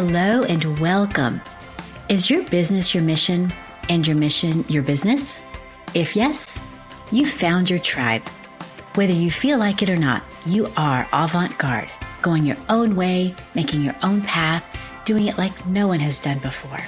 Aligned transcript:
Hello 0.00 0.44
and 0.44 0.78
welcome. 0.78 1.40
Is 2.08 2.30
your 2.30 2.44
business 2.44 2.94
your 2.94 3.02
mission 3.02 3.52
and 3.88 4.06
your 4.06 4.14
mission 4.16 4.64
your 4.68 4.84
business? 4.84 5.40
If 5.92 6.14
yes, 6.14 6.56
you 7.10 7.26
found 7.26 7.68
your 7.68 7.80
tribe. 7.80 8.22
Whether 8.94 9.12
you 9.12 9.32
feel 9.32 9.58
like 9.58 9.82
it 9.82 9.90
or 9.90 9.96
not, 9.96 10.22
you 10.46 10.70
are 10.76 11.08
avant 11.12 11.58
garde, 11.58 11.90
going 12.22 12.46
your 12.46 12.58
own 12.68 12.94
way, 12.94 13.34
making 13.56 13.82
your 13.82 13.96
own 14.04 14.22
path, 14.22 14.68
doing 15.04 15.26
it 15.26 15.36
like 15.36 15.66
no 15.66 15.88
one 15.88 15.98
has 15.98 16.20
done 16.20 16.38
before. 16.38 16.78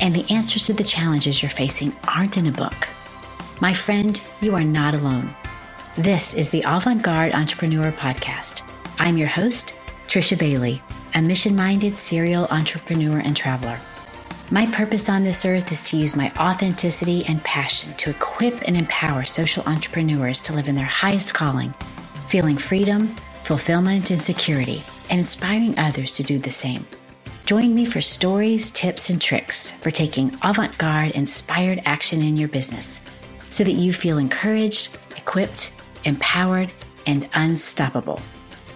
And 0.00 0.12
the 0.12 0.28
answers 0.28 0.66
to 0.66 0.72
the 0.72 0.82
challenges 0.82 1.44
you're 1.44 1.50
facing 1.52 1.94
aren't 2.08 2.36
in 2.36 2.48
a 2.48 2.50
book. 2.50 2.88
My 3.60 3.72
friend, 3.72 4.20
you 4.40 4.56
are 4.56 4.64
not 4.64 4.96
alone. 4.96 5.32
This 5.96 6.34
is 6.34 6.50
the 6.50 6.62
Avant 6.62 7.00
Garde 7.00 7.32
Entrepreneur 7.32 7.92
Podcast. 7.92 8.62
I'm 8.98 9.16
your 9.16 9.28
host, 9.28 9.72
Trisha 10.10 10.36
Bailey, 10.36 10.82
a 11.14 11.22
mission 11.22 11.54
minded 11.54 11.96
serial 11.96 12.46
entrepreneur 12.46 13.20
and 13.20 13.36
traveler. 13.36 13.78
My 14.50 14.66
purpose 14.66 15.08
on 15.08 15.22
this 15.22 15.44
earth 15.44 15.70
is 15.70 15.84
to 15.84 15.96
use 15.96 16.16
my 16.16 16.32
authenticity 16.36 17.24
and 17.26 17.40
passion 17.44 17.94
to 17.98 18.10
equip 18.10 18.66
and 18.66 18.76
empower 18.76 19.24
social 19.24 19.62
entrepreneurs 19.68 20.40
to 20.40 20.52
live 20.52 20.66
in 20.66 20.74
their 20.74 20.84
highest 20.84 21.32
calling, 21.32 21.72
feeling 22.26 22.56
freedom, 22.56 23.14
fulfillment, 23.44 24.10
and 24.10 24.20
security, 24.20 24.82
and 25.10 25.20
inspiring 25.20 25.78
others 25.78 26.16
to 26.16 26.24
do 26.24 26.40
the 26.40 26.50
same. 26.50 26.84
Join 27.44 27.72
me 27.72 27.84
for 27.84 28.00
stories, 28.00 28.72
tips, 28.72 29.10
and 29.10 29.22
tricks 29.22 29.70
for 29.70 29.92
taking 29.92 30.36
avant 30.42 30.76
garde 30.76 31.12
inspired 31.12 31.82
action 31.84 32.20
in 32.20 32.36
your 32.36 32.48
business 32.48 33.00
so 33.50 33.62
that 33.62 33.74
you 33.74 33.92
feel 33.92 34.18
encouraged, 34.18 34.98
equipped, 35.16 35.72
empowered, 36.02 36.72
and 37.06 37.28
unstoppable. 37.34 38.20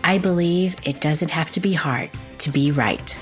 I 0.07 0.19
believe 0.19 0.77
it 0.85 1.01
doesn't 1.01 1.31
have 1.31 1.51
to 1.53 1.61
be 1.61 1.73
hard 1.73 2.11
to 2.41 2.51
be 2.51 2.71
right. 2.71 3.17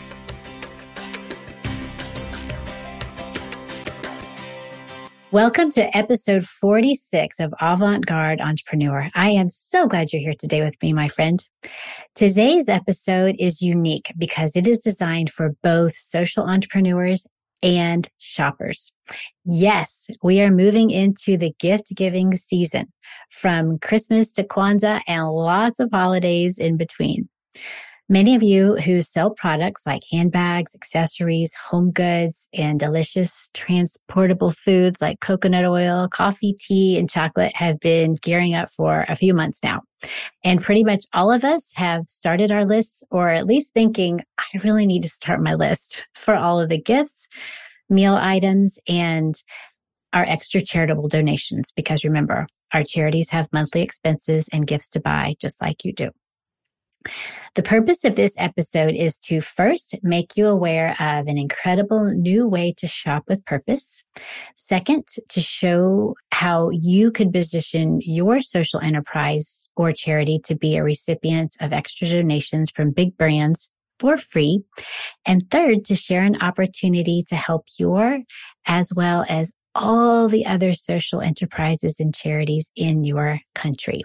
Welcome 5.30 5.70
to 5.70 5.96
episode 5.96 6.44
46 6.44 7.38
of 7.38 7.54
Avant 7.60 8.04
Garde 8.04 8.40
Entrepreneur. 8.40 9.08
I 9.14 9.28
am 9.28 9.48
so 9.48 9.86
glad 9.86 10.12
you're 10.12 10.22
here 10.22 10.34
today 10.36 10.64
with 10.64 10.76
me, 10.82 10.92
my 10.92 11.06
friend. 11.06 11.40
Today's 12.16 12.68
episode 12.68 13.36
is 13.38 13.62
unique 13.62 14.12
because 14.18 14.56
it 14.56 14.66
is 14.66 14.80
designed 14.80 15.30
for 15.30 15.54
both 15.62 15.94
social 15.94 16.42
entrepreneurs 16.42 17.28
and 17.62 18.08
shoppers. 18.18 18.92
Yes, 19.44 20.06
we 20.22 20.40
are 20.40 20.50
moving 20.50 20.90
into 20.90 21.36
the 21.36 21.54
gift 21.58 21.94
giving 21.94 22.36
season 22.36 22.92
from 23.30 23.78
Christmas 23.78 24.32
to 24.32 24.44
Kwanzaa 24.44 25.02
and 25.06 25.28
lots 25.28 25.80
of 25.80 25.90
holidays 25.92 26.58
in 26.58 26.76
between. 26.76 27.28
Many 28.08 28.34
of 28.34 28.42
you 28.42 28.74
who 28.76 29.00
sell 29.00 29.30
products 29.30 29.86
like 29.86 30.02
handbags, 30.10 30.74
accessories, 30.74 31.54
home 31.54 31.92
goods, 31.92 32.48
and 32.52 32.78
delicious 32.78 33.48
transportable 33.54 34.50
foods 34.50 35.00
like 35.00 35.20
coconut 35.20 35.64
oil, 35.64 36.08
coffee, 36.08 36.54
tea, 36.58 36.98
and 36.98 37.08
chocolate 37.08 37.52
have 37.54 37.78
been 37.80 38.16
gearing 38.16 38.54
up 38.54 38.68
for 38.70 39.06
a 39.08 39.14
few 39.14 39.32
months 39.32 39.60
now. 39.62 39.82
And 40.42 40.60
pretty 40.60 40.82
much 40.84 41.04
all 41.14 41.32
of 41.32 41.44
us 41.44 41.72
have 41.76 42.02
started 42.02 42.50
our 42.50 42.66
lists 42.66 43.04
or 43.10 43.30
at 43.30 43.46
least 43.46 43.72
thinking, 43.72 44.20
I 44.38 44.58
really 44.64 44.84
need 44.84 45.02
to 45.02 45.08
start 45.08 45.40
my 45.40 45.54
list 45.54 46.04
for 46.14 46.34
all 46.34 46.60
of 46.60 46.68
the 46.68 46.80
gifts, 46.80 47.28
meal 47.88 48.14
items, 48.14 48.78
and 48.88 49.34
our 50.12 50.24
extra 50.24 50.60
charitable 50.60 51.08
donations. 51.08 51.70
Because 51.70 52.04
remember, 52.04 52.46
our 52.74 52.82
charities 52.82 53.30
have 53.30 53.48
monthly 53.52 53.82
expenses 53.82 54.48
and 54.52 54.66
gifts 54.66 54.90
to 54.90 55.00
buy 55.00 55.36
just 55.40 55.62
like 55.62 55.84
you 55.84 55.92
do. 55.92 56.10
The 57.54 57.62
purpose 57.62 58.04
of 58.04 58.16
this 58.16 58.34
episode 58.38 58.94
is 58.94 59.18
to 59.20 59.40
first 59.40 59.96
make 60.02 60.36
you 60.36 60.46
aware 60.46 60.96
of 60.98 61.26
an 61.26 61.36
incredible 61.36 62.12
new 62.12 62.46
way 62.46 62.74
to 62.78 62.86
shop 62.86 63.24
with 63.28 63.44
purpose. 63.44 64.02
Second, 64.56 65.04
to 65.28 65.40
show 65.40 66.14
how 66.32 66.70
you 66.70 67.10
could 67.10 67.32
position 67.32 68.00
your 68.02 68.40
social 68.40 68.80
enterprise 68.80 69.68
or 69.76 69.92
charity 69.92 70.40
to 70.44 70.56
be 70.56 70.76
a 70.76 70.84
recipient 70.84 71.56
of 71.60 71.72
extra 71.72 72.08
donations 72.08 72.70
from 72.70 72.90
big 72.90 73.16
brands 73.16 73.70
for 73.98 74.16
free. 74.16 74.64
And 75.26 75.48
third, 75.50 75.84
to 75.86 75.94
share 75.94 76.22
an 76.22 76.40
opportunity 76.42 77.22
to 77.28 77.36
help 77.36 77.66
your 77.78 78.20
as 78.66 78.92
well 78.94 79.24
as 79.28 79.54
all 79.74 80.28
the 80.28 80.46
other 80.46 80.74
social 80.74 81.20
enterprises 81.20 81.96
and 81.98 82.14
charities 82.14 82.70
in 82.76 83.04
your 83.04 83.40
country. 83.54 84.02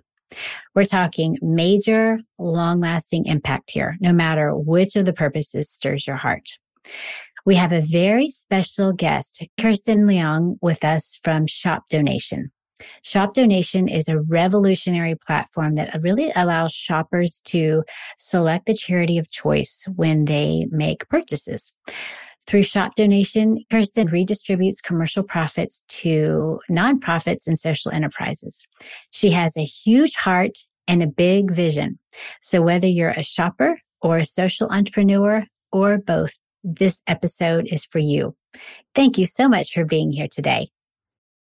We're 0.76 0.86
talking 0.86 1.38
major, 1.42 2.20
long 2.38 2.80
lasting 2.80 3.26
impact 3.26 3.72
here, 3.72 3.98
no 4.00 4.14
matter 4.14 4.56
which 4.56 4.96
of 4.96 5.06
the 5.06 5.14
purposes 5.14 5.70
stirs 5.70 6.06
your 6.06 6.18
heart. 6.18 6.50
We 7.46 7.56
have 7.56 7.72
a 7.72 7.82
very 7.82 8.30
special 8.30 8.92
guest, 8.92 9.48
Kirstyn 9.58 10.06
Liang, 10.06 10.58
with 10.62 10.84
us 10.84 11.20
from 11.24 11.48
Shop 11.48 11.84
Donation. 11.90 12.52
Shop 13.04 13.34
Donation 13.34 13.88
is 13.88 14.08
a 14.08 14.20
revolutionary 14.20 15.16
platform 15.16 15.76
that 15.76 16.02
really 16.02 16.32
allows 16.36 16.74
shoppers 16.74 17.42
to 17.46 17.84
select 18.18 18.66
the 18.66 18.74
charity 18.74 19.18
of 19.18 19.32
choice 19.32 19.84
when 19.96 20.26
they 20.26 20.68
make 20.70 21.08
purchases. 21.10 21.74
Through 22.48 22.64
shop 22.64 22.96
donation, 22.96 23.66
Kirstyn 23.70 24.10
redistributes 24.10 24.82
commercial 24.82 25.22
profits 25.22 25.84
to 25.90 26.60
nonprofits 26.72 27.46
and 27.46 27.60
social 27.60 27.92
enterprises. 27.92 28.66
She 29.12 29.32
has 29.32 29.58
a 29.58 29.66
huge 29.66 30.16
heart 30.16 30.58
and 30.88 31.04
a 31.04 31.08
big 31.08 31.52
vision. 31.52 32.00
So 32.42 32.62
whether 32.62 32.88
you're 32.88 33.12
a 33.12 33.22
shopper 33.24 33.82
or 34.02 34.18
a 34.18 34.26
social 34.26 34.70
entrepreneur 34.70 35.44
or 35.74 35.98
both, 35.98 36.34
this 36.64 37.02
episode 37.06 37.68
is 37.68 37.86
for 37.86 38.00
you. 38.00 38.34
Thank 38.96 39.18
you 39.18 39.26
so 39.26 39.50
much 39.50 39.74
for 39.74 39.84
being 39.84 40.12
here 40.12 40.28
today. 40.32 40.70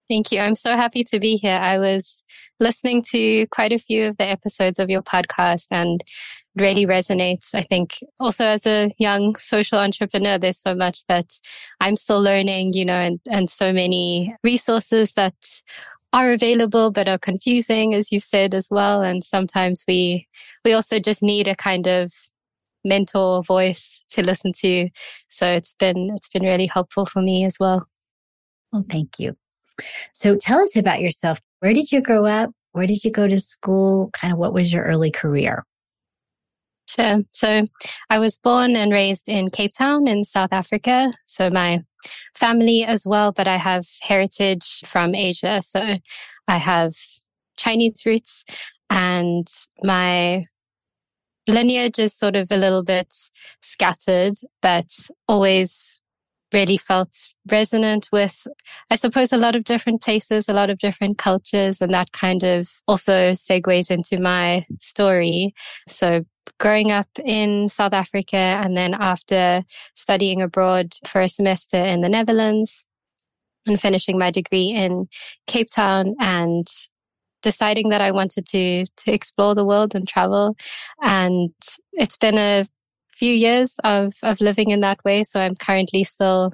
Thank 0.09 0.33
you. 0.33 0.41
I'm 0.41 0.55
so 0.55 0.77
happy 0.77 1.03
to 1.05 1.19
be 1.19 1.37
here. 1.37 1.57
I 1.57 1.79
was 1.79 2.25
listening 2.61 3.03
to 3.11 3.47
quite 3.47 3.73
a 3.73 3.79
few 3.79 4.07
of 4.07 4.19
the 4.19 4.25
episodes 4.25 4.79
of 4.79 4.91
your 4.91 5.03
podcast 5.03 5.69
and 5.71 6.03
it 6.03 6.61
really 6.61 6.87
resonates. 6.87 7.55
I 7.55 7.63
think 7.63 7.99
also 8.21 8.45
as 8.45 8.67
a 8.67 8.93
young 8.99 9.35
social 9.37 9.79
entrepreneur, 9.79 10.39
there's 10.39 10.59
so 10.59 10.75
much 10.75 11.07
that 11.07 11.25
I'm 11.81 11.97
still 11.97 12.23
learning, 12.23 12.75
you 12.75 12.85
know, 12.85 12.95
and, 12.95 13.19
and 13.31 13.49
so 13.49 13.73
many 13.73 14.37
resources 14.45 15.15
that 15.15 15.35
are 16.13 16.33
available 16.33 16.91
but 16.91 17.09
are 17.09 17.19
confusing, 17.19 17.95
as 17.95 18.13
you 18.13 18.21
said 18.21 18.55
as 18.55 18.69
well. 18.71 19.03
And 19.03 19.25
sometimes 19.25 19.85
we, 19.89 20.29
we 20.65 20.75
also 20.75 21.01
just 21.01 21.23
need 21.23 21.49
a 21.49 21.57
kind 21.57 21.87
of 21.87 22.13
mentor 22.85 23.43
voice 23.43 24.05
to 24.11 24.23
listen 24.23 24.53
to. 24.61 24.91
So 25.29 25.49
it's 25.49 25.75
been, 25.75 26.11
it's 26.15 26.29
been 26.29 26.45
really 26.45 26.67
helpful 26.67 27.07
for 27.07 27.23
me 27.23 27.45
as 27.47 27.57
well. 27.59 27.87
Well, 28.71 28.85
thank 28.89 29.19
you. 29.19 29.37
So 30.12 30.37
tell 30.37 30.61
us 30.61 30.77
about 30.77 31.01
yourself. 31.01 31.41
Where 31.61 31.73
did 31.73 31.91
you 31.93 32.01
grow 32.01 32.27
up? 32.27 32.51
Where 32.73 32.87
did 32.87 33.05
you 33.05 33.11
go 33.11 33.27
to 33.29 33.41
school? 33.41 34.11
Kind 34.12 34.33
of 34.33 34.39
what 34.39 34.53
was 34.53 34.73
your 34.73 34.85
early 34.85 35.11
career? 35.11 35.65
Sure. 36.87 37.19
So 37.31 37.65
I 38.11 38.19
was 38.19 38.39
born 38.39 38.77
and 38.77 38.93
raised 38.93 39.29
in 39.29 39.51
Cape 39.51 39.73
Town 39.77 40.07
in 40.07 40.25
South 40.25 40.53
Africa. 40.53 41.12
So 41.25 41.49
my 41.49 41.83
family 42.35 42.85
as 42.85 43.07
well, 43.07 43.33
but 43.33 43.49
I 43.49 43.57
have 43.57 43.87
heritage 44.03 44.83
from 44.85 45.15
Asia. 45.15 45.62
So 45.62 45.81
I 46.47 46.59
have 46.59 46.93
Chinese 47.56 48.05
roots 48.05 48.45
and 48.91 49.47
my 49.83 50.45
lineage 51.49 51.99
is 51.99 52.15
sort 52.15 52.37
of 52.37 52.49
a 52.51 52.56
little 52.56 52.83
bit 52.83 53.12
scattered, 53.62 54.35
but 54.61 54.91
always 55.27 56.00
really 56.55 56.79
felt 56.79 57.15
resonant 57.51 58.09
with, 58.12 58.47
I 58.91 58.97
suppose, 58.97 59.33
a 59.33 59.37
lot 59.37 59.56
of 59.56 59.65
different 59.65 60.01
places, 60.01 60.49
a 60.49 60.55
lot 60.55 60.71
of 60.71 60.79
different 60.79 61.19
cultures, 61.19 61.83
and 61.83 61.93
that 61.93 62.12
kind 62.12 62.45
of 62.45 62.71
also 62.87 63.33
segues 63.33 63.91
into 63.91 64.23
my 64.23 64.65
story. 64.81 65.53
So 65.89 66.25
growing 66.61 66.93
up 66.93 67.09
in 67.25 67.69
South 67.69 67.93
Africa 67.93 68.37
and 68.37 68.77
then 68.77 68.95
after 68.95 69.62
studying 69.95 70.41
abroad 70.41 70.95
for 71.06 71.21
a 71.21 71.29
semester 71.29 71.79
in 71.79 72.01
the 72.01 72.09
Netherlands 72.09 72.85
and 73.67 73.81
finishing 73.81 74.19
my 74.19 74.31
degree 74.31 74.71
in 74.71 75.09
Cape 75.47 75.69
Town 75.75 76.15
and 76.21 76.67
deciding 77.43 77.91
that 77.91 78.00
I 78.00 78.11
wanted 78.11 78.47
to 78.47 78.87
to 78.87 79.12
explore 79.12 79.55
the 79.55 79.67
world 79.67 79.95
and 79.95 80.09
travel 80.09 80.57
and 81.03 81.53
it's 81.93 82.17
been 82.17 82.39
a 82.39 82.65
few 83.16 83.32
years 83.32 83.76
of, 83.84 84.12
of 84.22 84.40
living 84.40 84.70
in 84.70 84.81
that 84.81 84.99
way. 85.05 85.22
So 85.22 85.40
I'm 85.40 85.55
currently 85.55 86.05
still 86.05 86.52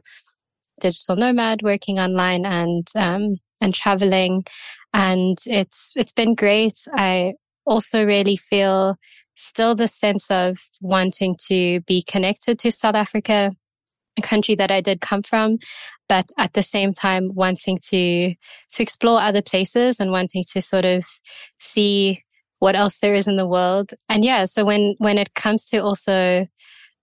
digital 0.80 1.16
nomad 1.16 1.62
working 1.62 1.98
online 1.98 2.46
and, 2.46 2.86
um, 2.96 3.36
and 3.60 3.74
traveling. 3.74 4.44
And 4.92 5.38
it's, 5.46 5.92
it's 5.96 6.12
been 6.12 6.34
great. 6.34 6.78
I 6.94 7.34
also 7.66 8.04
really 8.04 8.36
feel 8.36 8.96
still 9.36 9.74
the 9.74 9.88
sense 9.88 10.30
of 10.30 10.58
wanting 10.80 11.36
to 11.48 11.80
be 11.80 12.04
connected 12.08 12.58
to 12.58 12.70
South 12.70 12.94
Africa, 12.94 13.52
a 14.18 14.22
country 14.22 14.54
that 14.56 14.70
I 14.70 14.80
did 14.80 15.00
come 15.00 15.22
from, 15.22 15.58
but 16.08 16.26
at 16.36 16.52
the 16.52 16.62
same 16.62 16.92
time 16.92 17.30
wanting 17.34 17.78
to, 17.88 18.34
to 18.34 18.82
explore 18.82 19.20
other 19.20 19.42
places 19.42 20.00
and 20.00 20.10
wanting 20.10 20.44
to 20.52 20.60
sort 20.60 20.84
of 20.84 21.06
see 21.58 22.22
what 22.60 22.76
else 22.76 22.98
there 23.00 23.14
is 23.14 23.26
in 23.26 23.36
the 23.36 23.48
world. 23.48 23.92
And 24.08 24.24
yeah, 24.24 24.44
so 24.44 24.64
when, 24.64 24.94
when 24.98 25.18
it 25.18 25.34
comes 25.34 25.66
to 25.66 25.78
also 25.78 26.46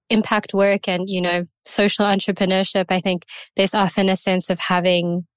impact 0.10 0.54
work 0.54 0.88
and, 0.88 1.10
you 1.10 1.20
know, 1.20 1.44
social 1.66 2.06
entrepreneurship, 2.06 2.86
I 2.90 3.02
think 3.02 3.26
there's 3.56 3.74
often 3.74 4.08
a 4.08 4.16
sense 4.16 4.50
of 4.50 4.60
having 4.60 5.28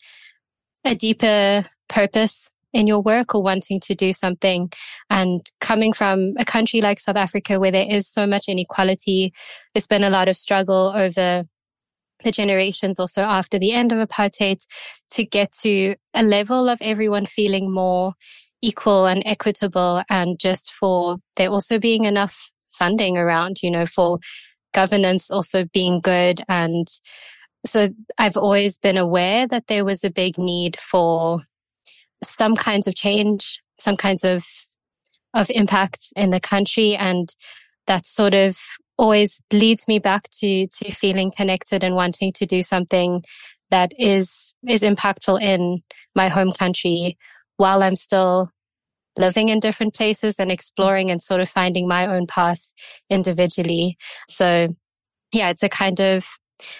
a 0.84 0.94
deeper 0.94 1.66
purpose 1.88 2.50
in 2.72 2.86
your 2.86 3.02
work 3.02 3.34
or 3.34 3.42
wanting 3.42 3.80
to 3.80 3.94
do 3.94 4.12
something. 4.12 4.70
And 5.08 5.44
coming 5.60 5.92
from 5.92 6.34
a 6.38 6.44
country 6.44 6.80
like 6.80 7.00
South 7.00 7.16
Africa 7.16 7.58
where 7.58 7.72
there 7.72 7.86
is 7.88 8.06
so 8.06 8.26
much 8.26 8.44
inequality, 8.46 9.32
there's 9.74 9.88
been 9.88 10.04
a 10.04 10.10
lot 10.10 10.28
of 10.28 10.36
struggle 10.36 10.92
over 10.94 11.42
the 12.22 12.30
generations 12.30 13.00
also 13.00 13.22
after 13.22 13.58
the 13.58 13.72
end 13.72 13.92
of 13.92 14.06
apartheid 14.06 14.58
to 15.12 15.24
get 15.24 15.50
to 15.52 15.96
a 16.14 16.22
level 16.22 16.68
of 16.68 16.78
everyone 16.82 17.26
feeling 17.26 17.72
more 17.72 18.12
equal 18.62 19.06
and 19.06 19.22
equitable 19.26 20.02
and 20.10 20.38
just 20.38 20.72
for 20.72 21.16
there 21.36 21.48
also 21.48 21.78
being 21.78 22.04
enough 22.04 22.50
funding 22.70 23.16
around, 23.16 23.58
you 23.62 23.70
know, 23.70 23.86
for 23.86 24.18
governance 24.74 25.30
also 25.30 25.64
being 25.72 26.00
good. 26.00 26.42
And 26.48 26.86
so 27.64 27.88
I've 28.18 28.36
always 28.36 28.78
been 28.78 28.96
aware 28.96 29.46
that 29.48 29.66
there 29.66 29.84
was 29.84 30.04
a 30.04 30.10
big 30.10 30.38
need 30.38 30.78
for 30.78 31.40
some 32.22 32.54
kinds 32.54 32.86
of 32.86 32.94
change, 32.94 33.60
some 33.78 33.96
kinds 33.96 34.24
of 34.24 34.44
of 35.32 35.48
impact 35.50 36.00
in 36.16 36.30
the 36.30 36.40
country 36.40 36.96
and 36.96 37.36
that 37.86 38.04
sort 38.04 38.34
of 38.34 38.58
always 38.98 39.40
leads 39.52 39.86
me 39.86 39.98
back 39.98 40.22
to 40.30 40.66
to 40.66 40.90
feeling 40.92 41.30
connected 41.36 41.84
and 41.84 41.94
wanting 41.94 42.32
to 42.32 42.44
do 42.44 42.62
something 42.62 43.22
that 43.70 43.92
is 43.98 44.54
is 44.68 44.82
impactful 44.82 45.40
in 45.40 45.80
my 46.14 46.28
home 46.28 46.52
country 46.52 47.16
while 47.60 47.82
I'm 47.82 47.94
still 47.94 48.48
living 49.18 49.50
in 49.50 49.60
different 49.60 49.94
places 49.94 50.36
and 50.38 50.50
exploring 50.50 51.10
and 51.10 51.20
sort 51.20 51.42
of 51.42 51.48
finding 51.48 51.86
my 51.86 52.06
own 52.06 52.26
path 52.26 52.72
individually. 53.10 53.98
So 54.28 54.68
yeah, 55.30 55.50
it's 55.50 55.62
a 55.62 55.68
kind 55.68 56.00
of 56.00 56.26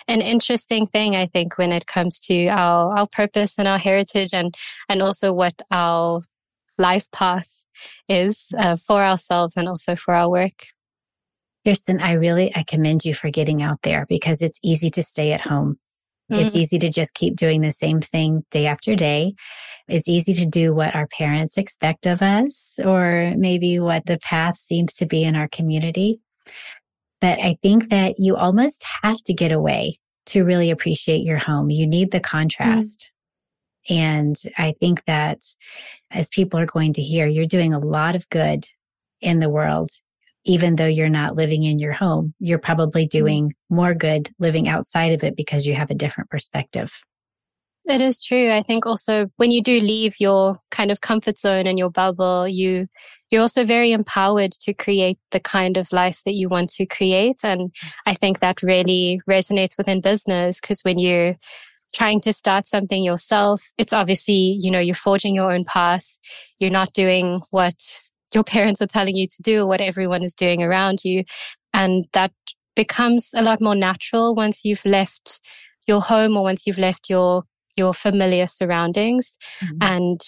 an 0.09 0.23
interesting 0.23 0.87
thing, 0.87 1.17
I 1.17 1.27
think, 1.27 1.59
when 1.59 1.71
it 1.71 1.87
comes 1.87 2.21
to 2.29 2.47
our, 2.47 2.97
our 2.97 3.07
purpose 3.07 3.59
and 3.59 3.69
our 3.69 3.79
heritage 3.79 4.33
and, 4.33 4.55
and 4.89 5.03
also 5.03 5.35
what 5.35 5.61
our 5.71 6.23
life 6.79 7.11
path 7.11 7.51
is 8.09 8.49
uh, 8.57 8.77
for 8.77 9.03
ourselves 9.03 9.59
and 9.59 9.69
also 9.69 9.97
for 9.97 10.15
our 10.15 10.31
work. 10.31 10.65
Kirstyn, 11.67 12.01
I 12.01 12.13
really, 12.13 12.57
I 12.57 12.63
commend 12.63 13.05
you 13.05 13.15
for 13.15 13.31
getting 13.31 13.63
out 13.63 13.81
there 13.83 14.07
because 14.09 14.41
it's 14.41 14.59
easy 14.63 14.89
to 14.91 15.03
stay 15.03 15.33
at 15.33 15.43
home. 15.43 15.79
Mm-hmm. 16.31 16.47
It's 16.47 16.57
easy 16.57 16.79
to 16.79 16.91
just 16.91 17.15
keep 17.15 17.37
doing 17.37 17.61
the 17.61 17.73
same 17.73 18.01
thing 18.01 18.45
day 18.51 18.67
after 18.67 18.95
day. 18.95 19.35
It's 19.89 20.09
easy 20.09 20.35
to 20.35 20.47
do 20.47 20.73
what 20.73 20.95
our 20.95 21.09
parents 21.09 21.59
expect 21.59 22.07
of 22.07 22.23
us 22.23 22.79
or 22.85 23.35
maybe 23.37 23.81
what 23.81 24.07
the 24.07 24.19
path 24.19 24.57
seems 24.57 24.95
to 24.95 25.07
be 25.07 25.25
in 25.25 25.35
our 25.35 25.49
community. 25.49 26.21
But 27.21 27.41
I 27.41 27.57
think 27.61 27.91
that 27.91 28.15
you 28.19 28.37
almost 28.37 28.85
have 29.03 29.23
to 29.25 29.35
get 29.35 29.53
away 29.53 29.99
to 30.27 30.45
really 30.45 30.71
appreciate 30.71 31.25
your 31.25 31.39
home. 31.39 31.71
You 31.71 31.87
need 31.87 32.13
the 32.13 32.21
contrast. 32.21 33.11
Mm. 33.91 33.97
And 33.97 34.37
I 34.57 34.73
think 34.73 35.05
that 35.07 35.41
as 36.11 36.29
people 36.29 36.61
are 36.61 36.67
going 36.67 36.93
to 36.95 37.03
hear, 37.03 37.27
you're 37.27 37.47
doing 37.47 37.75
a 37.75 37.79
lot 37.79 38.15
of 38.15 38.29
good 38.29 38.67
in 39.21 39.41
the 39.41 39.49
world. 39.49 39.91
Even 40.45 40.77
though 40.77 40.87
you're 40.87 41.09
not 41.09 41.37
living 41.37 41.65
in 41.65 41.79
your 41.79 41.93
home, 41.93 42.35
you're 42.39 42.59
probably 42.59 43.07
mm. 43.07 43.11
doing 43.11 43.55
more 43.69 43.95
good 43.95 44.31
living 44.39 44.69
outside 44.69 45.13
of 45.13 45.23
it 45.23 45.37
because 45.37 45.67
you 45.67 45.75
have 45.75 45.91
a 45.91 45.95
different 45.95 46.31
perspective. 46.31 46.93
It 47.87 48.01
is 48.01 48.23
true. 48.23 48.53
I 48.53 48.63
think 48.63 48.87
also 48.87 49.27
when 49.37 49.51
you 49.51 49.63
do 49.63 49.81
leave 49.81 50.15
your 50.21 50.57
kind 50.71 50.91
of 50.91 51.01
comfort 51.01 51.39
zone 51.39 51.67
and 51.67 51.79
your 51.79 51.91
bubble, 51.91 52.47
you 52.47 52.87
you're 53.31 53.41
also 53.41 53.65
very 53.65 53.93
empowered 53.93 54.53
to 54.53 54.75
create 54.75 55.19
the 55.31 55.41
kind 55.41 55.77
of 55.77 55.93
life 55.93 56.23
that 56.25 56.35
you 56.35 56.49
want 56.49 56.71
to 56.71 56.87
create. 56.87 57.41
And 57.43 57.73
I 58.07 58.15
think 58.15 58.41
that 58.41 58.63
really 58.63 59.21
resonates 59.29 59.79
within 59.79 60.01
business 60.01 60.61
because 60.61 60.83
when 60.83 60.99
you're 60.99 61.35
trying 61.93 62.21
to 62.23 62.33
start 62.33 62.67
something 62.67 63.03
yourself, 63.03 63.63
it's 63.79 63.93
obviously, 63.93 64.57
you 64.61 64.71
know, 64.71 64.79
you're 64.79 64.95
forging 64.95 65.35
your 65.35 65.53
own 65.53 65.65
path. 65.65 66.07
You're 66.59 66.71
not 66.71 66.93
doing 66.93 67.41
what 67.51 67.75
your 68.35 68.45
parents 68.45 68.81
are 68.81 68.87
telling 68.87 69.17
you 69.17 69.27
to 69.27 69.43
do 69.43 69.63
or 69.63 69.67
what 69.67 69.81
everyone 69.81 70.23
is 70.23 70.35
doing 70.35 70.63
around 70.63 71.05
you. 71.05 71.25
And 71.73 72.05
that 72.13 72.33
becomes 72.77 73.31
a 73.35 73.43
lot 73.43 73.61
more 73.61 73.75
natural 73.75 74.35
once 74.35 74.65
you've 74.65 74.85
left 74.85 75.41
your 75.87 76.01
home 76.01 76.37
or 76.37 76.43
once 76.43 76.67
you've 76.67 76.79
left 76.79 77.11
your 77.11 77.45
your 77.77 77.95
familiar 77.95 78.47
surroundings 78.47 79.37
mm-hmm. 79.63 79.77
and 79.81 80.21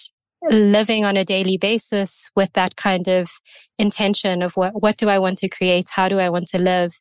living 0.49 1.05
on 1.05 1.15
a 1.15 1.23
daily 1.23 1.57
basis 1.57 2.29
with 2.35 2.51
that 2.53 2.75
kind 2.75 3.07
of 3.07 3.29
intention 3.77 4.41
of 4.41 4.53
what, 4.53 4.73
what 4.81 4.97
do 4.97 5.07
I 5.09 5.19
want 5.19 5.37
to 5.39 5.49
create? 5.49 5.89
How 5.89 6.09
do 6.09 6.19
I 6.19 6.29
want 6.29 6.47
to 6.49 6.59
live? 6.59 6.91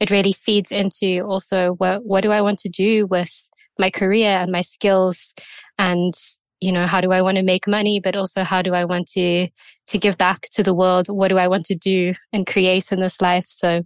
It 0.00 0.10
really 0.10 0.32
feeds 0.32 0.70
into 0.70 1.22
also 1.22 1.72
what, 1.78 2.04
what 2.04 2.22
do 2.22 2.32
I 2.32 2.42
want 2.42 2.58
to 2.60 2.68
do 2.68 3.06
with 3.06 3.48
my 3.78 3.90
career 3.90 4.36
and 4.36 4.52
my 4.52 4.62
skills 4.62 5.32
and 5.78 6.14
you 6.60 6.72
know 6.72 6.86
how 6.86 7.00
do 7.00 7.12
i 7.12 7.22
want 7.22 7.36
to 7.36 7.42
make 7.42 7.66
money 7.66 8.00
but 8.00 8.16
also 8.16 8.42
how 8.42 8.62
do 8.62 8.74
i 8.74 8.84
want 8.84 9.06
to 9.06 9.48
to 9.86 9.98
give 9.98 10.16
back 10.18 10.42
to 10.52 10.62
the 10.62 10.74
world? 10.74 11.08
What 11.08 11.28
do 11.28 11.38
i 11.38 11.48
want 11.48 11.64
to 11.66 11.74
do 11.74 12.14
and 12.32 12.46
create 12.46 12.92
in 12.92 13.00
this 13.00 13.20
life? 13.20 13.46
So 13.46 13.82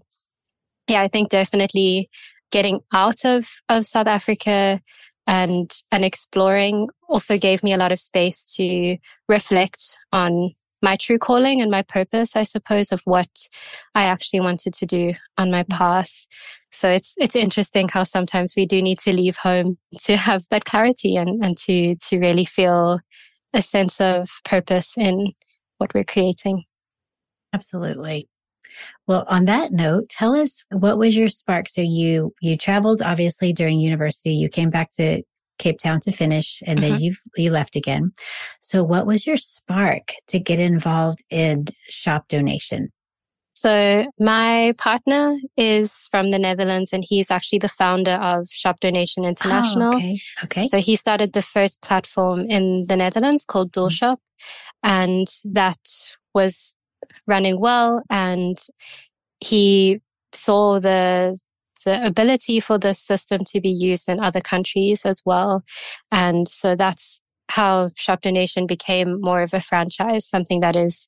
yeah 0.89 1.03
i 1.03 1.09
think 1.09 1.31
definitely 1.31 2.09
getting 2.51 2.81
out 2.93 3.25
of 3.25 3.47
of 3.69 3.87
south 3.87 4.07
africa 4.07 4.81
and 5.27 5.71
and 5.91 6.05
exploring 6.05 6.89
also 7.09 7.39
gave 7.39 7.63
me 7.63 7.73
a 7.73 7.77
lot 7.79 7.93
of 7.93 8.01
space 8.01 8.55
to 8.57 8.97
reflect 9.29 9.97
on 10.13 10.51
my 10.85 10.97
true 10.97 11.19
calling 11.19 11.61
and 11.61 11.71
my 11.71 11.83
purpose, 11.83 12.37
I 12.37 12.45
suppose, 12.45 12.93
of 12.93 13.01
what 13.05 13.49
I 13.95 14.05
actually 14.05 14.41
wanted 14.41 14.75
to 14.75 14.87
do 14.87 15.15
on 15.39 15.51
my 15.51 15.65
mm. 15.65 15.71
path. 15.71 16.27
So 16.71 16.91
it's 16.91 17.15
it's 17.17 17.35
interesting 17.35 17.89
how 17.89 18.05
sometimes 18.05 18.55
we 18.57 18.67
do 18.67 18.83
need 18.83 18.99
to 19.01 19.13
leave 19.13 19.37
home 19.37 19.79
to 20.03 20.17
have 20.17 20.45
that 20.51 20.67
clarity 20.67 21.17
and, 21.17 21.43
and 21.43 21.57
to 21.59 21.95
to 22.09 22.19
really 22.19 22.45
feel 22.45 23.01
a 23.53 23.63
sense 23.63 24.01
of 24.01 24.29
purpose 24.45 24.95
in 24.97 25.33
what 25.79 25.95
we're 25.95 26.05
creating. 26.05 26.65
Absolutely. 27.53 28.29
Well, 29.07 29.25
on 29.29 29.45
that 29.45 29.73
note, 29.73 30.09
tell 30.09 30.37
us 30.37 30.65
what 30.71 30.99
was 30.99 31.17
your 31.17 31.29
spark? 31.29 31.69
So 31.69 31.81
you 31.81 32.35
you 32.41 32.57
traveled 32.57 33.03
obviously 33.03 33.53
during 33.53 33.81
university. 33.81 34.35
You 34.35 34.49
came 34.49 34.71
back 34.71 34.91
to 34.99 35.23
Cape 35.59 35.79
Town 35.79 36.01
to 36.01 36.13
finish 36.13 36.63
and 36.67 36.79
then 36.79 36.95
mm-hmm. 36.95 37.05
you 37.05 37.15
you 37.37 37.51
left 37.51 37.77
again. 37.77 38.13
So 38.61 38.83
what 38.83 39.07
was 39.07 39.27
your 39.27 39.37
spark 39.37 40.13
to 40.29 40.39
get 40.39 40.61
involved 40.61 41.23
in 41.31 41.67
shop 41.89 42.29
donation? 42.29 42.91
So 43.57 44.07
my 44.19 44.73
partner 44.79 45.37
is 45.57 46.09
from 46.11 46.33
the 46.33 46.41
Netherlands 46.41 46.93
and 46.93 47.05
he's 47.07 47.31
actually 47.31 47.61
the 47.61 47.69
founder 47.69 48.15
of 48.15 48.49
Shop 48.51 48.81
Donation 48.81 49.25
International. 49.25 49.95
Oh, 49.95 49.97
okay. 49.97 50.19
Okay. 50.43 50.65
So 50.65 50.79
he 50.79 50.97
started 50.97 51.33
the 51.33 51.41
first 51.41 51.81
platform 51.81 52.41
in 52.51 52.85
the 52.89 52.97
Netherlands 52.97 53.47
called 53.47 53.71
Dual 53.71 53.87
mm-hmm. 53.87 53.95
Shop 53.95 54.21
and 54.83 55.29
that 55.45 55.79
was 56.35 56.75
running 57.29 57.61
well 57.61 58.03
and 58.11 58.59
he 59.39 60.01
saw 60.33 60.81
the 60.81 61.39
the 61.85 62.05
ability 62.05 62.61
for 62.61 62.79
this 62.79 62.99
system 62.99 63.43
to 63.47 63.61
be 63.61 63.71
used 63.71 64.09
in 64.09 64.23
other 64.23 64.41
countries 64.41 65.05
as 65.05 65.23
well. 65.25 65.65
And 66.11 66.49
so 66.49 66.77
that's 66.77 67.21
how 67.49 67.91
Shop 67.97 68.23
Donation 68.23 68.67
became 68.67 69.21
more 69.21 69.43
of 69.43 69.55
a 69.55 69.61
franchise, 69.61 70.27
something 70.27 70.61
that 70.61 70.77
is 70.77 71.07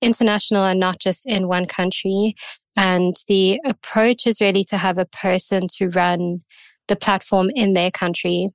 international 0.00 0.64
and 0.64 0.80
not 0.80 0.98
just 0.98 1.26
in 1.26 1.48
one 1.48 1.66
country. 1.66 2.34
And 2.76 3.16
the 3.28 3.60
approach 3.64 4.26
is 4.26 4.40
really 4.40 4.64
to 4.64 4.76
have 4.76 4.98
a 4.98 5.06
person 5.06 5.68
to 5.78 5.88
run 5.88 6.42
the 6.88 6.96
platform 6.96 7.50
in 7.54 7.72
their 7.72 7.90
country. 7.90 8.48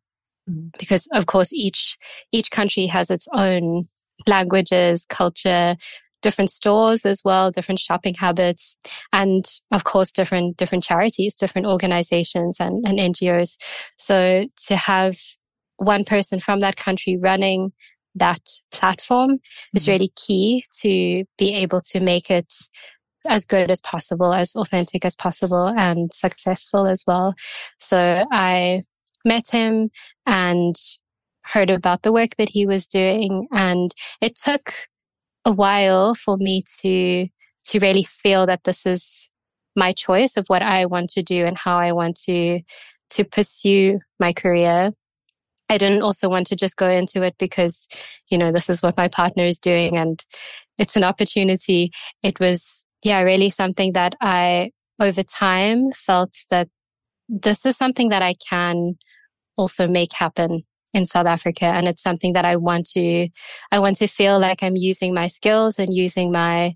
Mm-hmm. 0.49 0.67
Because 0.77 1.07
of 1.13 1.25
course 1.25 1.51
each 1.53 1.97
each 2.31 2.51
country 2.51 2.85
has 2.87 3.09
its 3.09 3.27
own 3.33 3.85
languages, 4.27 5.05
culture, 5.09 5.75
different 6.21 6.49
stores 6.49 7.05
as 7.05 7.21
well, 7.23 7.51
different 7.51 7.79
shopping 7.79 8.13
habits, 8.13 8.77
and 9.11 9.45
of 9.71 9.83
course, 9.83 10.11
different, 10.11 10.57
different 10.57 10.83
charities, 10.83 11.35
different 11.35 11.67
organizations 11.67 12.57
and, 12.59 12.83
and 12.85 12.99
NGOs. 12.99 13.57
So 13.97 14.45
to 14.67 14.75
have 14.75 15.15
one 15.77 16.03
person 16.03 16.39
from 16.39 16.59
that 16.59 16.75
country 16.75 17.17
running 17.17 17.71
that 18.15 18.41
platform 18.71 19.31
mm-hmm. 19.31 19.77
is 19.77 19.87
really 19.87 20.09
key 20.15 20.63
to 20.81 21.23
be 21.37 21.55
able 21.55 21.81
to 21.81 21.99
make 21.99 22.29
it 22.29 22.53
as 23.27 23.45
good 23.45 23.69
as 23.69 23.81
possible, 23.81 24.33
as 24.33 24.55
authentic 24.55 25.05
as 25.05 25.15
possible 25.15 25.67
and 25.67 26.11
successful 26.11 26.87
as 26.87 27.03
well. 27.05 27.35
So 27.77 28.25
I 28.31 28.81
met 29.23 29.49
him 29.51 29.89
and 30.25 30.75
heard 31.43 31.69
about 31.69 32.01
the 32.01 32.11
work 32.11 32.35
that 32.37 32.49
he 32.49 32.65
was 32.65 32.87
doing 32.87 33.47
and 33.51 33.93
it 34.21 34.35
took 34.35 34.73
a 35.45 35.53
while 35.53 36.15
for 36.15 36.37
me 36.37 36.61
to 36.79 37.27
to 37.63 37.79
really 37.79 38.03
feel 38.03 38.45
that 38.47 38.63
this 38.63 38.85
is 38.85 39.29
my 39.75 39.93
choice 39.93 40.35
of 40.37 40.45
what 40.47 40.61
I 40.61 40.85
want 40.85 41.09
to 41.11 41.23
do 41.23 41.45
and 41.45 41.57
how 41.57 41.77
I 41.77 41.91
want 41.91 42.17
to 42.25 42.61
to 43.11 43.23
pursue 43.23 43.99
my 44.19 44.33
career. 44.33 44.91
I 45.69 45.77
didn't 45.77 46.01
also 46.01 46.27
want 46.29 46.47
to 46.47 46.55
just 46.55 46.75
go 46.75 46.89
into 46.89 47.23
it 47.23 47.35
because, 47.39 47.87
you 48.29 48.37
know, 48.37 48.51
this 48.51 48.69
is 48.69 48.81
what 48.81 48.97
my 48.97 49.07
partner 49.07 49.45
is 49.45 49.59
doing 49.59 49.95
and 49.95 50.23
it's 50.77 50.97
an 50.97 51.03
opportunity. 51.03 51.91
It 52.23 52.41
was, 52.41 52.85
yeah, 53.03 53.21
really 53.21 53.49
something 53.49 53.93
that 53.93 54.15
I 54.19 54.71
over 54.99 55.23
time 55.23 55.91
felt 55.93 56.33
that 56.49 56.67
this 57.29 57.65
is 57.65 57.77
something 57.77 58.09
that 58.09 58.21
I 58.21 58.33
can 58.49 58.95
also 59.57 59.87
make 59.87 60.11
happen 60.11 60.63
in 60.93 61.05
South 61.05 61.27
Africa. 61.27 61.65
And 61.65 61.87
it's 61.87 62.01
something 62.01 62.33
that 62.33 62.45
I 62.45 62.55
want 62.55 62.87
to, 62.91 63.29
I 63.71 63.79
want 63.79 63.97
to 63.97 64.07
feel 64.07 64.39
like 64.39 64.63
I'm 64.63 64.75
using 64.75 65.13
my 65.13 65.27
skills 65.27 65.79
and 65.79 65.93
using 65.93 66.31
my, 66.31 66.73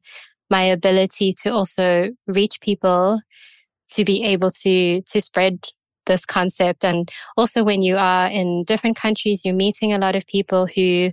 my 0.49 0.63
ability 0.63 1.33
to 1.43 1.49
also 1.49 2.11
reach 2.27 2.61
people 2.61 3.19
to 3.91 4.05
be 4.05 4.23
able 4.23 4.49
to, 4.49 5.01
to 5.01 5.21
spread 5.21 5.65
this 6.05 6.25
concept. 6.25 6.85
And 6.85 7.11
also 7.37 7.63
when 7.63 7.81
you 7.81 7.97
are 7.97 8.27
in 8.27 8.63
different 8.65 8.95
countries, 8.95 9.43
you're 9.43 9.55
meeting 9.55 9.93
a 9.93 9.99
lot 9.99 10.15
of 10.15 10.25
people 10.27 10.67
who 10.67 11.11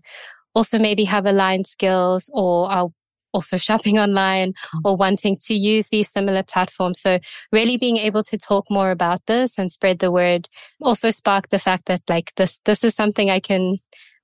also 0.54 0.78
maybe 0.78 1.04
have 1.04 1.26
aligned 1.26 1.66
skills 1.66 2.30
or 2.32 2.70
are 2.70 2.88
also 3.32 3.56
shopping 3.56 3.98
online 4.06 4.52
mm. 4.52 4.80
or 4.84 4.96
wanting 4.96 5.36
to 5.46 5.54
use 5.54 5.88
these 5.88 6.10
similar 6.10 6.42
platforms. 6.42 7.00
So 7.00 7.18
really 7.50 7.76
being 7.76 7.96
able 7.96 8.22
to 8.24 8.38
talk 8.38 8.66
more 8.70 8.90
about 8.90 9.26
this 9.26 9.58
and 9.58 9.70
spread 9.70 9.98
the 9.98 10.10
word 10.10 10.48
also 10.80 11.10
sparked 11.10 11.50
the 11.50 11.58
fact 11.58 11.86
that 11.86 12.02
like 12.08 12.32
this, 12.36 12.58
this 12.64 12.84
is 12.84 12.94
something 12.94 13.30
I 13.30 13.40
can 13.40 13.76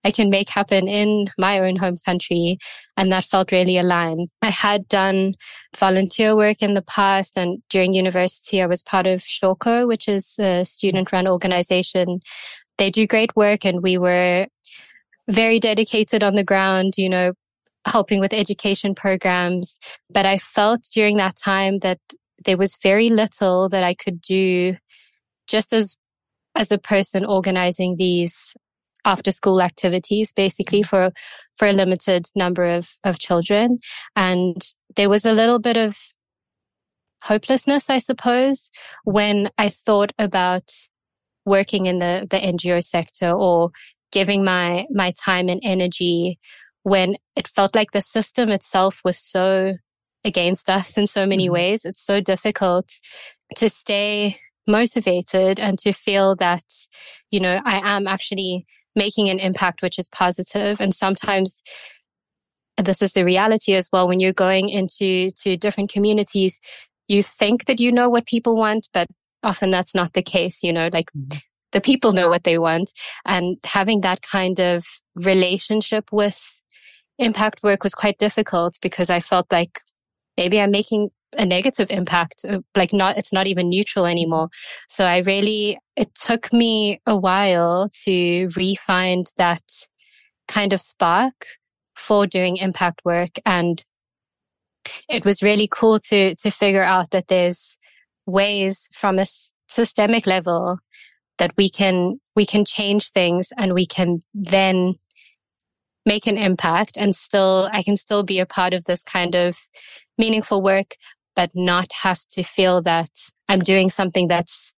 I 0.04 0.10
can 0.10 0.30
make 0.30 0.48
happen 0.48 0.86
in 0.88 1.26
my 1.38 1.58
own 1.58 1.76
home 1.76 1.96
country. 2.04 2.58
And 2.96 3.10
that 3.12 3.24
felt 3.24 3.52
really 3.52 3.78
aligned. 3.78 4.28
I 4.42 4.50
had 4.50 4.88
done 4.88 5.34
volunteer 5.76 6.36
work 6.36 6.62
in 6.62 6.74
the 6.74 6.82
past 6.82 7.36
and 7.36 7.62
during 7.68 7.94
university, 7.94 8.62
I 8.62 8.66
was 8.66 8.82
part 8.82 9.06
of 9.06 9.20
SHAWCO, 9.20 9.88
which 9.88 10.08
is 10.08 10.36
a 10.38 10.64
student 10.64 11.12
run 11.12 11.26
organization. 11.26 12.20
They 12.78 12.90
do 12.90 13.06
great 13.06 13.34
work 13.34 13.64
and 13.64 13.82
we 13.82 13.98
were 13.98 14.46
very 15.28 15.58
dedicated 15.60 16.22
on 16.22 16.34
the 16.34 16.44
ground, 16.44 16.94
you 16.96 17.08
know, 17.08 17.32
helping 17.87 18.20
with 18.20 18.32
education 18.32 18.94
programs. 18.94 19.78
But 20.11 20.26
I 20.26 20.38
felt 20.38 20.80
during 20.92 21.16
that 21.18 21.37
time 21.37 21.78
that 21.78 21.99
there 22.44 22.56
was 22.56 22.78
very 22.82 23.11
little 23.11 23.68
that 23.68 23.85
I 23.85 23.94
could 23.94 24.20
do 24.20 24.76
just 25.47 25.73
as, 25.73 25.97
as 26.54 26.70
a 26.70 26.78
person 26.78 27.25
organizing 27.25 27.97
these 27.97 28.54
after 29.04 29.30
school 29.30 29.62
activities 29.62 30.32
basically 30.32 30.82
for, 30.82 31.11
for 31.56 31.68
a 31.68 31.73
limited 31.73 32.26
number 32.35 32.64
of, 32.64 32.88
of 33.04 33.18
children. 33.18 33.78
And 34.16 34.62
there 34.97 35.08
was 35.08 35.25
a 35.25 35.32
little 35.32 35.58
bit 35.58 35.76
of 35.76 35.97
hopelessness, 37.23 37.90
I 37.90 37.99
suppose, 37.99 38.70
when 39.04 39.50
I 39.58 39.68
thought 39.68 40.12
about 40.18 40.70
working 41.47 41.87
in 41.87 41.99
the, 41.99 42.26
the 42.28 42.37
NGO 42.37 42.85
sector 42.85 43.30
or 43.30 43.70
giving 44.12 44.44
my, 44.44 44.87
my 44.90 45.12
time 45.25 45.49
and 45.49 45.61
energy 45.64 46.38
when 46.82 47.16
it 47.37 47.49
felt 47.49 47.75
like 47.75 47.90
the 47.92 48.00
system 48.00 48.50
itself 48.50 49.00
was 49.04 49.18
so 49.18 49.75
against 50.25 50.68
us 50.68 50.97
in 50.97 51.06
so 51.06 51.26
many 51.26 51.47
mm-hmm. 51.47 51.54
ways. 51.54 51.85
It's 51.85 52.04
so 52.04 52.20
difficult 52.20 52.90
to 53.56 53.70
stay 53.70 54.38
motivated 54.66 55.58
and 55.58 55.78
to 55.78 55.92
feel 55.92 56.37
that, 56.37 56.64
you 57.30 57.40
know, 57.40 57.61
I 57.64 57.97
am 57.97 58.06
actually 58.06 58.66
making 58.94 59.28
an 59.28 59.38
impact 59.38 59.82
which 59.82 59.99
is 59.99 60.08
positive. 60.08 60.80
And 60.80 60.94
sometimes 60.94 61.62
this 62.76 63.00
is 63.00 63.12
the 63.12 63.25
reality 63.25 63.75
as 63.75 63.88
well. 63.92 64.06
When 64.08 64.20
you're 64.20 64.32
going 64.32 64.68
into 64.68 65.30
to 65.42 65.56
different 65.56 65.90
communities, 65.90 66.61
you 67.06 67.23
think 67.23 67.64
that 67.64 67.80
you 67.80 67.90
know 67.90 68.11
what 68.11 68.26
people 68.26 68.56
want, 68.56 68.88
but 68.92 69.08
often 69.42 69.70
that's 69.70 69.94
not 69.94 70.12
the 70.12 70.23
case. 70.23 70.62
You 70.62 70.73
know, 70.73 70.90
like 70.92 71.11
mm-hmm. 71.16 71.38
the 71.73 71.80
people 71.80 72.12
know 72.12 72.28
what 72.28 72.44
they 72.44 72.58
want 72.58 72.92
and 73.25 73.56
having 73.64 74.00
that 74.02 74.20
kind 74.23 74.61
of 74.61 74.85
relationship 75.16 76.12
with 76.12 76.57
impact 77.18 77.62
work 77.62 77.82
was 77.82 77.94
quite 77.94 78.18
difficult 78.18 78.78
because 78.80 79.10
I 79.10 79.20
felt 79.20 79.50
like 79.50 79.80
maybe 80.37 80.60
I'm 80.60 80.70
making 80.70 81.10
a 81.37 81.44
negative 81.44 81.90
impact, 81.90 82.44
uh, 82.48 82.60
like 82.76 82.92
not, 82.92 83.18
it's 83.18 83.32
not 83.32 83.46
even 83.46 83.68
neutral 83.68 84.06
anymore. 84.06 84.48
So 84.88 85.04
I 85.04 85.18
really, 85.18 85.78
it 85.96 86.14
took 86.14 86.52
me 86.52 87.00
a 87.06 87.18
while 87.18 87.88
to 88.04 88.48
re-find 88.56 89.26
that 89.37 89.62
kind 90.46 90.72
of 90.72 90.80
spark 90.80 91.34
for 91.96 92.26
doing 92.26 92.56
impact 92.56 93.02
work. 93.04 93.30
And 93.44 93.82
it 95.08 95.25
was 95.25 95.42
really 95.42 95.68
cool 95.70 95.98
to, 96.08 96.34
to 96.37 96.50
figure 96.50 96.84
out 96.84 97.10
that 97.10 97.28
there's 97.28 97.76
ways 98.25 98.88
from 98.94 99.18
a 99.18 99.26
systemic 99.68 100.26
level 100.26 100.78
that 101.38 101.52
we 101.56 101.68
can, 101.68 102.18
we 102.34 102.46
can 102.46 102.64
change 102.64 103.10
things 103.10 103.48
and 103.58 103.75
we 103.75 103.87
can 103.87 104.20
then 104.32 104.94
make 106.08 106.26
an 106.26 106.38
impact 106.38 106.96
and 106.96 107.14
still, 107.14 107.68
I 107.72 107.82
can 107.82 107.96
still 107.96 108.24
be 108.24 108.40
a 108.40 108.46
part 108.46 108.74
of 108.74 108.84
this 108.84 109.02
kind 109.04 109.34
of 109.34 109.56
meaningful 110.16 110.62
work, 110.62 110.96
but 111.36 111.50
not 111.54 111.92
have 112.02 112.20
to 112.30 112.42
feel 112.42 112.82
that 112.82 113.10
I'm 113.48 113.60
doing 113.60 113.90
something 113.90 114.26
that's 114.26 114.72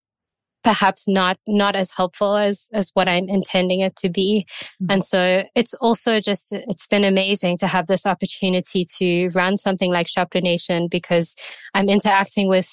perhaps 0.62 1.08
not 1.08 1.38
not 1.48 1.74
as 1.74 1.90
helpful 1.90 2.36
as 2.36 2.68
as 2.74 2.90
what 2.92 3.08
I'm 3.08 3.28
intending 3.28 3.80
it 3.80 3.96
to 3.96 4.10
be. 4.10 4.46
Mm-hmm. 4.50 4.90
And 4.90 5.04
so 5.04 5.42
it's 5.54 5.74
also 5.74 6.20
just 6.20 6.52
it's 6.52 6.86
been 6.86 7.04
amazing 7.04 7.56
to 7.58 7.66
have 7.66 7.86
this 7.86 8.04
opportunity 8.04 8.84
to 8.98 9.28
run 9.34 9.56
something 9.56 9.90
like 9.90 10.08
Shop 10.08 10.30
Donation 10.30 10.88
because 10.88 11.34
I'm 11.72 11.88
interacting 11.88 12.48
with 12.48 12.70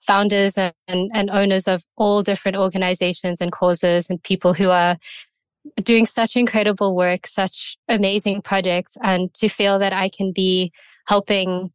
founders 0.00 0.56
and, 0.56 0.72
and 0.88 1.30
owners 1.30 1.68
of 1.68 1.84
all 1.96 2.22
different 2.22 2.56
organizations 2.56 3.40
and 3.40 3.52
causes 3.52 4.08
and 4.08 4.22
people 4.22 4.54
who 4.54 4.70
are 4.70 4.96
doing 5.82 6.06
such 6.06 6.36
incredible 6.36 6.94
work, 6.96 7.26
such 7.26 7.76
amazing 7.88 8.42
projects, 8.42 8.96
and 9.02 9.32
to 9.34 9.48
feel 9.48 9.78
that 9.78 9.92
I 9.92 10.08
can 10.08 10.32
be 10.32 10.72
helping 11.06 11.70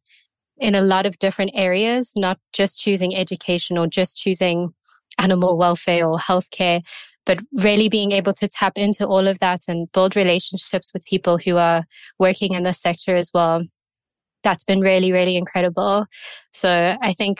in 0.58 0.74
a 0.74 0.80
lot 0.80 1.06
of 1.06 1.18
different 1.18 1.50
areas, 1.54 2.12
not 2.16 2.38
just 2.52 2.78
choosing 2.78 3.14
education 3.14 3.76
or 3.76 3.86
just 3.86 4.16
choosing 4.16 4.70
animal 5.18 5.56
welfare 5.58 6.06
or 6.06 6.18
healthcare, 6.18 6.80
but 7.24 7.40
really 7.52 7.88
being 7.88 8.12
able 8.12 8.32
to 8.34 8.48
tap 8.48 8.72
into 8.76 9.06
all 9.06 9.26
of 9.26 9.38
that 9.40 9.60
and 9.68 9.90
build 9.92 10.16
relationships 10.16 10.92
with 10.92 11.04
people 11.04 11.38
who 11.38 11.56
are 11.56 11.84
working 12.18 12.54
in 12.54 12.62
the 12.62 12.72
sector 12.72 13.16
as 13.16 13.30
well. 13.34 13.62
That's 14.42 14.64
been 14.64 14.80
really, 14.80 15.12
really 15.12 15.36
incredible. 15.36 16.06
So 16.52 16.96
I 17.00 17.12
think 17.12 17.38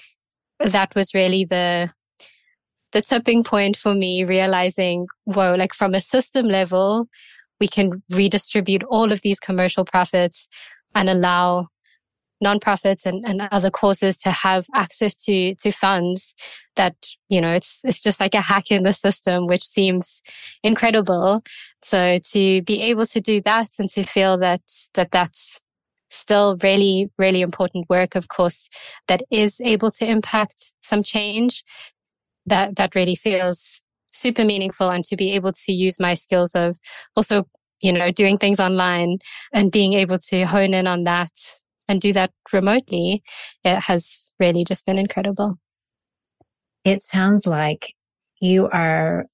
that 0.59 0.95
was 0.95 1.15
really 1.15 1.45
the 1.45 1.91
the 2.97 3.03
tipping 3.03 3.45
point 3.45 3.77
for 3.77 3.95
me 3.95 4.25
realizing, 4.25 5.07
whoa, 5.25 5.55
like 5.55 5.75
from 5.75 5.93
a 5.93 6.01
system 6.01 6.47
level, 6.47 7.07
we 7.61 7.69
can 7.69 8.03
redistribute 8.11 8.83
all 8.85 9.13
of 9.13 9.21
these 9.21 9.39
commercial 9.39 9.85
profits 9.85 10.49
and 10.95 11.11
allow 11.11 11.69
nonprofits 12.43 13.05
and, 13.05 13.23
and 13.27 13.43
other 13.53 13.71
causes 13.71 14.17
to 14.17 14.31
have 14.31 14.65
access 14.75 15.15
to 15.25 15.55
to 15.57 15.71
funds 15.73 16.35
that 16.77 16.95
you 17.29 17.41
know 17.41 17.53
it's 17.53 17.81
it's 17.85 18.03
just 18.03 18.21
like 18.21 18.35
a 18.35 18.41
hack 18.41 18.71
in 18.71 18.83
the 18.83 18.93
system 18.95 19.47
which 19.47 19.65
seems 19.67 20.23
incredible. 20.63 21.43
So 21.83 22.19
to 22.33 22.63
be 22.63 22.81
able 22.81 23.05
to 23.07 23.21
do 23.21 23.43
that 23.43 23.69
and 23.79 23.91
to 23.91 24.05
feel 24.05 24.39
that 24.39 24.63
that 24.95 25.11
that's 25.11 25.61
still 26.09 26.57
really 26.63 27.11
really 27.19 27.43
important 27.43 27.85
work 27.91 28.15
of 28.15 28.29
course 28.29 28.69
that 29.09 29.23
is 29.31 29.61
able 29.61 29.91
to 29.91 30.09
impact 30.09 30.73
some 30.81 31.03
change 31.03 31.65
that 32.47 32.77
that 32.77 32.95
really 32.95 33.15
feels 33.15 33.83
super 34.13 34.45
meaningful 34.45 34.89
and 34.89 35.05
to 35.05 35.17
be 35.17 35.33
able 35.33 35.53
to 35.53 35.73
use 35.73 36.01
my 36.01 36.15
skills 36.15 36.55
of 36.55 36.79
also 37.17 37.45
you 37.81 37.93
know 37.93 38.11
doing 38.11 38.39
things 38.39 38.59
online 38.59 39.19
and 39.53 39.73
being 39.73 39.93
able 39.93 40.19
to 40.19 40.45
hone 40.47 40.73
in 40.73 40.87
on 40.87 41.05
that 41.05 41.31
and 41.89 42.01
do 42.01 42.13
that 42.13 42.31
remotely 42.53 43.23
it 43.65 43.81
has 43.81 44.33
really 44.39 44.65
just 44.65 44.87
been 44.87 44.99
incredible. 44.99 45.59
It 46.85 47.03
sounds 47.03 47.47
like 47.47 47.95
you 48.41 48.69
are 48.69 49.27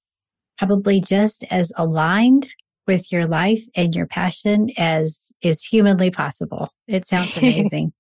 probably 0.59 1.01
just 1.01 1.45
as 1.51 1.73
aligned 1.77 2.49
with 2.87 3.13
your 3.13 3.27
life 3.27 3.63
and 3.77 3.95
your 3.95 4.07
passion 4.07 4.69
as 4.77 5.31
is 5.43 5.63
humanly 5.63 6.11
possible. 6.11 6.71
It 6.87 7.07
sounds 7.07 7.37
amazing 7.37 7.93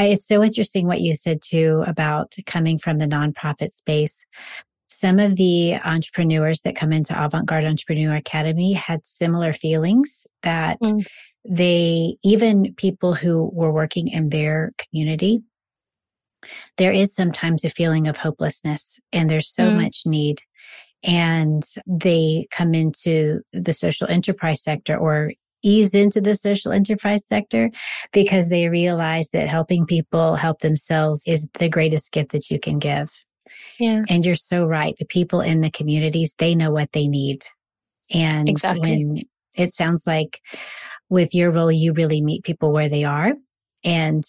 I, 0.00 0.04
it's 0.04 0.26
so 0.26 0.42
interesting 0.42 0.86
what 0.86 1.02
you 1.02 1.14
said 1.14 1.42
too 1.42 1.84
about 1.86 2.34
coming 2.46 2.78
from 2.78 2.96
the 2.96 3.04
nonprofit 3.04 3.70
space. 3.70 4.24
Some 4.88 5.18
of 5.18 5.36
the 5.36 5.74
entrepreneurs 5.74 6.62
that 6.62 6.74
come 6.74 6.90
into 6.90 7.22
Avant 7.22 7.44
Garde 7.44 7.66
Entrepreneur 7.66 8.16
Academy 8.16 8.72
had 8.72 9.04
similar 9.04 9.52
feelings 9.52 10.26
that 10.42 10.80
mm. 10.80 11.04
they, 11.46 12.16
even 12.24 12.74
people 12.78 13.14
who 13.14 13.50
were 13.52 13.70
working 13.70 14.08
in 14.08 14.30
their 14.30 14.72
community, 14.78 15.42
there 16.78 16.92
is 16.92 17.14
sometimes 17.14 17.62
a 17.66 17.70
feeling 17.70 18.08
of 18.08 18.16
hopelessness 18.16 18.98
and 19.12 19.28
there's 19.28 19.52
so 19.52 19.64
mm. 19.64 19.82
much 19.82 20.04
need 20.06 20.40
and 21.02 21.62
they 21.86 22.46
come 22.50 22.74
into 22.74 23.40
the 23.52 23.74
social 23.74 24.06
enterprise 24.08 24.62
sector 24.62 24.96
or 24.96 25.32
ease 25.62 25.94
into 25.94 26.20
the 26.20 26.34
social 26.34 26.72
enterprise 26.72 27.26
sector 27.26 27.70
because 28.12 28.48
they 28.48 28.68
realize 28.68 29.30
that 29.30 29.48
helping 29.48 29.86
people 29.86 30.36
help 30.36 30.60
themselves 30.60 31.22
is 31.26 31.48
the 31.58 31.68
greatest 31.68 32.12
gift 32.12 32.32
that 32.32 32.50
you 32.50 32.58
can 32.58 32.78
give. 32.78 33.10
Yeah. 33.78 34.02
And 34.08 34.24
you're 34.24 34.36
so 34.36 34.64
right. 34.64 34.94
The 34.98 35.06
people 35.06 35.40
in 35.40 35.60
the 35.60 35.70
communities, 35.70 36.34
they 36.38 36.54
know 36.54 36.70
what 36.70 36.92
they 36.92 37.08
need. 37.08 37.44
And 38.10 38.48
exactly. 38.48 38.90
when 38.90 39.18
it 39.54 39.74
sounds 39.74 40.06
like 40.06 40.40
with 41.08 41.34
your 41.34 41.50
role, 41.50 41.72
you 41.72 41.92
really 41.92 42.20
meet 42.20 42.44
people 42.44 42.72
where 42.72 42.88
they 42.88 43.04
are. 43.04 43.32
And 43.82 44.24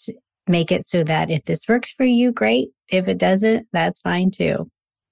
make 0.48 0.72
it 0.72 0.86
so 0.86 1.04
that 1.04 1.30
if 1.30 1.44
this 1.44 1.68
works 1.68 1.92
for 1.92 2.04
you, 2.04 2.32
great. 2.32 2.68
If 2.88 3.08
it 3.08 3.18
doesn't, 3.18 3.66
that's 3.72 4.00
fine 4.00 4.30
too. 4.30 4.70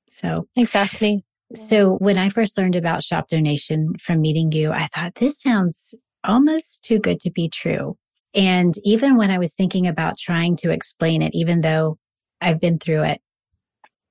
So 0.09 0.49
exactly. 0.57 1.25
So 1.55 1.97
when 1.97 2.19
I 2.19 2.29
first 2.29 2.57
learned 2.57 2.77
about 2.77 3.03
shop 3.03 3.29
donation 3.29 3.95
from 4.01 4.21
meeting 4.21 4.53
you, 4.53 4.73
I 4.73 4.89
thought 4.95 5.17
this 5.17 5.41
sounds 5.41 5.95
almost 6.25 6.85
too 6.85 6.99
good 6.99 7.21
to 7.21 7.31
be 7.31 7.49
true. 7.49 7.97
And 8.35 8.75
even 8.85 9.17
when 9.17 9.31
I 9.31 9.39
was 9.39 9.55
thinking 9.55 9.87
about 9.87 10.19
trying 10.19 10.57
to 10.59 10.71
explain 10.71 11.23
it, 11.23 11.35
even 11.35 11.61
though 11.61 11.99
I've 12.41 12.61
been 12.61 12.79
through 12.79 13.05
it, 13.05 13.21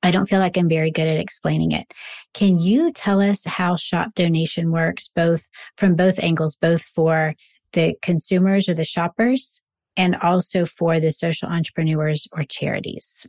I 0.01 0.11
don't 0.11 0.27
feel 0.27 0.39
like 0.39 0.57
I'm 0.57 0.69
very 0.69 0.91
good 0.91 1.07
at 1.07 1.19
explaining 1.19 1.71
it. 1.71 1.93
Can 2.33 2.59
you 2.59 2.91
tell 2.91 3.21
us 3.21 3.43
how 3.45 3.75
shop 3.75 4.13
donation 4.15 4.71
works, 4.71 5.09
both 5.13 5.49
from 5.77 5.95
both 5.95 6.19
angles, 6.19 6.55
both 6.55 6.81
for 6.81 7.33
the 7.73 7.95
consumers 8.01 8.69
or 8.69 8.73
the 8.73 8.85
shoppers 8.85 9.61
and 9.97 10.15
also 10.17 10.65
for 10.65 10.99
the 10.99 11.11
social 11.11 11.49
entrepreneurs 11.49 12.27
or 12.31 12.43
charities? 12.43 13.27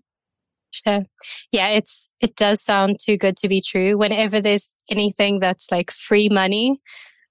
Sure. 0.70 1.00
Yeah, 1.50 1.70
it's 1.70 2.12
it 2.20 2.36
does 2.36 2.62
sound 2.62 2.98
too 3.04 3.16
good 3.16 3.36
to 3.38 3.48
be 3.48 3.60
true. 3.60 3.98
Whenever 3.98 4.40
there's 4.40 4.72
anything 4.88 5.40
that's 5.40 5.70
like 5.72 5.90
free 5.90 6.28
money, 6.28 6.78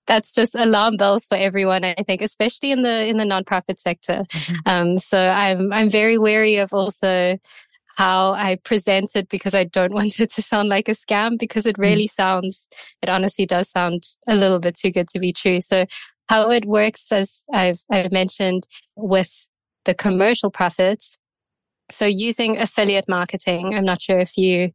that's 0.08 0.34
just 0.34 0.56
alarm 0.56 0.98
bells 0.98 1.26
for 1.26 1.36
everyone. 1.36 1.84
I 1.84 1.94
think, 2.06 2.22
especially 2.22 2.72
in 2.72 2.84
the 2.84 3.06
in 3.06 3.18
the 3.18 3.26
nonprofit 3.26 3.78
sector. 3.78 4.24
Mm-hmm. 4.30 4.56
Um, 4.66 4.98
so 4.98 5.28
I'm 5.28 5.72
I'm 5.72 5.90
very 5.90 6.18
wary 6.18 6.58
of 6.58 6.74
also 6.74 7.38
how 8.00 8.32
I 8.32 8.56
present 8.64 9.10
it 9.16 9.28
because 9.28 9.54
I 9.54 9.66
don't 9.66 9.94
want 10.00 10.22
it 10.22 10.32
to 10.32 10.42
sound 10.42 10.70
like 10.70 10.88
a 10.88 10.94
scam 10.94 11.38
because 11.38 11.66
it 11.66 11.78
really 11.78 12.08
mm. 12.08 12.12
sounds, 12.12 12.70
it 13.02 13.10
honestly 13.10 13.46
does 13.46 13.70
sound 13.70 14.04
a 14.26 14.36
little 14.36 14.60
bit 14.60 14.76
too 14.76 14.90
good 14.90 15.10
to 15.10 15.20
be 15.20 15.34
true. 15.34 15.60
So 15.60 15.86
how 16.30 16.50
it 16.50 16.66
works, 16.66 17.12
as 17.12 17.44
I've, 17.54 17.82
I've 17.92 18.14
mentioned 18.14 18.68
with 18.96 19.50
the 19.84 19.94
commercial 19.94 20.50
profits. 20.50 21.20
So 21.92 22.06
using 22.06 22.58
affiliate 22.58 23.10
marketing, 23.10 23.74
I'm 23.74 23.86
not 23.86 24.00
sure 24.00 24.20
if 24.20 24.38
you, 24.38 24.72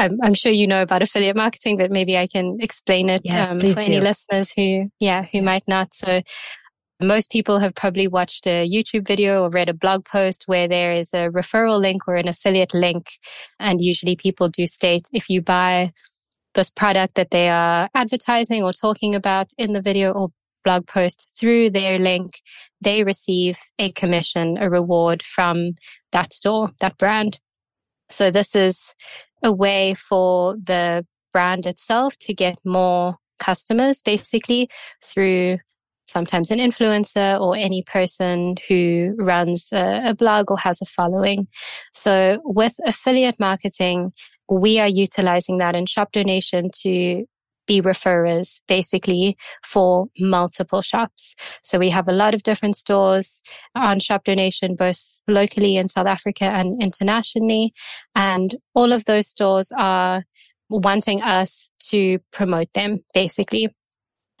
I'm, 0.00 0.18
I'm 0.22 0.34
sure 0.34 0.50
you 0.50 0.66
know 0.66 0.82
about 0.82 1.02
affiliate 1.02 1.36
marketing, 1.36 1.76
but 1.76 1.90
maybe 1.90 2.16
I 2.16 2.26
can 2.26 2.56
explain 2.60 3.10
it 3.10 3.22
yes, 3.24 3.50
um, 3.50 3.60
for 3.60 3.66
do. 3.66 3.80
any 3.80 4.00
listeners 4.00 4.52
who, 4.56 4.86
yeah, 4.98 5.22
who 5.22 5.38
yes. 5.38 5.44
might 5.44 5.62
not. 5.68 5.92
So 5.92 6.22
most 7.02 7.30
people 7.30 7.58
have 7.58 7.74
probably 7.74 8.08
watched 8.08 8.46
a 8.46 8.68
YouTube 8.68 9.06
video 9.06 9.42
or 9.42 9.50
read 9.50 9.68
a 9.68 9.74
blog 9.74 10.04
post 10.04 10.44
where 10.46 10.68
there 10.68 10.92
is 10.92 11.12
a 11.14 11.28
referral 11.28 11.80
link 11.80 12.08
or 12.08 12.16
an 12.16 12.28
affiliate 12.28 12.74
link. 12.74 13.06
And 13.58 13.80
usually 13.80 14.16
people 14.16 14.48
do 14.48 14.66
state 14.66 15.08
if 15.12 15.28
you 15.28 15.42
buy 15.42 15.92
this 16.54 16.70
product 16.70 17.14
that 17.14 17.30
they 17.30 17.48
are 17.48 17.88
advertising 17.94 18.62
or 18.62 18.72
talking 18.72 19.14
about 19.14 19.48
in 19.56 19.72
the 19.72 19.82
video 19.82 20.12
or 20.12 20.28
blog 20.64 20.86
post 20.86 21.28
through 21.38 21.70
their 21.70 21.98
link, 21.98 22.30
they 22.80 23.04
receive 23.04 23.58
a 23.78 23.92
commission, 23.92 24.56
a 24.58 24.68
reward 24.68 25.22
from 25.22 25.72
that 26.12 26.32
store, 26.32 26.68
that 26.80 26.98
brand. 26.98 27.38
So 28.10 28.30
this 28.30 28.54
is 28.54 28.94
a 29.42 29.52
way 29.52 29.94
for 29.94 30.56
the 30.56 31.06
brand 31.32 31.66
itself 31.66 32.16
to 32.18 32.34
get 32.34 32.58
more 32.64 33.16
customers 33.38 34.02
basically 34.02 34.68
through 35.02 35.58
sometimes 36.06 36.50
an 36.50 36.58
influencer 36.58 37.40
or 37.40 37.56
any 37.56 37.82
person 37.86 38.56
who 38.68 39.14
runs 39.18 39.68
a, 39.72 40.10
a, 40.10 40.14
blog 40.14 40.50
or 40.50 40.58
has 40.58 40.82
a 40.82 40.84
following. 40.84 41.46
So 41.92 42.40
with 42.44 42.74
affiliate 42.84 43.38
marketing, 43.38 44.12
we 44.50 44.80
are 44.80 44.88
utilizing 44.88 45.58
that 45.58 45.76
in 45.76 45.86
shop 45.86 46.10
donation 46.12 46.70
to 46.82 47.24
be 47.70 47.80
referrers 47.80 48.60
basically 48.66 49.36
for 49.62 50.06
multiple 50.18 50.82
shops. 50.82 51.36
So 51.62 51.78
we 51.78 51.88
have 51.90 52.08
a 52.08 52.18
lot 52.22 52.34
of 52.34 52.42
different 52.42 52.74
stores 52.74 53.42
on 53.76 54.00
shop 54.00 54.24
donation, 54.24 54.74
both 54.74 55.00
locally 55.28 55.76
in 55.76 55.86
South 55.86 56.08
Africa 56.08 56.46
and 56.46 56.82
internationally. 56.82 57.72
And 58.16 58.56
all 58.74 58.92
of 58.92 59.04
those 59.04 59.28
stores 59.28 59.70
are 59.78 60.24
wanting 60.68 61.22
us 61.22 61.70
to 61.90 62.18
promote 62.32 62.72
them 62.72 62.98
basically 63.14 63.68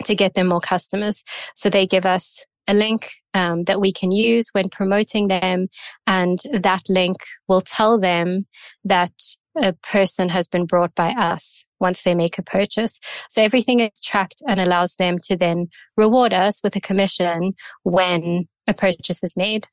to 0.06 0.16
get 0.16 0.34
them 0.34 0.48
more 0.48 0.60
customers. 0.60 1.22
So 1.54 1.70
they 1.70 1.86
give 1.86 2.06
us 2.06 2.44
a 2.66 2.74
link 2.74 3.10
um, 3.32 3.62
that 3.64 3.80
we 3.80 3.92
can 3.92 4.10
use 4.10 4.48
when 4.52 4.68
promoting 4.70 5.28
them. 5.28 5.68
And 6.08 6.40
that 6.52 6.82
link 6.88 7.18
will 7.46 7.60
tell 7.60 7.96
them 8.00 8.46
that 8.84 9.12
a 9.56 9.72
person 9.72 10.28
has 10.28 10.46
been 10.46 10.66
brought 10.66 10.94
by 10.94 11.10
us 11.10 11.64
once 11.80 12.02
they 12.02 12.14
make 12.14 12.38
a 12.38 12.42
purchase. 12.42 13.00
So 13.28 13.42
everything 13.42 13.80
is 13.80 14.00
tracked 14.02 14.42
and 14.46 14.60
allows 14.60 14.96
them 14.96 15.16
to 15.24 15.36
then 15.36 15.68
reward 15.96 16.32
us 16.32 16.62
with 16.62 16.76
a 16.76 16.80
commission 16.80 17.52
when 17.82 18.46
a 18.68 18.74
purchase 18.74 19.22
is 19.22 19.36
made. 19.36 19.66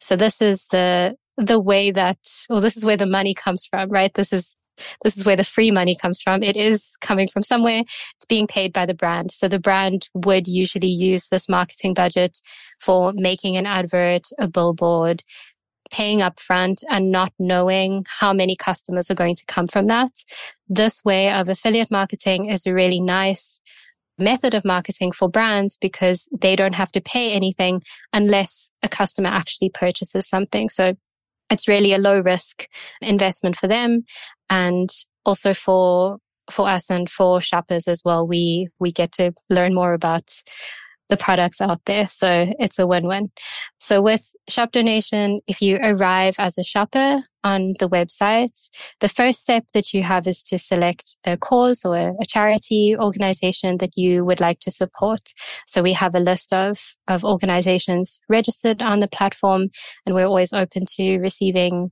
So 0.00 0.16
this 0.16 0.40
is 0.40 0.66
the, 0.66 1.16
the 1.36 1.60
way 1.60 1.90
that, 1.90 2.18
well, 2.48 2.60
this 2.60 2.76
is 2.76 2.84
where 2.84 2.96
the 2.96 3.06
money 3.06 3.34
comes 3.34 3.66
from, 3.66 3.90
right? 3.90 4.12
This 4.14 4.32
is, 4.32 4.56
this 5.02 5.16
is 5.16 5.24
where 5.24 5.36
the 5.36 5.44
free 5.44 5.70
money 5.70 5.96
comes 6.00 6.20
from. 6.20 6.42
It 6.42 6.56
is 6.56 6.96
coming 7.00 7.28
from 7.28 7.42
somewhere. 7.42 7.80
It's 7.80 8.24
being 8.28 8.46
paid 8.46 8.72
by 8.72 8.86
the 8.86 8.94
brand. 8.94 9.30
So 9.30 9.48
the 9.48 9.60
brand 9.60 10.08
would 10.14 10.46
usually 10.46 10.88
use 10.88 11.28
this 11.28 11.48
marketing 11.48 11.94
budget 11.94 12.38
for 12.80 13.12
making 13.14 13.56
an 13.56 13.66
advert, 13.66 14.22
a 14.38 14.48
billboard, 14.48 15.22
paying 15.94 16.18
upfront 16.18 16.82
and 16.90 17.12
not 17.12 17.32
knowing 17.38 18.04
how 18.18 18.32
many 18.32 18.56
customers 18.56 19.12
are 19.12 19.14
going 19.14 19.36
to 19.36 19.46
come 19.46 19.68
from 19.68 19.86
that. 19.86 20.10
This 20.68 21.04
way 21.04 21.32
of 21.32 21.48
affiliate 21.48 21.92
marketing 21.92 22.46
is 22.46 22.66
a 22.66 22.74
really 22.74 23.00
nice 23.00 23.60
method 24.18 24.54
of 24.54 24.64
marketing 24.64 25.12
for 25.12 25.28
brands 25.28 25.76
because 25.80 26.26
they 26.36 26.56
don't 26.56 26.74
have 26.74 26.90
to 26.90 27.00
pay 27.00 27.32
anything 27.32 27.80
unless 28.12 28.70
a 28.82 28.88
customer 28.88 29.28
actually 29.28 29.70
purchases 29.70 30.28
something. 30.28 30.68
So 30.68 30.94
it's 31.48 31.68
really 31.68 31.92
a 31.92 31.98
low 31.98 32.20
risk 32.20 32.66
investment 33.00 33.54
for 33.54 33.68
them 33.68 34.02
and 34.50 34.90
also 35.24 35.54
for 35.54 36.18
for 36.50 36.68
us 36.68 36.90
and 36.90 37.08
for 37.08 37.40
shoppers 37.40 37.86
as 37.86 38.02
well. 38.04 38.26
We 38.26 38.66
we 38.80 38.90
get 38.90 39.12
to 39.12 39.32
learn 39.48 39.74
more 39.74 39.94
about 39.94 40.32
the 41.08 41.16
products 41.16 41.60
out 41.60 41.80
there. 41.86 42.06
So 42.06 42.46
it's 42.58 42.78
a 42.78 42.86
win-win. 42.86 43.30
So 43.78 44.00
with 44.00 44.32
shop 44.48 44.72
donation, 44.72 45.40
if 45.46 45.60
you 45.60 45.78
arrive 45.82 46.36
as 46.38 46.56
a 46.56 46.64
shopper 46.64 47.22
on 47.42 47.74
the 47.78 47.88
website, 47.88 48.68
the 49.00 49.08
first 49.08 49.42
step 49.42 49.64
that 49.74 49.92
you 49.92 50.02
have 50.02 50.26
is 50.26 50.42
to 50.44 50.58
select 50.58 51.16
a 51.24 51.36
cause 51.36 51.84
or 51.84 52.14
a 52.20 52.26
charity 52.26 52.96
organization 52.98 53.76
that 53.78 53.96
you 53.96 54.24
would 54.24 54.40
like 54.40 54.60
to 54.60 54.70
support. 54.70 55.20
So 55.66 55.82
we 55.82 55.92
have 55.92 56.14
a 56.14 56.20
list 56.20 56.52
of, 56.52 56.78
of 57.08 57.24
organizations 57.24 58.18
registered 58.28 58.80
on 58.82 59.00
the 59.00 59.08
platform 59.08 59.68
and 60.06 60.14
we're 60.14 60.26
always 60.26 60.52
open 60.52 60.84
to 60.96 61.18
receiving 61.18 61.90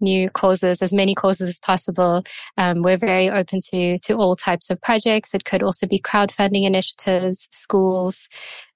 new 0.00 0.28
causes, 0.28 0.82
as 0.82 0.92
many 0.92 1.14
causes 1.14 1.48
as 1.48 1.58
possible. 1.58 2.22
Um, 2.56 2.82
we're 2.82 2.98
very 2.98 3.30
open 3.30 3.60
to 3.70 3.98
to 3.98 4.14
all 4.14 4.36
types 4.36 4.70
of 4.70 4.80
projects. 4.80 5.34
It 5.34 5.44
could 5.44 5.62
also 5.62 5.86
be 5.86 5.98
crowdfunding 5.98 6.64
initiatives, 6.64 7.48
schools, 7.52 8.28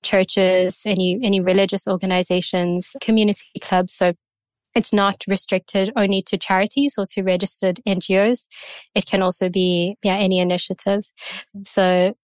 churches, 0.03 0.83
any 0.87 1.19
any 1.23 1.41
religious 1.41 1.87
organizations, 1.87 2.97
community 3.01 3.61
clubs. 3.61 3.95
So 3.95 4.15
it's 4.75 4.93
not 4.93 5.25
restricted 5.27 5.93
only 5.97 6.23
to 6.23 6.39
charities 6.39 6.95
or 6.97 7.05
to 7.11 7.23
registered 7.23 7.81
NGOs. 7.87 8.49
It 8.95 9.07
can 9.07 9.23
also 9.23 9.49
be 9.49 9.97
yeah 10.03 10.17
any 10.17 10.39
initiative. 10.39 11.03
So 11.65 12.15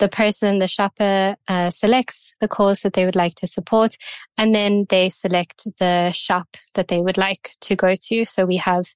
the 0.00 0.08
person, 0.08 0.58
the 0.58 0.66
shopper, 0.66 1.36
uh, 1.46 1.70
selects 1.70 2.34
the 2.40 2.48
cause 2.48 2.80
that 2.80 2.94
they 2.94 3.04
would 3.04 3.14
like 3.14 3.36
to 3.36 3.46
support, 3.46 3.96
and 4.36 4.54
then 4.54 4.86
they 4.88 5.08
select 5.08 5.68
the 5.78 6.10
shop 6.10 6.48
that 6.74 6.88
they 6.88 7.00
would 7.00 7.16
like 7.18 7.52
to 7.60 7.76
go 7.76 7.94
to. 7.94 8.24
So 8.24 8.44
we 8.44 8.56
have 8.56 8.86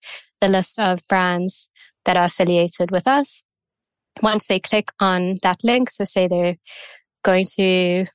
the 0.41 0.49
list 0.49 0.79
of 0.81 1.07
brands 1.09 1.69
that 2.05 2.17
are 2.17 2.25
affiliated 2.25 2.91
with 2.91 3.07
us. 3.07 3.45
Once 4.23 4.47
they 4.47 4.59
click 4.59 4.91
on 4.99 5.37
that 5.43 5.63
link, 5.63 5.91
so 5.91 6.05
say 6.05 6.27
they're 6.27 6.57
going 7.23 7.47
to 7.57 8.07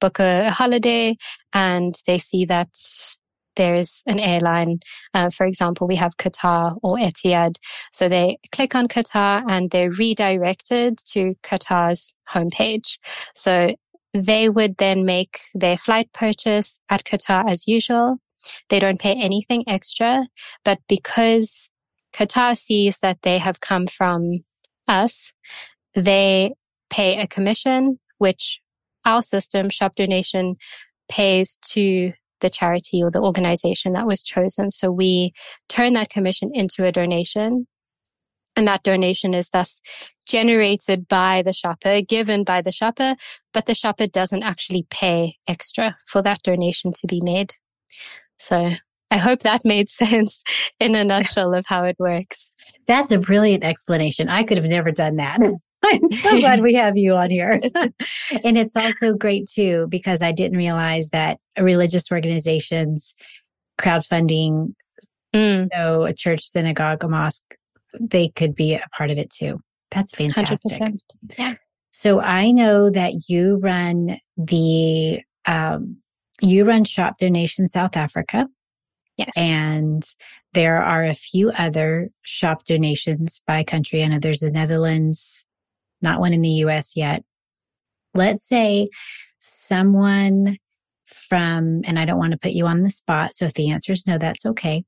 book 0.00 0.18
a, 0.18 0.46
a 0.46 0.50
holiday 0.50 1.16
and 1.52 1.94
they 2.06 2.18
see 2.18 2.44
that 2.46 2.68
there's 3.60 4.02
an 4.06 4.18
airline. 4.18 4.78
Uh, 5.12 5.28
for 5.28 5.44
example, 5.44 5.86
we 5.86 5.96
have 5.96 6.16
Qatar 6.16 6.78
or 6.82 6.96
Etihad. 6.96 7.56
So 7.92 8.08
they 8.08 8.38
click 8.52 8.74
on 8.74 8.88
Qatar 8.88 9.44
and 9.46 9.70
they're 9.70 9.90
redirected 9.90 10.98
to 11.12 11.34
Qatar's 11.42 12.14
homepage. 12.32 12.98
So 13.34 13.74
they 14.14 14.48
would 14.48 14.78
then 14.78 15.04
make 15.04 15.40
their 15.54 15.76
flight 15.76 16.08
purchase 16.14 16.80
at 16.88 17.04
Qatar 17.04 17.50
as 17.50 17.68
usual. 17.68 18.16
They 18.70 18.78
don't 18.78 18.98
pay 18.98 19.12
anything 19.12 19.62
extra, 19.66 20.22
but 20.64 20.78
because 20.88 21.68
Qatar 22.14 22.56
sees 22.56 23.00
that 23.00 23.18
they 23.22 23.36
have 23.36 23.60
come 23.60 23.86
from 23.86 24.38
us, 24.88 25.34
they 25.94 26.54
pay 26.88 27.20
a 27.20 27.26
commission, 27.26 27.98
which 28.16 28.58
our 29.04 29.20
system, 29.20 29.68
Shop 29.68 29.92
Donation, 29.96 30.56
pays 31.10 31.58
to 31.72 32.12
the 32.40 32.50
charity 32.50 33.02
or 33.02 33.10
the 33.10 33.20
organization 33.20 33.92
that 33.92 34.06
was 34.06 34.22
chosen. 34.22 34.70
So 34.70 34.90
we 34.90 35.32
turn 35.68 35.94
that 35.94 36.10
commission 36.10 36.50
into 36.52 36.84
a 36.84 36.92
donation. 36.92 37.66
And 38.56 38.66
that 38.66 38.82
donation 38.82 39.32
is 39.32 39.48
thus 39.50 39.80
generated 40.26 41.06
by 41.06 41.42
the 41.42 41.52
shopper, 41.52 42.00
given 42.02 42.42
by 42.42 42.60
the 42.60 42.72
shopper, 42.72 43.14
but 43.54 43.66
the 43.66 43.74
shopper 43.74 44.06
doesn't 44.06 44.42
actually 44.42 44.86
pay 44.90 45.34
extra 45.46 45.96
for 46.06 46.20
that 46.22 46.42
donation 46.42 46.90
to 46.92 47.06
be 47.06 47.20
made. 47.22 47.54
So 48.38 48.70
I 49.10 49.18
hope 49.18 49.40
that 49.40 49.64
made 49.64 49.88
sense 49.88 50.42
in 50.78 50.94
a 50.94 51.04
nutshell 51.04 51.54
of 51.54 51.66
how 51.66 51.84
it 51.84 51.96
works. 51.98 52.50
That's 52.86 53.12
a 53.12 53.18
brilliant 53.18 53.64
explanation. 53.64 54.28
I 54.28 54.42
could 54.42 54.58
have 54.58 54.66
never 54.66 54.90
done 54.90 55.16
that. 55.16 55.40
I'm 55.84 56.08
so 56.08 56.30
glad 56.40 56.60
we 56.60 56.74
have 56.74 56.96
you 56.96 57.14
on 57.14 57.30
here. 57.30 57.60
and 58.44 58.58
it's 58.58 58.76
also 58.76 59.14
great 59.14 59.48
too, 59.48 59.86
because 59.88 60.22
I 60.22 60.32
didn't 60.32 60.58
realize 60.58 61.10
that 61.10 61.38
religious 61.58 62.10
organizations, 62.12 63.14
crowdfunding, 63.80 64.74
mm. 65.34 65.68
so 65.72 66.04
a 66.04 66.12
church, 66.12 66.44
synagogue, 66.44 67.02
a 67.02 67.08
mosque, 67.08 67.54
they 67.98 68.28
could 68.28 68.54
be 68.54 68.74
a 68.74 68.86
part 68.96 69.10
of 69.10 69.18
it 69.18 69.30
too. 69.30 69.60
That's 69.90 70.12
fantastic. 70.12 70.80
100%. 70.80 70.94
Yeah. 71.38 71.54
So 71.90 72.20
I 72.20 72.52
know 72.52 72.90
that 72.90 73.28
you 73.28 73.56
run 73.56 74.18
the, 74.36 75.20
um, 75.46 75.96
you 76.40 76.64
run 76.64 76.84
Shop 76.84 77.18
Donation 77.18 77.66
South 77.68 77.96
Africa. 77.96 78.46
Yes. 79.16 79.32
And 79.36 80.04
there 80.54 80.82
are 80.82 81.04
a 81.04 81.14
few 81.14 81.50
other 81.50 82.10
shop 82.22 82.64
donations 82.64 83.42
by 83.46 83.64
country. 83.64 84.02
I 84.02 84.06
know 84.06 84.18
there's 84.18 84.40
the 84.40 84.50
Netherlands, 84.50 85.44
not 86.02 86.20
one 86.20 86.32
in 86.32 86.42
the 86.42 86.64
US 86.64 86.96
yet. 86.96 87.22
Let's 88.14 88.46
say 88.46 88.88
someone 89.38 90.58
from, 91.04 91.82
and 91.84 91.98
I 91.98 92.04
don't 92.04 92.18
want 92.18 92.32
to 92.32 92.38
put 92.38 92.52
you 92.52 92.66
on 92.66 92.82
the 92.82 92.88
spot. 92.88 93.34
So 93.34 93.46
if 93.46 93.54
the 93.54 93.70
answer 93.70 93.92
is 93.92 94.06
no, 94.06 94.18
that's 94.18 94.46
okay. 94.46 94.84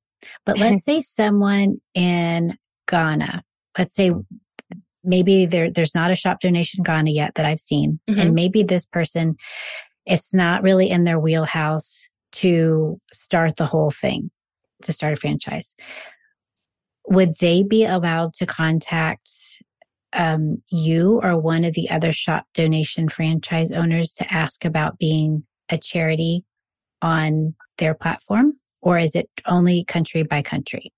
But 0.46 0.58
let's 0.58 0.84
say 0.84 1.00
someone 1.00 1.80
in 1.94 2.48
Ghana, 2.88 3.42
let's 3.78 3.94
say 3.94 4.12
maybe 5.04 5.46
there, 5.46 5.70
there's 5.70 5.94
not 5.94 6.10
a 6.10 6.16
shop 6.16 6.40
donation 6.40 6.82
Ghana 6.82 7.10
yet 7.10 7.34
that 7.34 7.46
I've 7.46 7.60
seen. 7.60 8.00
Mm-hmm. 8.08 8.20
And 8.20 8.34
maybe 8.34 8.62
this 8.62 8.86
person, 8.86 9.36
it's 10.06 10.32
not 10.32 10.62
really 10.62 10.90
in 10.90 11.04
their 11.04 11.18
wheelhouse 11.18 12.08
to 12.32 13.00
start 13.12 13.56
the 13.56 13.66
whole 13.66 13.90
thing, 13.90 14.30
to 14.82 14.92
start 14.92 15.12
a 15.12 15.16
franchise. 15.16 15.74
Would 17.08 17.38
they 17.40 17.62
be 17.62 17.84
allowed 17.84 18.32
to 18.34 18.46
contact 18.46 19.30
um, 20.12 20.62
you 20.68 21.20
or 21.22 21.38
one 21.38 21.64
of 21.64 21.74
the 21.74 21.90
other 21.90 22.12
shop 22.12 22.46
donation 22.54 23.08
franchise 23.08 23.70
owners 23.70 24.14
to 24.14 24.32
ask 24.32 24.64
about 24.64 24.98
being 24.98 25.44
a 25.68 25.78
charity 25.78 26.44
on 27.00 27.54
their 27.78 27.94
platform? 27.94 28.54
Or 28.80 28.98
is 28.98 29.14
it 29.14 29.30
only 29.46 29.84
country 29.84 30.22
by 30.22 30.42
country? 30.42 30.92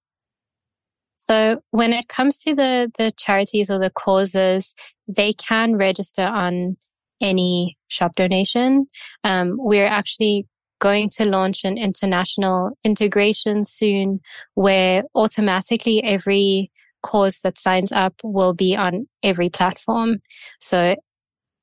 So 1.16 1.60
when 1.70 1.92
it 1.92 2.08
comes 2.08 2.38
to 2.40 2.54
the, 2.54 2.90
the 2.98 3.12
charities 3.16 3.70
or 3.70 3.78
the 3.78 3.90
causes, 3.90 4.74
they 5.08 5.32
can 5.32 5.76
register 5.76 6.22
on 6.22 6.76
any 7.20 7.78
shop 7.88 8.14
donation. 8.16 8.86
Um, 9.22 9.54
we're 9.58 9.86
actually 9.86 10.46
going 10.80 11.08
to 11.08 11.24
launch 11.24 11.64
an 11.64 11.78
international 11.78 12.76
integration 12.84 13.64
soon 13.64 14.20
where 14.54 15.04
automatically 15.14 16.02
every 16.04 16.70
cause 17.04 17.40
that 17.44 17.58
signs 17.58 17.92
up 17.92 18.14
will 18.24 18.54
be 18.54 18.74
on 18.74 19.06
every 19.22 19.50
platform. 19.50 20.16
So 20.60 20.96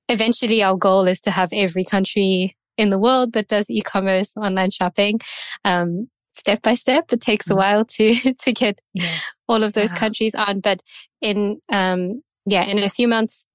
eventually 0.07 0.61
our 0.61 0.77
goal 0.77 1.07
is 1.07 1.19
to 1.21 1.31
have 1.31 1.49
every 1.51 1.83
country 1.83 2.55
in 2.77 2.89
the 2.89 2.99
world 2.99 3.33
that 3.33 3.47
does 3.47 3.69
e-commerce 3.69 4.33
online 4.37 4.71
shopping. 4.71 5.19
Um, 5.65 6.09
step 6.33 6.61
by 6.61 6.75
step, 6.75 7.11
it 7.11 7.21
takes 7.21 7.49
a 7.49 7.53
mm. 7.53 7.57
while 7.57 7.85
to, 7.85 8.33
to 8.43 8.53
get 8.53 8.79
yes. 8.93 9.23
all 9.47 9.63
of 9.63 9.73
those 9.73 9.91
wow. 9.91 9.97
countries 9.97 10.35
on, 10.35 10.59
but 10.59 10.81
in, 11.21 11.59
um, 11.69 12.21
yeah, 12.45 12.63
in 12.63 12.79
a 12.79 12.89
few 12.89 13.07
months, 13.07 13.45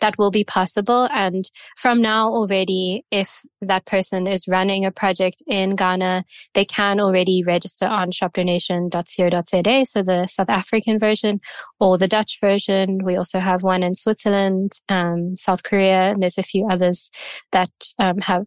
that 0.00 0.18
will 0.18 0.30
be 0.30 0.44
possible. 0.44 1.08
And 1.12 1.50
from 1.76 2.00
now 2.00 2.28
already, 2.28 3.04
if 3.10 3.42
that 3.60 3.86
person 3.86 4.26
is 4.26 4.46
running 4.48 4.84
a 4.84 4.90
project 4.90 5.42
in 5.46 5.76
Ghana, 5.76 6.24
they 6.54 6.64
can 6.64 7.00
already 7.00 7.42
register 7.46 7.86
on 7.86 8.10
shopdonation.co.za. 8.10 9.84
So 9.86 10.02
the 10.02 10.26
South 10.26 10.50
African 10.50 10.98
version 10.98 11.40
or 11.80 11.98
the 11.98 12.08
Dutch 12.08 12.38
version. 12.40 13.00
We 13.04 13.16
also 13.16 13.38
have 13.40 13.62
one 13.62 13.82
in 13.82 13.94
Switzerland, 13.94 14.72
um, 14.88 15.36
South 15.36 15.62
Korea, 15.62 16.10
and 16.10 16.22
there's 16.22 16.38
a 16.38 16.42
few 16.42 16.66
others 16.68 17.10
that 17.52 17.70
um, 17.98 18.18
have 18.18 18.46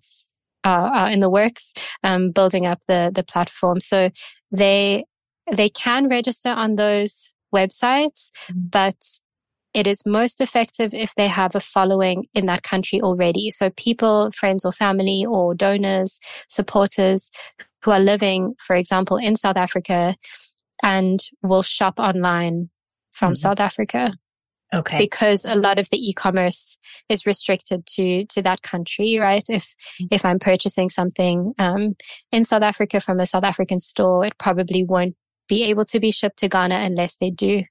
are 0.63 1.09
in 1.09 1.21
the 1.21 1.29
works, 1.29 1.73
um, 2.03 2.31
building 2.31 2.65
up 2.65 2.79
the 2.87 3.11
the 3.13 3.23
platform. 3.23 3.79
So 3.79 4.09
they 4.51 5.05
they 5.51 5.69
can 5.69 6.07
register 6.07 6.49
on 6.49 6.75
those 6.75 7.33
websites, 7.53 8.29
mm-hmm. 8.49 8.67
but 8.69 8.95
it 9.73 9.87
is 9.87 10.05
most 10.05 10.41
effective 10.41 10.93
if 10.93 11.15
they 11.15 11.27
have 11.27 11.55
a 11.55 11.59
following 11.59 12.25
in 12.33 12.45
that 12.47 12.63
country 12.63 13.01
already. 13.01 13.51
So 13.51 13.69
people, 13.71 14.31
friends 14.31 14.65
or 14.65 14.71
family 14.71 15.25
or 15.27 15.53
donors, 15.53 16.19
supporters 16.47 17.31
who 17.83 17.91
are 17.91 17.99
living, 17.99 18.53
for 18.65 18.75
example, 18.75 19.17
in 19.17 19.35
South 19.35 19.57
Africa 19.57 20.15
and 20.83 21.19
will 21.41 21.63
shop 21.63 21.99
online 21.99 22.69
from 23.11 23.33
mm-hmm. 23.33 23.41
South 23.41 23.59
Africa. 23.59 24.11
Okay. 24.79 24.95
Because 24.97 25.43
a 25.43 25.55
lot 25.55 25.79
of 25.79 25.89
the 25.89 25.97
e-commerce 25.97 26.77
is 27.09 27.25
restricted 27.25 27.85
to 27.87 28.25
to 28.27 28.41
that 28.41 28.61
country, 28.61 29.17
right? 29.19 29.43
If 29.49 29.63
mm-hmm. 29.63 30.15
if 30.15 30.23
I'm 30.23 30.39
purchasing 30.39 30.89
something 30.89 31.53
um, 31.59 31.95
in 32.31 32.45
South 32.45 32.61
Africa 32.61 33.01
from 33.01 33.19
a 33.19 33.25
South 33.25 33.43
African 33.43 33.81
store, 33.81 34.25
it 34.25 34.37
probably 34.37 34.85
won't 34.85 35.15
be 35.47 35.63
able 35.63 35.85
to 35.85 35.99
be 35.99 36.11
shipped 36.11 36.37
to 36.39 36.49
Ghana 36.49 36.75
unless 36.75 37.15
they 37.17 37.29
do 37.29 37.63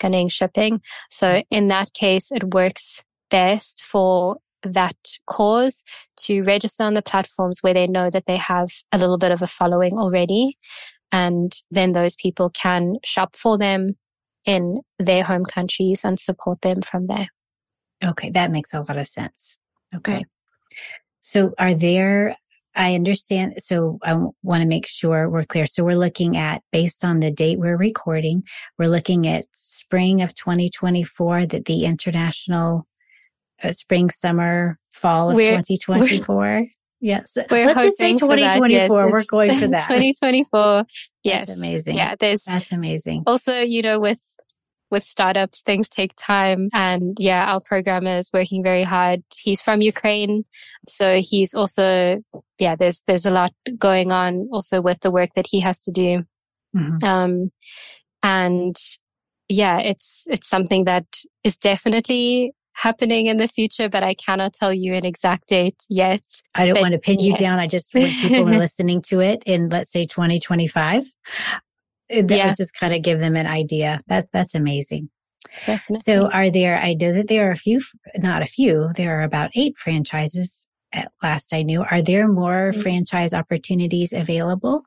Ghanaian 0.00 0.30
shipping. 0.30 0.80
So 1.10 1.42
in 1.50 1.68
that 1.68 1.92
case, 1.92 2.30
it 2.30 2.54
works 2.54 3.02
best 3.30 3.82
for 3.82 4.38
that 4.62 4.96
cause 5.26 5.82
to 6.16 6.42
register 6.42 6.84
on 6.84 6.94
the 6.94 7.02
platforms 7.02 7.62
where 7.62 7.74
they 7.74 7.86
know 7.86 8.10
that 8.10 8.24
they 8.26 8.36
have 8.36 8.68
a 8.92 8.98
little 8.98 9.18
bit 9.18 9.32
of 9.32 9.42
a 9.42 9.46
following 9.46 9.98
already. 9.98 10.56
And 11.12 11.52
then 11.70 11.92
those 11.92 12.16
people 12.16 12.50
can 12.50 12.94
shop 13.04 13.36
for 13.36 13.58
them 13.58 13.96
in 14.46 14.78
their 14.98 15.22
home 15.22 15.44
countries 15.44 16.04
and 16.04 16.18
support 16.18 16.60
them 16.62 16.82
from 16.82 17.06
there. 17.06 17.28
Okay, 18.04 18.30
that 18.30 18.50
makes 18.50 18.74
a 18.74 18.80
lot 18.80 18.96
of 18.96 19.08
sense. 19.08 19.56
Okay. 19.94 20.18
Yeah. 20.18 20.76
So 21.20 21.54
are 21.58 21.72
there 21.72 22.36
I 22.76 22.94
understand. 22.94 23.54
So 23.58 23.98
I 24.02 24.14
want 24.42 24.62
to 24.62 24.66
make 24.66 24.86
sure 24.86 25.28
we're 25.28 25.44
clear. 25.44 25.66
So 25.66 25.84
we're 25.84 25.98
looking 25.98 26.36
at, 26.36 26.62
based 26.72 27.04
on 27.04 27.20
the 27.20 27.30
date 27.30 27.58
we're 27.58 27.76
recording, 27.76 28.42
we're 28.78 28.88
looking 28.88 29.26
at 29.26 29.44
spring 29.52 30.22
of 30.22 30.34
2024 30.34 31.46
that 31.46 31.66
the 31.66 31.84
international 31.84 32.86
uh, 33.62 33.72
spring, 33.72 34.10
summer, 34.10 34.78
fall 34.92 35.30
of 35.30 35.36
we're, 35.36 35.50
2024. 35.50 36.36
We're, 36.36 36.66
yes. 37.00 37.36
We're 37.50 37.66
Let's 37.66 37.82
just 37.82 37.98
say 37.98 38.14
2024. 38.14 38.68
Yes, 38.68 38.90
we're 38.90 39.22
going 39.22 39.58
for 39.58 39.68
that. 39.68 39.86
2024. 39.88 40.84
Yes. 41.22 41.46
That's 41.46 41.58
amazing. 41.58 41.96
Yeah. 41.96 42.14
There's 42.18 42.42
that's 42.42 42.72
amazing. 42.72 43.22
Also, 43.26 43.60
you 43.60 43.82
know, 43.82 44.00
with 44.00 44.20
with 44.94 45.04
startups, 45.04 45.60
things 45.60 45.88
take 45.88 46.14
time. 46.16 46.68
And 46.72 47.16
yeah, 47.20 47.44
our 47.52 47.60
programmer 47.60 48.18
is 48.18 48.30
working 48.32 48.62
very 48.62 48.84
hard. 48.84 49.22
He's 49.36 49.60
from 49.60 49.80
Ukraine. 49.80 50.44
So 50.88 51.20
he's 51.20 51.52
also, 51.52 52.22
yeah, 52.58 52.76
there's, 52.76 53.02
there's 53.06 53.26
a 53.26 53.32
lot 53.32 53.52
going 53.76 54.12
on 54.12 54.48
also 54.52 54.80
with 54.80 55.00
the 55.00 55.10
work 55.10 55.30
that 55.34 55.46
he 55.50 55.60
has 55.60 55.80
to 55.80 55.92
do. 55.92 56.22
Mm-hmm. 56.74 57.04
Um, 57.04 57.52
and 58.22 58.76
yeah, 59.48 59.80
it's, 59.80 60.24
it's 60.28 60.48
something 60.48 60.84
that 60.84 61.06
is 61.42 61.56
definitely 61.56 62.54
happening 62.74 63.26
in 63.26 63.36
the 63.36 63.48
future, 63.48 63.88
but 63.88 64.02
I 64.02 64.14
cannot 64.14 64.52
tell 64.52 64.72
you 64.72 64.94
an 64.94 65.04
exact 65.04 65.48
date 65.48 65.84
yet. 65.88 66.22
I 66.54 66.66
don't 66.66 66.80
want 66.80 66.92
to 66.92 66.98
pin 66.98 67.18
yes. 67.18 67.26
you 67.26 67.36
down. 67.36 67.58
I 67.58 67.66
just 67.66 67.94
want 67.94 68.10
people 68.20 68.48
are 68.48 68.58
listening 68.58 69.02
to 69.02 69.20
it 69.20 69.42
in, 69.44 69.68
let's 69.68 69.92
say, 69.92 70.06
2025 70.06 71.04
that 72.10 72.30
yeah. 72.30 72.48
was 72.48 72.56
just 72.56 72.74
kind 72.78 72.94
of 72.94 73.02
give 73.02 73.20
them 73.20 73.36
an 73.36 73.46
idea. 73.46 74.00
That 74.08 74.28
that's 74.32 74.54
amazing. 74.54 75.10
Definitely. 75.66 76.02
So 76.04 76.30
are 76.30 76.50
there, 76.50 76.80
I 76.80 76.94
know 76.94 77.12
that 77.12 77.28
there 77.28 77.48
are 77.48 77.52
a 77.52 77.56
few, 77.56 77.80
not 78.16 78.42
a 78.42 78.46
few, 78.46 78.90
there 78.96 79.20
are 79.20 79.22
about 79.22 79.50
eight 79.54 79.76
franchises 79.76 80.66
at 80.92 81.10
last 81.22 81.52
I 81.52 81.62
knew. 81.62 81.82
Are 81.82 82.02
there 82.02 82.28
more 82.28 82.70
mm-hmm. 82.70 82.80
franchise 82.80 83.34
opportunities 83.34 84.12
available? 84.12 84.82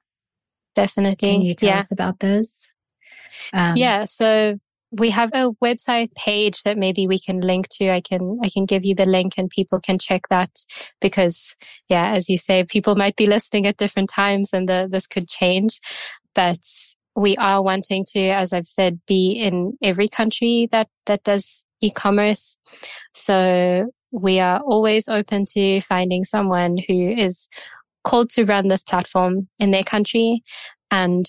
Definitely. 0.75 1.29
Can 1.29 1.41
you 1.41 1.55
tell 1.55 1.69
yeah. 1.69 1.79
us 1.79 1.91
about 1.91 2.19
those? 2.19 2.71
Um, 3.53 3.75
yeah. 3.75 4.05
So 4.05 4.57
we 4.91 5.09
have 5.09 5.31
a 5.33 5.51
website 5.63 6.13
page 6.15 6.63
that 6.63 6.77
maybe 6.77 7.07
we 7.07 7.19
can 7.19 7.41
link 7.41 7.67
to. 7.71 7.89
I 7.89 7.99
can, 7.99 8.39
I 8.43 8.49
can 8.49 8.65
give 8.65 8.85
you 8.85 8.95
the 8.95 9.05
link 9.05 9.33
and 9.37 9.49
people 9.49 9.81
can 9.81 9.99
check 9.99 10.21
that 10.29 10.49
because 11.01 11.55
yeah, 11.89 12.13
as 12.13 12.29
you 12.29 12.37
say, 12.37 12.63
people 12.63 12.95
might 12.95 13.15
be 13.15 13.25
listening 13.27 13.65
at 13.65 13.77
different 13.77 14.09
times 14.09 14.53
and 14.53 14.69
the, 14.69 14.87
this 14.89 15.07
could 15.07 15.27
change, 15.27 15.79
but 16.33 16.59
we 17.17 17.35
are 17.37 17.63
wanting 17.63 18.05
to, 18.13 18.19
as 18.19 18.53
I've 18.53 18.67
said, 18.67 18.99
be 19.07 19.31
in 19.31 19.75
every 19.81 20.07
country 20.07 20.69
that, 20.71 20.87
that 21.07 21.23
does 21.23 21.63
e-commerce. 21.81 22.57
So 23.11 23.87
we 24.11 24.39
are 24.39 24.59
always 24.59 25.09
open 25.09 25.45
to 25.53 25.81
finding 25.81 26.23
someone 26.23 26.77
who 26.87 27.09
is 27.09 27.49
called 28.03 28.29
to 28.29 28.45
run 28.45 28.67
this 28.67 28.83
platform 28.83 29.47
in 29.57 29.71
their 29.71 29.83
country. 29.83 30.43
And 30.91 31.25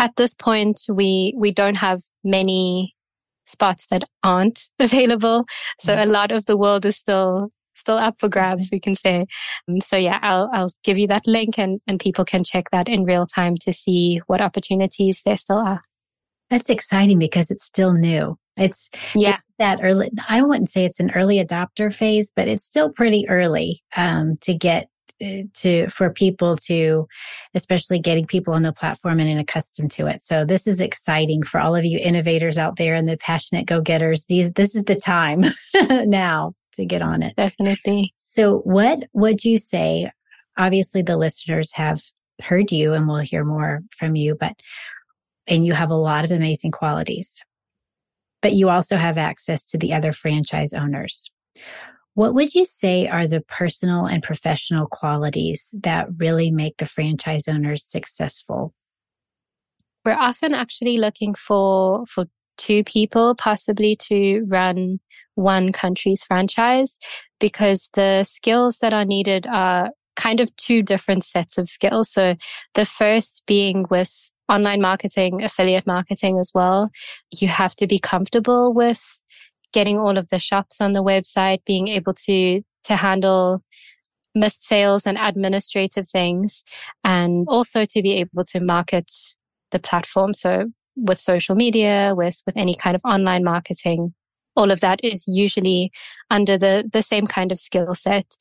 at 0.00 0.16
this 0.16 0.34
point, 0.34 0.80
we, 0.88 1.32
we 1.36 1.52
don't 1.52 1.76
have 1.76 2.00
many 2.24 2.96
spots 3.44 3.86
that 3.92 4.02
aren't 4.24 4.68
available. 4.80 5.46
So 5.78 5.94
mm-hmm. 5.94 6.08
a 6.08 6.12
lot 6.12 6.32
of 6.32 6.46
the 6.46 6.58
world 6.58 6.84
is 6.84 6.96
still 6.96 7.50
still 7.74 7.96
up 7.96 8.14
for 8.18 8.28
grabs, 8.28 8.68
we 8.72 8.80
can 8.80 8.94
say. 8.94 9.26
Um, 9.68 9.80
so 9.80 9.96
yeah, 9.96 10.18
I'll, 10.22 10.50
I'll 10.52 10.72
give 10.82 10.98
you 10.98 11.06
that 11.08 11.26
link 11.26 11.58
and, 11.58 11.80
and 11.86 12.00
people 12.00 12.24
can 12.24 12.44
check 12.44 12.70
that 12.72 12.88
in 12.88 13.04
real 13.04 13.26
time 13.26 13.56
to 13.62 13.72
see 13.72 14.20
what 14.26 14.40
opportunities 14.40 15.22
there 15.24 15.36
still 15.36 15.58
are. 15.58 15.80
That's 16.50 16.68
exciting 16.68 17.18
because 17.18 17.50
it's 17.50 17.64
still 17.64 17.92
new. 17.92 18.36
It's, 18.56 18.88
yeah. 19.14 19.30
It's 19.30 19.44
that 19.58 19.80
early. 19.82 20.10
I 20.28 20.42
wouldn't 20.42 20.70
say 20.70 20.84
it's 20.84 21.00
an 21.00 21.10
early 21.12 21.44
adopter 21.44 21.92
phase, 21.92 22.30
but 22.34 22.46
it's 22.46 22.64
still 22.64 22.92
pretty 22.92 23.28
early, 23.28 23.82
um, 23.96 24.36
to 24.42 24.54
get 24.54 24.88
uh, 25.22 25.42
to 25.54 25.88
for 25.88 26.10
people 26.10 26.56
to 26.56 27.06
especially 27.54 28.00
getting 28.00 28.26
people 28.26 28.52
on 28.52 28.62
the 28.62 28.72
platform 28.72 29.20
and, 29.20 29.30
and 29.30 29.38
accustomed 29.38 29.88
to 29.92 30.08
it 30.08 30.24
so 30.24 30.44
this 30.44 30.66
is 30.66 30.80
exciting 30.80 31.40
for 31.40 31.60
all 31.60 31.76
of 31.76 31.84
you 31.84 32.00
innovators 32.00 32.58
out 32.58 32.74
there 32.76 32.94
and 32.94 33.08
the 33.08 33.16
passionate 33.16 33.64
go-getters 33.64 34.24
these 34.24 34.52
this 34.54 34.74
is 34.74 34.82
the 34.84 34.96
time 34.96 35.44
now 36.08 36.52
to 36.74 36.84
get 36.84 37.02
on 37.02 37.22
it. 37.22 37.34
Definitely. 37.36 38.14
So 38.18 38.58
what 38.58 39.04
would 39.12 39.44
you 39.44 39.58
say 39.58 40.10
obviously 40.56 41.02
the 41.02 41.16
listeners 41.16 41.72
have 41.74 42.02
heard 42.42 42.70
you 42.70 42.92
and 42.92 43.08
we'll 43.08 43.18
hear 43.18 43.44
more 43.44 43.82
from 43.96 44.16
you 44.16 44.36
but 44.38 44.54
and 45.46 45.66
you 45.66 45.72
have 45.72 45.90
a 45.90 45.96
lot 45.96 46.24
of 46.24 46.30
amazing 46.30 46.70
qualities 46.70 47.44
but 48.44 48.52
you 48.52 48.68
also 48.68 48.98
have 48.98 49.16
access 49.16 49.64
to 49.64 49.78
the 49.78 49.94
other 49.94 50.12
franchise 50.12 50.74
owners. 50.74 51.30
What 52.12 52.34
would 52.34 52.54
you 52.54 52.66
say 52.66 53.08
are 53.08 53.26
the 53.26 53.40
personal 53.40 54.04
and 54.04 54.22
professional 54.22 54.86
qualities 54.86 55.70
that 55.82 56.08
really 56.18 56.50
make 56.50 56.76
the 56.76 56.84
franchise 56.84 57.48
owners 57.48 57.82
successful? 57.82 58.74
We're 60.04 60.12
often 60.12 60.52
actually 60.52 60.98
looking 60.98 61.34
for, 61.34 62.04
for 62.04 62.26
two 62.56 62.84
people 62.84 63.34
possibly 63.34 63.96
to 64.08 64.44
run 64.46 65.00
one 65.34 65.72
country's 65.72 66.22
franchise 66.22 66.98
because 67.40 67.90
the 67.94 68.24
skills 68.24 68.78
that 68.80 68.94
are 68.94 69.04
needed 69.04 69.46
are 69.46 69.90
kind 70.16 70.40
of 70.40 70.54
two 70.56 70.82
different 70.82 71.24
sets 71.24 71.58
of 71.58 71.68
skills. 71.68 72.10
So 72.10 72.36
the 72.74 72.84
first 72.84 73.42
being 73.46 73.86
with 73.90 74.30
online 74.48 74.80
marketing, 74.80 75.42
affiliate 75.42 75.86
marketing 75.86 76.38
as 76.38 76.50
well. 76.54 76.90
You 77.32 77.48
have 77.48 77.74
to 77.76 77.86
be 77.86 77.98
comfortable 77.98 78.74
with 78.74 79.18
getting 79.72 79.98
all 79.98 80.18
of 80.18 80.28
the 80.28 80.38
shops 80.38 80.80
on 80.80 80.92
the 80.92 81.02
website, 81.02 81.64
being 81.64 81.88
able 81.88 82.14
to, 82.26 82.62
to 82.84 82.96
handle 82.96 83.60
missed 84.34 84.66
sales 84.66 85.06
and 85.06 85.16
administrative 85.18 86.08
things, 86.08 86.62
and 87.04 87.46
also 87.48 87.84
to 87.84 88.02
be 88.02 88.12
able 88.14 88.44
to 88.44 88.60
market 88.60 89.10
the 89.70 89.78
platform. 89.78 90.34
So 90.34 90.70
with 90.96 91.20
social 91.20 91.54
media, 91.54 92.12
with, 92.16 92.42
with 92.46 92.56
any 92.56 92.74
kind 92.74 92.94
of 92.94 93.02
online 93.04 93.44
marketing, 93.44 94.14
all 94.56 94.70
of 94.70 94.80
that 94.80 95.02
is 95.04 95.24
usually 95.26 95.92
under 96.30 96.56
the, 96.56 96.88
the 96.92 97.02
same 97.02 97.26
kind 97.26 97.52
of 97.52 97.58
skill 97.58 97.94
set. 97.94 98.36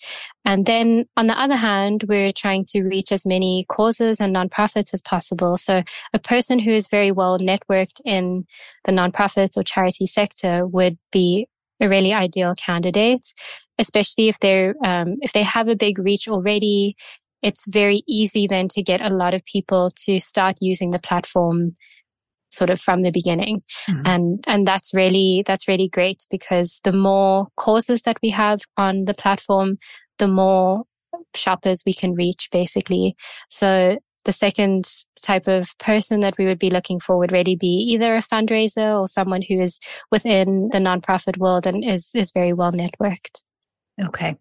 And 0.46 0.66
then 0.66 1.06
on 1.18 1.28
the 1.28 1.40
other 1.40 1.56
hand, 1.56 2.06
we're 2.08 2.32
trying 2.32 2.66
to 2.66 2.84
reach 2.84 3.12
as 3.12 3.26
many 3.26 3.66
causes 3.70 4.20
and 4.20 4.36
nonprofits 4.36 4.94
as 4.94 5.02
possible. 5.02 5.58
So 5.58 5.84
a 6.14 6.20
person 6.20 6.60
who 6.60 6.72
is 6.72 6.88
very 6.88 7.12
well 7.12 7.40
networked 7.40 8.00
in 8.06 8.46
the 8.84 8.92
nonprofit 8.92 9.58
or 9.58 9.64
charity 9.64 10.08
sector 10.08 10.68
would 10.68 10.98
be 11.12 11.48
a 11.82 11.90
really 11.90 12.14
ideal 12.14 12.54
candidate, 12.56 13.34
especially 13.80 14.30
if 14.30 14.40
they're, 14.40 14.76
um, 14.84 15.18
if 15.22 15.34
they 15.34 15.44
have 15.44 15.68
a 15.68 15.76
big 15.76 16.00
reach 16.00 16.28
already. 16.28 16.96
It's 17.42 17.66
very 17.68 18.04
easy 18.08 18.48
then 18.48 18.70
to 18.70 18.82
get 18.82 19.02
a 19.02 19.10
lot 19.10 19.34
of 19.34 19.44
people 19.44 19.92
to 20.06 20.22
start 20.22 20.58
using 20.62 20.92
the 20.92 21.00
platform 21.00 21.76
sort 22.54 22.70
of 22.70 22.80
from 22.80 23.02
the 23.02 23.12
beginning. 23.12 23.62
Mm-hmm. 23.90 24.02
And, 24.06 24.44
and 24.48 24.68
that's 24.68 24.94
really, 24.94 25.44
that's 25.46 25.68
really 25.68 25.90
great 25.90 26.26
because 26.30 26.80
the 26.84 26.94
more 26.94 27.48
causes 27.58 28.02
that 28.04 28.18
we 28.22 28.30
have 28.30 28.62
on 28.78 29.06
the 29.06 29.14
platform, 29.14 29.78
the 30.20 30.28
more 30.28 30.84
shoppers 31.36 31.84
we 31.86 31.94
can 31.94 32.14
reach 32.14 32.50
basically. 32.52 33.16
So 33.50 33.98
the 34.26 34.34
second 34.34 34.90
type 35.22 35.48
of 35.48 35.68
person 35.80 36.22
that 36.22 36.38
we 36.38 36.46
would 36.46 36.60
be 36.60 36.70
looking 36.70 37.00
for 37.00 37.18
would 37.18 37.32
really 37.32 37.56
be 37.56 37.68
either 37.68 38.16
a 38.16 38.22
fundraiser 38.22 39.00
or 39.00 39.08
someone 39.08 39.42
who 39.42 39.60
is 39.60 39.80
within 40.12 40.70
the 40.72 40.78
nonprofit 40.78 41.38
world 41.38 41.68
and 41.68 41.84
is, 41.84 42.12
is 42.16 42.32
very 42.32 42.54
well 42.54 42.72
networked. 42.72 43.42
Okay. 44.02 44.36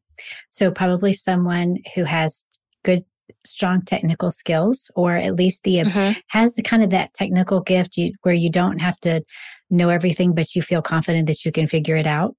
So 0.51 0.71
probably 0.71 1.13
someone 1.13 1.79
who 1.95 2.05
has 2.05 2.45
good 2.85 3.05
strong 3.45 3.83
technical 3.83 4.31
skills 4.31 4.91
or 4.95 5.17
at 5.17 5.35
least 5.35 5.65
the 5.65 5.77
mm-hmm. 5.77 6.19
has 6.29 6.55
the 6.55 6.63
kind 6.63 6.83
of 6.83 6.91
that 6.91 7.13
technical 7.15 7.61
gift 7.61 7.97
you, 7.97 8.13
where 8.23 8.35
you 8.35 8.51
don't 8.51 8.79
have 8.79 8.99
to 9.01 9.23
know 9.71 9.89
everything 9.89 10.35
but 10.35 10.55
you 10.55 10.63
feel 10.63 10.83
confident 10.83 11.27
that 11.27 11.45
you 11.45 11.53
can 11.53 11.67
figure 11.67 11.97
it 11.97 12.07
out? 12.07 12.35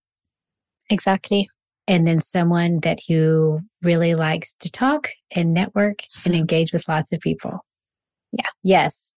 Exactly. 0.89 1.49
And 1.87 2.07
then 2.07 2.21
someone 2.21 2.79
that 2.81 2.99
who 3.07 3.59
really 3.81 4.13
likes 4.13 4.55
to 4.61 4.71
talk 4.71 5.09
and 5.31 5.53
network 5.53 5.99
and 6.25 6.35
engage 6.35 6.71
with 6.71 6.87
lots 6.87 7.11
of 7.11 7.19
people? 7.19 7.65
Yeah. 8.31 8.47
Yes. 8.63 9.13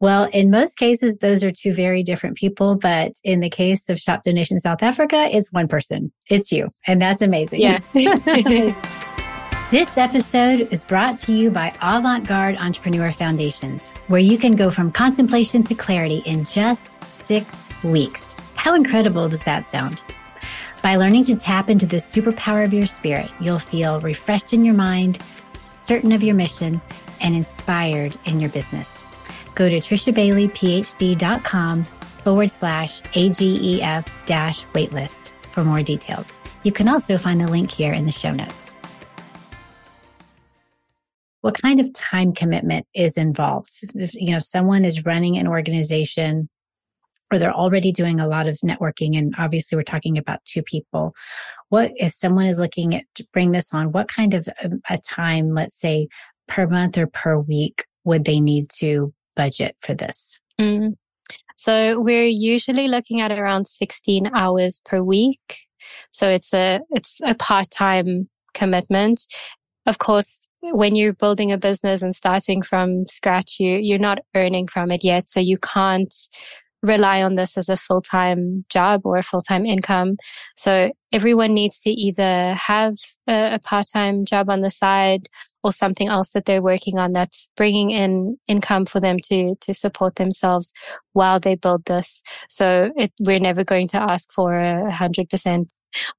Well 0.00 0.24
in 0.32 0.50
most 0.50 0.76
cases 0.76 1.18
those 1.18 1.44
are 1.44 1.52
two 1.52 1.74
very 1.74 2.02
different 2.02 2.36
people 2.36 2.76
but 2.76 3.12
in 3.22 3.40
the 3.40 3.50
case 3.50 3.88
of 3.88 3.98
shop 3.98 4.22
donation 4.22 4.58
south 4.58 4.82
africa 4.82 5.28
it's 5.30 5.52
one 5.52 5.68
person. 5.68 6.12
It's 6.30 6.50
you 6.50 6.68
and 6.86 7.00
that's 7.00 7.22
amazing. 7.22 7.60
Yeah 7.60 7.78
This 9.74 9.98
episode 9.98 10.68
is 10.70 10.84
brought 10.84 11.18
to 11.18 11.32
you 11.32 11.50
by 11.50 11.74
Avant 11.82 12.28
Garde 12.28 12.56
Entrepreneur 12.58 13.10
Foundations, 13.10 13.90
where 14.06 14.20
you 14.20 14.38
can 14.38 14.54
go 14.54 14.70
from 14.70 14.92
contemplation 14.92 15.64
to 15.64 15.74
clarity 15.74 16.22
in 16.26 16.44
just 16.44 17.02
six 17.02 17.68
weeks. 17.82 18.36
How 18.54 18.76
incredible 18.76 19.28
does 19.28 19.40
that 19.40 19.66
sound? 19.66 20.04
By 20.80 20.94
learning 20.94 21.24
to 21.24 21.34
tap 21.34 21.68
into 21.68 21.86
the 21.86 21.96
superpower 21.96 22.64
of 22.64 22.72
your 22.72 22.86
spirit, 22.86 23.28
you'll 23.40 23.58
feel 23.58 23.98
refreshed 23.98 24.52
in 24.52 24.64
your 24.64 24.74
mind, 24.74 25.18
certain 25.56 26.12
of 26.12 26.22
your 26.22 26.36
mission, 26.36 26.80
and 27.20 27.34
inspired 27.34 28.16
in 28.26 28.38
your 28.38 28.50
business. 28.50 29.04
Go 29.56 29.68
to 29.68 29.80
trishabaileyphd.com 29.80 31.84
forward 32.22 32.52
slash 32.52 33.02
AGEF 33.02 34.06
dash 34.26 34.66
waitlist 34.66 35.32
for 35.50 35.64
more 35.64 35.82
details. 35.82 36.38
You 36.62 36.70
can 36.70 36.86
also 36.86 37.18
find 37.18 37.40
the 37.40 37.48
link 37.48 37.72
here 37.72 37.92
in 37.92 38.06
the 38.06 38.12
show 38.12 38.30
notes 38.30 38.78
what 41.44 41.60
kind 41.60 41.78
of 41.78 41.92
time 41.92 42.32
commitment 42.32 42.86
is 42.94 43.18
involved? 43.18 43.68
If, 43.94 44.14
you 44.14 44.30
know, 44.30 44.38
if 44.38 44.46
someone 44.46 44.82
is 44.82 45.04
running 45.04 45.36
an 45.36 45.46
organization 45.46 46.48
or 47.30 47.38
they're 47.38 47.52
already 47.52 47.92
doing 47.92 48.18
a 48.18 48.26
lot 48.26 48.48
of 48.48 48.56
networking, 48.64 49.18
and 49.18 49.34
obviously 49.36 49.76
we're 49.76 49.82
talking 49.82 50.16
about 50.16 50.42
two 50.46 50.62
people, 50.62 51.14
what 51.68 51.92
if 51.96 52.14
someone 52.14 52.46
is 52.46 52.58
looking 52.58 52.94
at 52.94 53.04
to 53.16 53.26
bring 53.34 53.52
this 53.52 53.74
on, 53.74 53.92
what 53.92 54.08
kind 54.08 54.32
of 54.32 54.48
a, 54.48 54.64
um, 54.64 54.80
a 54.88 54.96
time, 54.96 55.52
let's 55.52 55.78
say 55.78 56.08
per 56.48 56.66
month 56.66 56.96
or 56.96 57.06
per 57.08 57.38
week, 57.38 57.84
would 58.04 58.24
they 58.24 58.40
need 58.40 58.70
to 58.78 59.12
budget 59.36 59.76
for 59.80 59.92
this? 59.92 60.40
Mm. 60.58 60.94
So 61.56 62.00
we're 62.00 62.24
usually 62.24 62.88
looking 62.88 63.20
at 63.20 63.32
around 63.32 63.66
16 63.66 64.30
hours 64.34 64.80
per 64.86 65.02
week. 65.02 65.58
So 66.10 66.26
it's 66.26 66.54
a, 66.54 66.80
it's 66.88 67.20
a 67.22 67.34
part-time 67.34 68.30
commitment. 68.54 69.26
Of 69.86 69.98
course, 69.98 70.48
when 70.72 70.94
you're 70.94 71.12
building 71.12 71.52
a 71.52 71.58
business 71.58 72.02
and 72.02 72.14
starting 72.14 72.62
from 72.62 73.06
scratch, 73.06 73.56
you, 73.58 73.78
you're 73.80 73.98
not 73.98 74.20
earning 74.34 74.66
from 74.66 74.90
it 74.90 75.04
yet. 75.04 75.28
So 75.28 75.40
you 75.40 75.58
can't 75.58 76.12
rely 76.82 77.22
on 77.22 77.34
this 77.34 77.56
as 77.56 77.68
a 77.68 77.76
full-time 77.76 78.64
job 78.68 79.02
or 79.04 79.16
a 79.16 79.22
full-time 79.22 79.64
income. 79.64 80.16
So 80.54 80.90
everyone 81.12 81.54
needs 81.54 81.80
to 81.80 81.90
either 81.90 82.54
have 82.54 82.94
a, 83.26 83.54
a, 83.54 83.58
part-time 83.58 84.26
job 84.26 84.50
on 84.50 84.60
the 84.60 84.70
side 84.70 85.28
or 85.62 85.72
something 85.72 86.08
else 86.08 86.32
that 86.32 86.44
they're 86.44 86.62
working 86.62 86.98
on 86.98 87.12
that's 87.12 87.48
bringing 87.56 87.90
in 87.90 88.36
income 88.48 88.84
for 88.84 89.00
them 89.00 89.16
to, 89.24 89.54
to 89.62 89.72
support 89.72 90.16
themselves 90.16 90.72
while 91.14 91.40
they 91.40 91.54
build 91.54 91.86
this. 91.86 92.22
So 92.50 92.90
it, 92.96 93.12
we're 93.20 93.38
never 93.40 93.64
going 93.64 93.88
to 93.88 94.02
ask 94.02 94.30
for 94.30 94.54
a 94.54 94.90
hundred 94.90 95.30
percent 95.30 95.72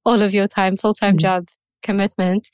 all 0.04 0.20
of 0.20 0.34
your 0.34 0.48
time, 0.48 0.76
full-time 0.76 1.12
mm-hmm. 1.12 1.18
job 1.18 1.48
commitment 1.82 2.48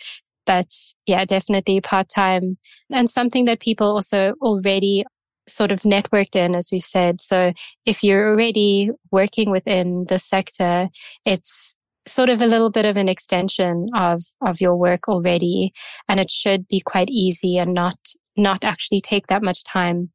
but 0.46 0.66
yeah, 1.06 1.24
definitely 1.24 1.80
part 1.80 2.08
time 2.08 2.58
and 2.90 3.08
something 3.08 3.44
that 3.46 3.60
people 3.60 3.86
also 3.86 4.34
already 4.40 5.04
sort 5.48 5.72
of 5.72 5.80
networked 5.80 6.36
in, 6.36 6.54
as 6.54 6.68
we've 6.70 6.84
said. 6.84 7.20
So 7.20 7.52
if 7.84 8.02
you're 8.02 8.30
already 8.30 8.90
working 9.10 9.50
within 9.50 10.06
the 10.08 10.18
sector, 10.18 10.88
it's 11.24 11.74
sort 12.06 12.28
of 12.28 12.42
a 12.42 12.46
little 12.46 12.70
bit 12.70 12.86
of 12.86 12.96
an 12.96 13.08
extension 13.08 13.86
of, 13.94 14.22
of 14.40 14.60
your 14.60 14.76
work 14.76 15.08
already. 15.08 15.72
And 16.08 16.20
it 16.20 16.30
should 16.30 16.66
be 16.68 16.80
quite 16.84 17.10
easy 17.10 17.58
and 17.58 17.74
not, 17.74 17.96
not 18.36 18.64
actually 18.64 19.00
take 19.00 19.28
that 19.28 19.42
much 19.42 19.64
time. 19.64 20.10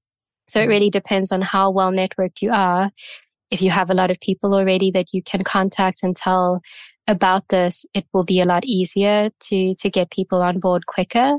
So 0.48 0.62
it 0.62 0.66
mm. 0.66 0.70
really 0.70 0.90
depends 0.90 1.32
on 1.32 1.42
how 1.42 1.72
well 1.72 1.92
networked 1.92 2.42
you 2.42 2.52
are. 2.52 2.92
If 3.50 3.62
you 3.62 3.72
have 3.72 3.90
a 3.90 3.94
lot 3.94 4.12
of 4.12 4.20
people 4.20 4.54
already 4.54 4.92
that 4.92 5.14
you 5.14 5.24
can 5.24 5.44
contact 5.44 6.04
and 6.04 6.16
tell 6.16 6.62
about 7.08 7.48
this, 7.48 7.86
it 7.94 8.06
will 8.14 8.26
be 8.26 8.42
a 8.42 8.46
lot 8.46 8.66
easier 8.66 9.30
to 9.40 9.74
to 9.76 9.90
get 9.90 10.12
people 10.12 10.42
on 10.42 10.60
board 10.60 10.86
quicker. 10.86 11.38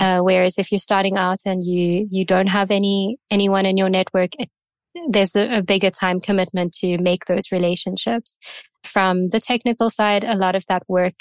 Uh, 0.00 0.20
whereas 0.20 0.58
if 0.58 0.72
you're 0.72 0.78
starting 0.78 1.16
out 1.16 1.38
and 1.44 1.64
you 1.64 2.06
you 2.10 2.24
don't 2.24 2.48
have 2.48 2.70
any 2.70 3.18
anyone 3.30 3.66
in 3.66 3.76
your 3.76 3.90
network, 3.90 4.30
it 4.38 4.48
there's 5.08 5.36
a, 5.36 5.58
a 5.58 5.62
bigger 5.62 5.90
time 5.90 6.20
commitment 6.20 6.72
to 6.72 6.98
make 6.98 7.26
those 7.26 7.52
relationships. 7.52 8.38
From 8.82 9.28
the 9.28 9.40
technical 9.40 9.90
side, 9.90 10.24
a 10.24 10.34
lot 10.34 10.56
of 10.56 10.64
that 10.66 10.82
work 10.88 11.14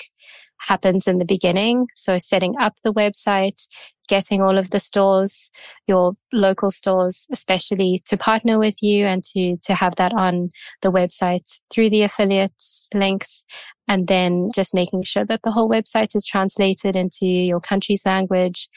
happens 0.60 1.08
in 1.08 1.18
the 1.18 1.26
beginning. 1.26 1.88
So 1.96 2.18
setting 2.18 2.54
up 2.60 2.74
the 2.84 2.94
website, 2.94 3.68
getting 4.08 4.42
all 4.42 4.58
of 4.58 4.72
the 4.72 4.80
stores, 4.80 5.52
your 5.88 6.14
local 6.34 6.72
stores, 6.72 7.28
especially 7.32 8.00
to 8.08 8.18
partner 8.18 8.60
with 8.60 8.82
you 8.82 9.06
and 9.06 9.24
to, 9.24 9.56
to 9.64 9.74
have 9.74 9.96
that 9.96 10.14
on 10.14 10.52
the 10.82 10.92
website 10.92 11.60
through 11.72 11.90
the 11.90 12.04
affiliate 12.04 12.62
links. 12.94 13.44
And 13.88 14.08
then 14.08 14.50
just 14.54 14.74
making 14.74 15.04
sure 15.04 15.26
that 15.26 15.42
the 15.44 15.52
whole 15.52 15.70
website 15.70 16.16
is 16.16 16.26
translated 16.26 16.96
into 16.96 17.26
your 17.26 17.60
country's 17.60 18.06
language. 18.06 18.70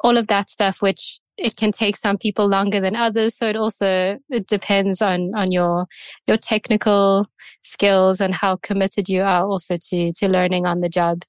All 0.00 0.16
of 0.16 0.28
that 0.28 0.48
stuff, 0.48 0.80
which 0.80 1.20
it 1.38 1.56
can 1.56 1.72
take 1.72 1.96
some 1.96 2.18
people 2.18 2.48
longer 2.48 2.80
than 2.80 2.96
others. 2.96 3.36
So 3.36 3.46
it 3.46 3.56
also 3.56 4.18
it 4.28 4.46
depends 4.46 5.00
on 5.00 5.32
on 5.34 5.52
your 5.52 5.86
your 6.26 6.36
technical 6.36 7.26
skills 7.62 8.20
and 8.20 8.34
how 8.34 8.56
committed 8.56 9.08
you 9.08 9.22
are 9.22 9.46
also 9.46 9.76
to 9.88 10.10
to 10.12 10.28
learning 10.28 10.66
on 10.66 10.80
the 10.80 10.88
job. 10.88 11.22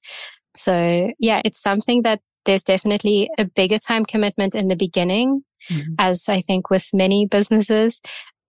So 0.56 1.12
yeah, 1.18 1.40
it's 1.44 1.62
something 1.62 2.02
that 2.02 2.20
there's 2.44 2.64
definitely 2.64 3.30
a 3.38 3.44
bigger 3.44 3.78
time 3.78 4.04
commitment 4.04 4.54
in 4.54 4.68
the 4.68 4.76
beginning, 4.76 5.42
mm-hmm. 5.70 5.94
as 5.98 6.28
I 6.28 6.40
think 6.40 6.70
with 6.70 6.88
many 6.92 7.26
businesses. 7.26 8.00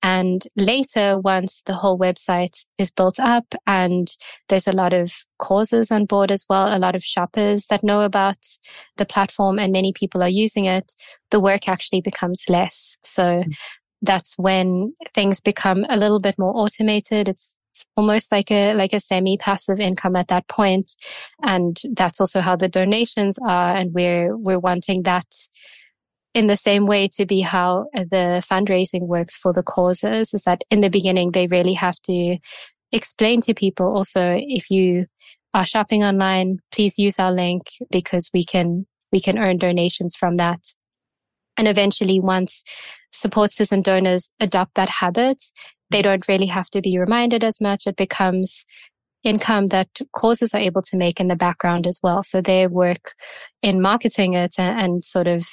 And 0.04 0.46
later, 0.56 1.20
once 1.20 1.62
the 1.66 1.76
whole 1.76 1.98
website 1.98 2.66
is 2.80 2.92
built 2.92 3.20
up 3.20 3.46
and 3.68 4.12
there's 4.50 4.68
a 4.68 4.72
lot 4.72 4.94
of 4.94 5.14
causes 5.38 5.92
on 5.92 6.06
board 6.06 6.32
as 6.32 6.46
well, 6.50 6.76
a 6.76 6.80
lot 6.80 6.96
of 6.96 7.04
shoppers 7.04 7.68
that 7.68 7.84
know 7.84 8.02
about 8.02 8.38
the 8.98 9.06
platform 9.06 9.60
and 9.60 9.72
many 9.72 9.94
people 9.94 10.24
are 10.24 10.30
using 10.30 10.66
it, 10.66 10.94
the 11.30 11.40
work 11.40 11.68
actually 11.68 12.02
becomes 12.02 12.44
less. 12.50 12.98
So 13.04 13.24
mm-hmm. 13.24 13.52
that's 14.02 14.36
when 14.38 14.94
things 15.14 15.40
become 15.40 15.86
a 15.90 15.98
little 15.98 16.20
bit 16.20 16.36
more 16.40 16.56
automated. 16.56 17.30
It's 17.30 17.56
almost 17.96 18.32
like 18.32 18.52
a 18.52 18.74
like 18.74 18.94
a 18.94 19.00
semi 19.00 19.38
passive 19.38 19.80
income 19.80 20.16
at 20.18 20.28
that 20.28 20.48
point 20.50 20.92
and 21.42 21.80
that's 21.96 22.20
also 22.20 22.42
how 22.42 22.54
the 22.54 22.68
donations 22.68 23.40
are 23.48 23.78
and 23.78 23.94
we're 23.94 24.36
we're 24.36 24.60
wanting 24.60 25.04
that 25.04 25.26
in 26.34 26.48
the 26.48 26.58
same 26.58 26.86
way 26.86 27.08
to 27.10 27.26
be 27.26 27.42
how 27.42 27.86
the 27.94 28.44
fundraising 28.50 29.08
works 29.08 29.38
for 29.38 29.52
the 29.52 29.64
causes 29.64 30.34
is 30.34 30.44
that 30.44 30.64
in 30.70 30.82
the 30.82 30.90
beginning, 30.90 31.32
they 31.32 31.48
really 31.48 31.74
have 31.74 32.00
to 32.04 32.38
explain 32.92 33.42
to 33.42 33.54
people 33.54 33.86
also 33.86 34.38
if 34.40 34.70
you 34.70 35.06
are 35.54 35.66
shopping 35.66 36.04
online, 36.04 36.56
please 36.72 36.98
use 36.98 37.20
our 37.20 37.32
link 37.32 37.64
because 37.92 38.30
we 38.34 38.44
can, 38.44 38.86
we 39.12 39.20
can 39.20 39.38
earn 39.38 39.58
donations 39.58 40.16
from 40.16 40.38
that. 40.38 40.60
And 41.58 41.68
eventually 41.68 42.20
once 42.20 42.64
supporters 43.12 43.72
and 43.72 43.84
donors 43.84 44.30
adopt 44.40 44.76
that 44.76 44.88
habit, 44.88 45.44
they 45.90 45.98
mm-hmm. 45.98 46.04
don't 46.04 46.28
really 46.30 46.46
have 46.46 46.70
to 46.70 46.82
be 46.82 46.98
reminded 46.98 47.44
as 47.44 47.60
much. 47.60 47.86
It 47.86 47.98
becomes 47.98 48.66
income 49.24 49.68
that 49.68 49.90
causes 50.16 50.54
are 50.54 50.62
able 50.62 50.82
to 50.82 50.98
make 50.98 51.20
in 51.20 51.28
the 51.28 51.36
background 51.36 51.86
as 51.86 52.00
well. 52.02 52.24
So 52.24 52.42
their 52.42 52.70
work 52.70 53.14
in 53.62 53.82
marketing 53.82 54.34
it 54.34 54.56
and, 54.58 54.80
and 54.80 55.04
sort 55.04 55.28
of 55.28 55.46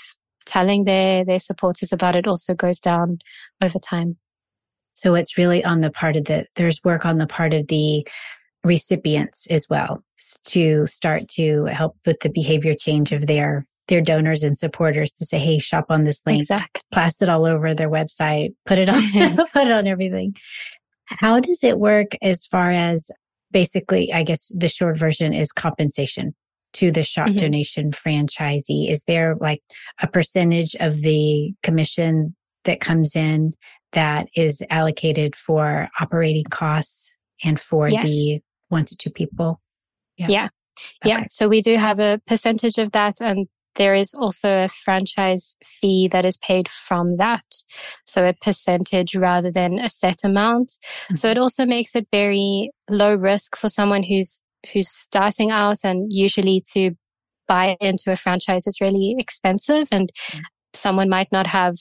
telling 0.49 0.85
their 0.85 1.25
their 1.25 1.39
supporters 1.39 1.93
about 1.93 2.17
it 2.17 2.27
also 2.27 2.55
goes 2.55 2.81
down 2.81 3.19
over 3.63 3.79
time. 3.79 4.17
So 4.95 5.15
it's 5.15 5.39
really 5.39 5.65
on 5.65 5.81
the 5.81 5.91
part 5.91 6.17
of 6.17 6.25
the 6.25 6.47
there's 6.57 6.81
work 6.83 7.05
on 7.05 7.19
the 7.19 7.27
part 7.27 7.55
of 7.55 7.69
the 7.69 8.07
recipients 8.65 9.47
as 9.49 9.67
well 9.71 10.03
to 10.47 10.87
start 10.87 11.23
to 11.37 11.67
help 11.67 11.97
with 12.05 12.19
the 12.21 12.31
behavior 12.31 12.75
change 12.75 13.13
of 13.13 13.27
their 13.27 13.67
their 13.87 14.01
donors 14.01 14.43
and 14.43 14.59
supporters 14.59 15.13
to 15.13 15.25
say, 15.25 15.39
Hey, 15.39 15.59
shop 15.59 15.87
on 15.89 16.05
this 16.05 16.21
link, 16.27 16.43
exactly. 16.43 16.83
blast 16.91 17.23
it 17.23 17.29
all 17.29 17.47
over 17.47 17.75
their 17.75 17.91
website, 17.91 18.55
put 18.67 18.79
it 18.79 18.89
on, 18.89 19.03
put 19.53 19.67
it 19.67 19.73
on 19.73 19.87
everything. 19.87 20.35
How 21.07 21.41
does 21.41 21.65
it 21.65 21.79
work 21.79 22.09
as 22.21 22.45
far 22.45 22.71
as 22.71 23.11
basically, 23.51 24.13
I 24.13 24.25
guess 24.25 24.53
the 24.55 24.69
short 24.69 24.99
version 24.99 25.33
is 25.33 25.53
compensation 25.53 26.35
to 26.75 26.91
the 26.91 27.03
shop 27.03 27.29
mm-hmm. 27.29 27.37
donation 27.37 27.91
franchisee? 27.91 28.91
Is 28.91 29.05
there 29.07 29.37
like 29.41 29.63
a 30.01 30.07
percentage 30.07 30.75
of 30.81 31.01
the 31.01 31.55
commission 31.63 32.35
that 32.65 32.81
comes 32.81 33.17
in 33.17 33.53
that 33.93 34.29
is 34.35 34.63
allocated 34.71 35.35
for 35.35 35.89
operating 36.01 36.45
costs 36.45 37.11
and 37.43 37.59
for 37.59 37.89
yes. 37.89 38.05
the 38.05 38.41
one 38.69 38.85
to 38.85 38.97
two 38.97 39.11
people? 39.11 39.61
Yeah. 40.17 40.27
Yeah. 40.29 40.49
Okay. 41.05 41.11
yeah. 41.11 41.25
So 41.29 41.49
we 41.49 41.63
do 41.63 41.77
have 41.77 41.99
a 41.99 42.21
percentage 42.27 42.79
of 42.79 42.93
that 42.93 43.21
and 43.21 43.49
there 43.79 43.95
is 43.95 44.13
also 44.13 44.65
a 44.65 44.69
franchise 44.69 45.57
fee 45.65 46.09
that 46.09 46.27
is 46.27 46.37
paid 46.37 46.69
from 46.69 47.17
that. 47.17 47.45
So 48.05 48.29
a 48.29 48.35
percentage 48.35 49.15
rather 49.15 49.51
than 49.51 49.79
a 49.79 49.89
set 49.89 50.25
amount. 50.25 50.69
Mm-hmm. 50.69 51.15
So 51.15 51.31
it 51.31 51.39
also 51.39 51.65
makes 51.65 51.95
it 51.95 52.09
very 52.11 52.71
low 52.91 53.15
risk 53.15 53.57
for 53.57 53.69
someone 53.69 54.03
who's 54.03 54.43
who's 54.73 54.91
starting 54.91 55.51
out 55.51 55.79
and 55.85 56.13
usually 56.13 56.63
to 56.73 56.93
buy 57.47 57.77
into 57.81 58.13
a 58.13 58.17
franchise 58.17 58.67
is 58.67 58.81
really 58.81 59.17
expensive 59.19 59.89
and 59.91 60.13
mm. 60.31 60.41
someone 60.75 61.09
might 61.09 61.29
not 61.33 61.47
have 61.47 61.75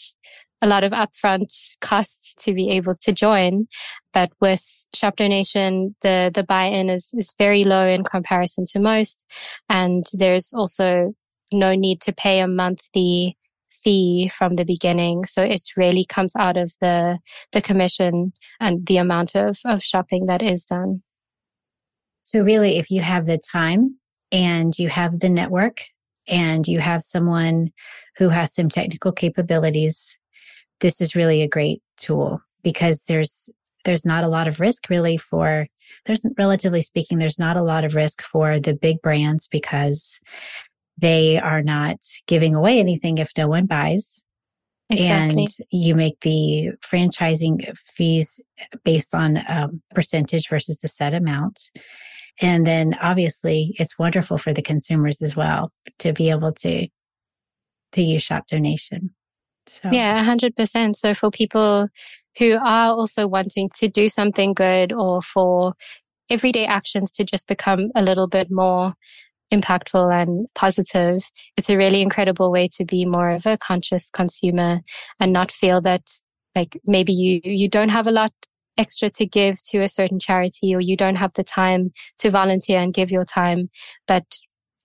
a 0.61 0.67
lot 0.67 0.83
of 0.83 0.91
upfront 0.91 1.75
costs 1.81 2.33
to 2.39 2.53
be 2.53 2.69
able 2.71 2.95
to 2.95 3.11
join. 3.11 3.67
But 4.13 4.31
with 4.41 4.63
shop 4.93 5.17
donation, 5.17 5.95
the, 6.01 6.31
the 6.33 6.43
buy-in 6.43 6.89
is, 6.89 7.11
is 7.15 7.33
very 7.37 7.63
low 7.63 7.87
in 7.87 8.03
comparison 8.03 8.65
to 8.71 8.79
most. 8.79 9.25
And 9.69 10.05
there's 10.13 10.53
also 10.53 11.13
no 11.53 11.75
need 11.75 12.01
to 12.01 12.13
pay 12.13 12.39
a 12.39 12.47
monthly 12.47 13.37
fee 13.69 14.31
from 14.35 14.55
the 14.55 14.65
beginning. 14.65 15.25
So 15.25 15.43
it 15.43 15.61
really 15.75 16.05
comes 16.05 16.33
out 16.35 16.57
of 16.57 16.71
the, 16.81 17.19
the 17.51 17.61
commission 17.61 18.33
and 18.59 18.85
the 18.87 18.97
amount 18.97 19.35
of, 19.35 19.57
of 19.65 19.83
shopping 19.83 20.25
that 20.25 20.41
is 20.41 20.65
done. 20.65 21.03
So 22.27 22.41
really, 22.41 22.77
if 22.77 22.91
you 22.91 23.01
have 23.01 23.25
the 23.25 23.37
time 23.37 23.95
and 24.33 24.77
you 24.77 24.89
have 24.89 25.21
the 25.21 25.29
network 25.29 25.85
and 26.27 26.67
you 26.67 26.81
have 26.81 27.01
someone 27.01 27.71
who 28.17 28.27
has 28.27 28.53
some 28.53 28.67
technical 28.67 29.13
capabilities, 29.13 30.17
this 30.81 30.99
is 30.99 31.15
really 31.15 31.41
a 31.41 31.47
great 31.47 31.81
tool 31.95 32.41
because 32.63 33.05
there's, 33.07 33.49
there's 33.85 34.05
not 34.05 34.25
a 34.25 34.27
lot 34.27 34.49
of 34.49 34.59
risk 34.59 34.89
really 34.89 35.15
for, 35.15 35.67
there's 36.05 36.25
relatively 36.37 36.81
speaking, 36.81 37.17
there's 37.17 37.39
not 37.39 37.55
a 37.55 37.63
lot 37.63 37.85
of 37.85 37.95
risk 37.95 38.21
for 38.21 38.59
the 38.59 38.73
big 38.73 39.01
brands 39.01 39.47
because 39.47 40.19
they 40.97 41.39
are 41.39 41.61
not 41.61 41.99
giving 42.27 42.53
away 42.53 42.77
anything 42.77 43.19
if 43.19 43.31
no 43.37 43.47
one 43.47 43.67
buys. 43.67 44.21
Exactly. 44.89 45.43
And 45.43 45.47
you 45.71 45.95
make 45.95 46.19
the 46.19 46.71
franchising 46.85 47.73
fees 47.85 48.41
based 48.83 49.15
on 49.15 49.41
um, 49.47 49.81
percentage 49.95 50.49
versus 50.49 50.81
the 50.81 50.89
set 50.89 51.13
amount. 51.13 51.71
And 52.41 52.65
then 52.65 52.93
obviously 53.01 53.75
it's 53.79 53.97
wonderful 53.97 54.37
for 54.37 54.53
the 54.53 54.61
consumers 54.61 55.21
as 55.21 55.35
well 55.35 55.71
to 55.99 56.13
be 56.13 56.29
able 56.29 56.53
to, 56.53 56.87
to 57.93 58.01
use 58.01 58.23
shop 58.23 58.47
donation. 58.47 59.11
So. 59.67 59.89
Yeah, 59.91 60.23
hundred 60.23 60.55
percent. 60.55 60.95
So 60.95 61.13
for 61.13 61.29
people 61.29 61.89
who 62.37 62.53
are 62.53 62.91
also 62.91 63.27
wanting 63.27 63.69
to 63.75 63.87
do 63.87 64.07
something 64.07 64.53
good 64.53 64.93
or 64.93 65.21
for 65.21 65.73
everyday 66.29 66.65
actions 66.65 67.11
to 67.13 67.23
just 67.23 67.47
become 67.47 67.91
a 67.95 68.03
little 68.03 68.27
bit 68.27 68.49
more 68.51 68.93
impactful 69.51 70.13
and 70.13 70.47
positive, 70.55 71.23
it's 71.57 71.69
a 71.69 71.77
really 71.77 72.01
incredible 72.01 72.51
way 72.51 72.67
to 72.77 72.85
be 72.85 73.05
more 73.05 73.29
of 73.29 73.45
a 73.45 73.57
conscious 73.57 74.09
consumer 74.09 74.81
and 75.19 75.33
not 75.33 75.51
feel 75.51 75.81
that 75.81 76.03
like 76.55 76.79
maybe 76.85 77.13
you, 77.13 77.39
you 77.43 77.69
don't 77.69 77.89
have 77.89 78.07
a 78.07 78.11
lot 78.11 78.33
extra 78.77 79.09
to 79.09 79.25
give 79.25 79.61
to 79.63 79.79
a 79.79 79.89
certain 79.89 80.19
charity 80.19 80.73
or 80.75 80.81
you 80.81 80.95
don't 80.97 81.15
have 81.15 81.33
the 81.35 81.43
time 81.43 81.91
to 82.19 82.29
volunteer 82.29 82.79
and 82.79 82.93
give 82.93 83.11
your 83.11 83.25
time. 83.25 83.69
But 84.07 84.39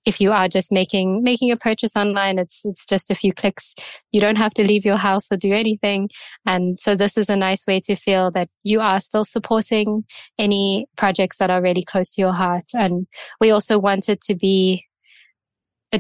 if 0.05 0.21
you 0.21 0.33
are 0.33 0.49
just 0.49 0.73
making, 0.73 1.23
making 1.23 1.51
a 1.51 1.57
purchase 1.57 1.95
online, 1.95 2.39
it's, 2.39 2.63
it's 2.65 2.85
just 2.85 3.11
a 3.11 3.15
few 3.15 3.33
clicks. 3.33 3.75
You 4.11 4.21
don't 4.21 4.37
have 4.37 4.55
to 4.55 4.67
leave 4.67 4.85
your 4.85 4.97
house 4.97 5.31
or 5.31 5.37
do 5.37 5.53
anything. 5.53 6.09
And 6.45 6.79
so 6.81 6.97
this 6.97 7.17
is 7.17 7.31
a 7.31 7.37
nice 7.37 7.67
way 7.67 7.81
to 7.81 7.95
feel 7.95 8.31
that 8.33 8.49
you 8.65 8.81
are 8.81 9.01
still 9.01 9.25
supporting 9.25 10.05
any 10.39 10.87
projects 10.97 11.39
that 11.39 11.51
are 11.51 11.63
really 11.63 11.85
close 11.85 12.15
to 12.15 12.21
your 12.21 12.33
heart. 12.33 12.65
And 12.75 13.07
we 13.41 13.51
also 13.51 13.79
want 13.79 14.09
it 14.09 14.21
to 14.23 14.35
be 14.35 14.85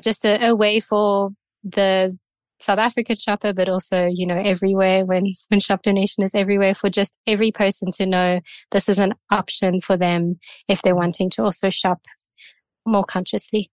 just 0.01 0.25
a, 0.25 0.49
a 0.49 0.57
way 0.57 0.81
for 0.81 1.31
the 1.63 2.19
South 2.63 2.79
Africa 2.79 3.15
shopper, 3.15 3.53
but 3.53 3.69
also, 3.69 4.07
you 4.11 4.27
know, 4.27 4.39
everywhere 4.39 5.05
when, 5.05 5.27
when 5.49 5.61
shop 5.61 5.83
donation 5.83 6.23
is 6.23 6.35
everywhere 6.35 6.75
for 6.75 6.89
just 6.89 7.19
every 7.27 7.51
person 7.51 7.91
to 7.93 8.07
know 8.07 8.41
this 8.71 8.89
is 8.89 8.99
an 8.99 9.15
option 9.31 9.81
for 9.81 9.97
them 9.97 10.39
if 10.69 10.83
they're 10.83 10.95
wanting 10.95 11.29
to 11.31 11.43
also 11.43 11.71
shop 11.71 12.01
more 12.87 13.05
consciously. 13.05 13.71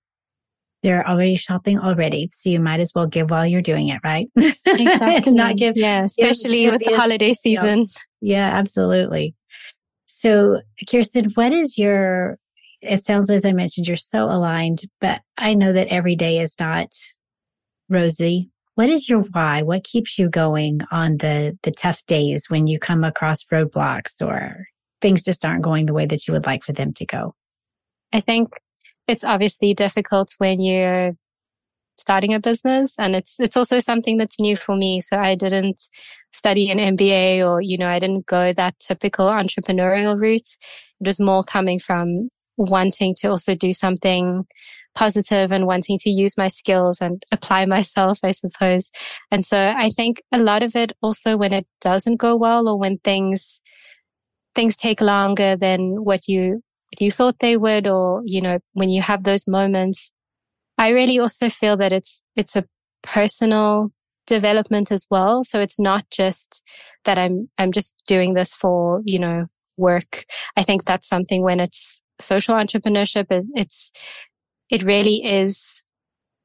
They're 0.81 1.07
already 1.07 1.35
shopping 1.35 1.77
already. 1.77 2.29
So 2.31 2.49
you 2.49 2.59
might 2.59 2.79
as 2.79 2.93
well 2.95 3.05
give 3.05 3.31
while 3.31 3.45
you're 3.45 3.61
doing 3.61 3.89
it, 3.89 3.99
right? 4.03 4.27
Exactly. 4.65 5.33
Not 5.33 5.57
give. 5.57 5.75
Yeah. 5.75 6.05
Especially 6.05 6.63
give, 6.63 6.73
with 6.73 6.81
give 6.81 6.93
the 6.93 6.97
holiday 6.97 7.33
season. 7.33 7.85
Yeah, 8.21 8.57
absolutely. 8.57 9.35
So 10.07 10.61
Kirstyn, 10.87 11.35
what 11.35 11.51
is 11.51 11.77
your, 11.77 12.37
it 12.81 13.03
sounds 13.03 13.29
as 13.29 13.45
I 13.45 13.51
mentioned, 13.51 13.87
you're 13.87 13.97
so 13.97 14.25
aligned, 14.25 14.81
but 15.01 15.21
I 15.37 15.53
know 15.53 15.73
that 15.73 15.87
every 15.87 16.15
day 16.15 16.39
is 16.39 16.55
not 16.59 16.87
rosy 17.89 18.49
what 18.79 18.89
is 18.89 19.09
your 19.09 19.23
why? 19.33 19.61
What 19.61 19.83
keeps 19.83 20.17
you 20.17 20.29
going 20.29 20.79
on 20.89 21.17
the 21.17 21.57
the 21.63 21.71
tough 21.71 22.01
days 22.05 22.45
when 22.47 22.65
you 22.65 22.79
come 22.79 23.03
across 23.03 23.43
roadblocks 23.51 24.25
or 24.25 24.67
things 25.01 25.21
just 25.21 25.43
aren't 25.43 25.63
going 25.63 25.85
the 25.85 25.93
way 25.93 26.05
that 26.05 26.25
you 26.25 26.33
would 26.33 26.45
like 26.45 26.63
for 26.63 26.71
them 26.71 26.93
to 26.93 27.05
go? 27.05 27.35
I 28.13 28.21
think 28.21 28.53
it's 29.05 29.25
obviously 29.25 29.73
difficult 29.73 30.33
when 30.37 30.61
you're 30.61 31.11
starting 31.97 32.33
a 32.33 32.39
business 32.39 32.95
and 32.97 33.17
it's 33.17 33.37
it's 33.41 33.57
also 33.57 33.81
something 33.81 34.15
that's 34.15 34.39
new 34.39 34.55
for 34.55 34.77
me 34.77 35.01
so 35.01 35.17
i 35.17 35.35
didn't 35.35 35.81
study 36.31 36.71
an 36.71 36.77
mba 36.95 37.45
or 37.45 37.61
you 37.61 37.77
know 37.77 37.89
i 37.89 37.99
didn't 37.99 38.25
go 38.25 38.53
that 38.53 38.79
typical 38.79 39.27
entrepreneurial 39.27 40.17
route 40.17 40.55
it 41.01 41.05
was 41.05 41.19
more 41.19 41.43
coming 41.43 41.77
from 41.77 42.29
wanting 42.65 43.15
to 43.19 43.29
also 43.29 43.55
do 43.55 43.73
something 43.73 44.45
positive 44.95 45.51
and 45.51 45.65
wanting 45.65 45.97
to 45.99 46.09
use 46.09 46.37
my 46.37 46.47
skills 46.47 46.99
and 47.01 47.23
apply 47.31 47.65
myself, 47.65 48.19
I 48.23 48.31
suppose. 48.31 48.91
And 49.31 49.45
so 49.45 49.73
I 49.75 49.89
think 49.89 50.21
a 50.31 50.39
lot 50.39 50.61
of 50.63 50.75
it 50.75 50.91
also 51.01 51.37
when 51.37 51.53
it 51.53 51.65
doesn't 51.79 52.17
go 52.17 52.35
well 52.35 52.67
or 52.67 52.77
when 52.77 52.97
things, 52.99 53.61
things 54.55 54.75
take 54.75 54.99
longer 54.99 55.55
than 55.55 56.03
what 56.03 56.27
you, 56.27 56.61
what 56.91 57.01
you 57.01 57.11
thought 57.11 57.35
they 57.39 57.55
would, 57.55 57.87
or, 57.87 58.21
you 58.25 58.41
know, 58.41 58.59
when 58.73 58.89
you 58.89 59.01
have 59.01 59.23
those 59.23 59.47
moments, 59.47 60.11
I 60.77 60.89
really 60.89 61.19
also 61.19 61.49
feel 61.49 61.77
that 61.77 61.93
it's, 61.93 62.21
it's 62.35 62.55
a 62.55 62.65
personal 63.03 63.91
development 64.27 64.91
as 64.91 65.05
well. 65.09 65.43
So 65.43 65.59
it's 65.59 65.79
not 65.79 66.05
just 66.09 66.63
that 67.05 67.17
I'm, 67.17 67.49
I'm 67.57 67.71
just 67.71 68.03
doing 68.07 68.33
this 68.33 68.53
for, 68.53 69.01
you 69.05 69.19
know, 69.19 69.45
work. 69.77 70.25
I 70.57 70.63
think 70.63 70.83
that's 70.83 71.07
something 71.07 71.41
when 71.41 71.59
it's 71.59 72.03
social 72.19 72.55
entrepreneurship. 72.55 73.27
It's 73.55 73.91
it 74.69 74.83
really 74.83 75.23
is 75.25 75.83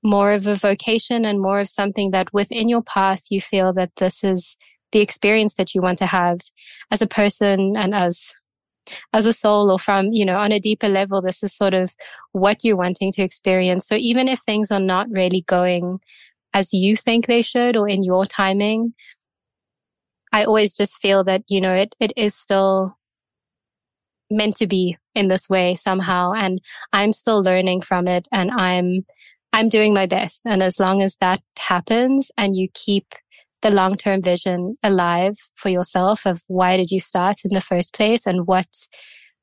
more 0.03 0.33
of 0.33 0.47
a 0.47 0.55
vocation 0.55 1.25
and 1.25 1.41
more 1.41 1.61
of 1.61 1.69
something 1.69 2.11
that 2.11 2.33
within 2.33 2.69
your 2.69 2.83
path, 2.83 3.25
you 3.31 3.41
feel 3.41 3.73
that 3.73 3.91
this 3.97 4.23
is 4.23 4.57
the 4.93 5.01
experience 5.01 5.55
that 5.55 5.75
you 5.75 5.81
want 5.81 5.99
to 5.99 6.07
have 6.07 6.41
as 6.91 7.03
a 7.03 7.07
person 7.07 7.77
and 7.77 7.95
as 7.95 8.33
as 9.15 9.25
a 9.25 9.33
soul 9.33 9.71
or 9.71 9.79
from, 9.79 10.09
you 10.13 10.27
know, 10.27 10.37
on 10.37 10.53
a 10.53 10.61
deeper 10.61 10.89
level, 10.89 11.23
this 11.23 11.43
is 11.43 11.55
sort 11.55 11.73
of 11.73 11.95
what 12.33 12.63
you're 12.63 12.77
wanting 12.77 13.11
to 13.13 13.23
experience. 13.23 13.89
So 13.89 13.97
even 13.97 14.29
if 14.29 14.41
things 14.41 14.71
are 14.71 14.81
not 14.81 15.09
really 15.11 15.43
going 15.47 16.01
as 16.53 16.73
you 16.73 16.95
think 16.95 17.27
they 17.27 17.41
should 17.41 17.77
or 17.77 17.89
in 17.89 18.03
your 18.03 18.27
timing, 18.27 18.93
I 20.33 20.45
always 20.45 20.77
just 20.77 21.01
feel 21.01 21.25
that, 21.25 21.43
you 21.49 21.61
know, 21.61 21.73
it, 21.73 21.95
it 21.99 22.13
is 22.17 22.35
still 22.35 22.97
meant 24.35 24.57
to 24.57 24.67
be 24.67 24.97
in 25.15 25.29
this 25.29 25.49
way 25.49 25.75
somehow. 25.75 26.33
And 26.33 26.61
I'm 26.93 27.13
still 27.13 27.43
learning 27.43 27.83
from 27.83 28.09
it 28.09 28.27
and 28.33 28.51
I'm, 28.51 29.05
I'm 29.53 29.69
doing 29.69 29.95
my 29.95 30.07
best. 30.07 30.47
And 30.47 30.63
as 30.63 30.81
long 30.81 31.03
as 31.03 31.17
that 31.21 31.41
happens 31.59 32.31
and 32.37 32.57
you 32.57 32.69
keep 32.75 33.15
the 33.63 33.71
long 33.71 33.97
term 33.97 34.23
vision 34.23 34.75
alive 34.83 35.35
for 35.57 35.71
yourself 35.71 36.27
of 36.27 36.43
why 36.49 36.77
did 36.77 36.91
you 36.91 37.01
start 37.01 37.37
in 37.45 37.55
the 37.55 37.61
first 37.61 37.95
place 37.95 38.27
and 38.27 38.47
what 38.47 38.67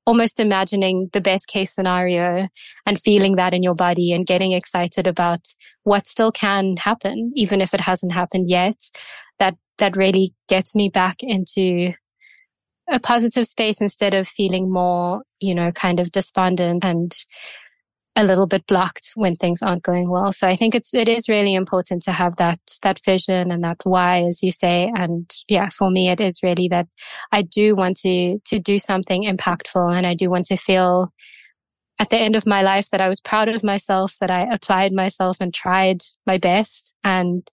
almost 0.05 0.39
imagining 0.39 1.09
the 1.13 1.21
best 1.21 1.47
case 1.47 1.73
scenario 1.73 2.47
and 2.85 2.99
feeling 2.99 3.35
that 3.35 3.53
in 3.53 3.63
your 3.63 3.75
body 3.75 4.11
and 4.11 4.25
getting 4.25 4.51
excited 4.51 5.07
about 5.07 5.47
what 5.83 6.07
still 6.07 6.31
can 6.31 6.75
happen, 6.77 7.31
even 7.35 7.61
if 7.61 7.73
it 7.73 7.81
hasn't 7.81 8.11
happened 8.11 8.47
yet. 8.49 8.75
That, 9.39 9.55
that 9.77 9.97
really 9.97 10.31
gets 10.47 10.75
me 10.75 10.89
back 10.89 11.17
into 11.21 11.93
a 12.91 12.99
positive 12.99 13.47
space 13.47 13.81
instead 13.81 14.13
of 14.13 14.27
feeling 14.27 14.71
more, 14.71 15.23
you 15.39 15.55
know, 15.55 15.71
kind 15.71 15.99
of 15.99 16.11
despondent 16.11 16.83
and 16.83 17.15
a 18.17 18.25
little 18.25 18.45
bit 18.45 18.67
blocked 18.67 19.11
when 19.15 19.35
things 19.35 19.61
aren't 19.61 19.83
going 19.83 20.09
well. 20.09 20.33
So 20.33 20.47
I 20.47 20.57
think 20.57 20.75
it's, 20.75 20.93
it 20.93 21.07
is 21.07 21.29
really 21.29 21.55
important 21.55 22.03
to 22.03 22.11
have 22.11 22.35
that, 22.35 22.59
that 22.83 22.99
vision 23.05 23.51
and 23.51 23.63
that 23.63 23.77
why, 23.83 24.23
as 24.23 24.43
you 24.43 24.51
say. 24.51 24.91
And 24.93 25.31
yeah, 25.47 25.69
for 25.69 25.89
me, 25.89 26.09
it 26.09 26.19
is 26.19 26.43
really 26.43 26.67
that 26.69 26.87
I 27.31 27.43
do 27.43 27.73
want 27.75 27.97
to, 27.99 28.39
to 28.39 28.59
do 28.59 28.79
something 28.79 29.23
impactful 29.23 29.95
and 29.95 30.05
I 30.05 30.13
do 30.13 30.29
want 30.29 30.47
to 30.47 30.57
feel 30.57 31.13
at 31.99 32.09
the 32.09 32.17
end 32.17 32.35
of 32.35 32.47
my 32.47 32.63
life 32.63 32.89
that 32.89 32.99
I 32.99 33.07
was 33.07 33.21
proud 33.21 33.47
of 33.47 33.63
myself, 33.63 34.15
that 34.19 34.31
I 34.31 34.41
applied 34.51 34.91
myself 34.91 35.37
and 35.39 35.53
tried 35.53 36.01
my 36.25 36.37
best. 36.37 36.95
And, 37.03 37.47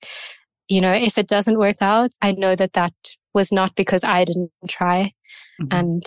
you 0.68 0.80
know, 0.80 0.92
if 0.92 1.18
it 1.18 1.28
doesn't 1.28 1.58
work 1.58 1.76
out, 1.80 2.10
I 2.20 2.32
know 2.32 2.56
that 2.56 2.72
that 2.72 2.94
was 3.38 3.52
not 3.52 3.76
because 3.76 4.02
I 4.02 4.24
didn't 4.24 4.50
try. 4.68 5.12
Mm-hmm. 5.62 5.78
And 5.78 6.04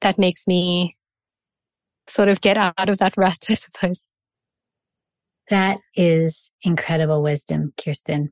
that 0.00 0.18
makes 0.18 0.46
me 0.46 0.96
sort 2.06 2.30
of 2.30 2.40
get 2.40 2.56
out 2.56 2.88
of 2.88 2.96
that 2.98 3.14
rut, 3.18 3.44
I 3.50 3.54
suppose. 3.54 4.04
That 5.50 5.78
is 5.94 6.50
incredible 6.62 7.22
wisdom, 7.22 7.74
Kirstyn. 7.76 8.28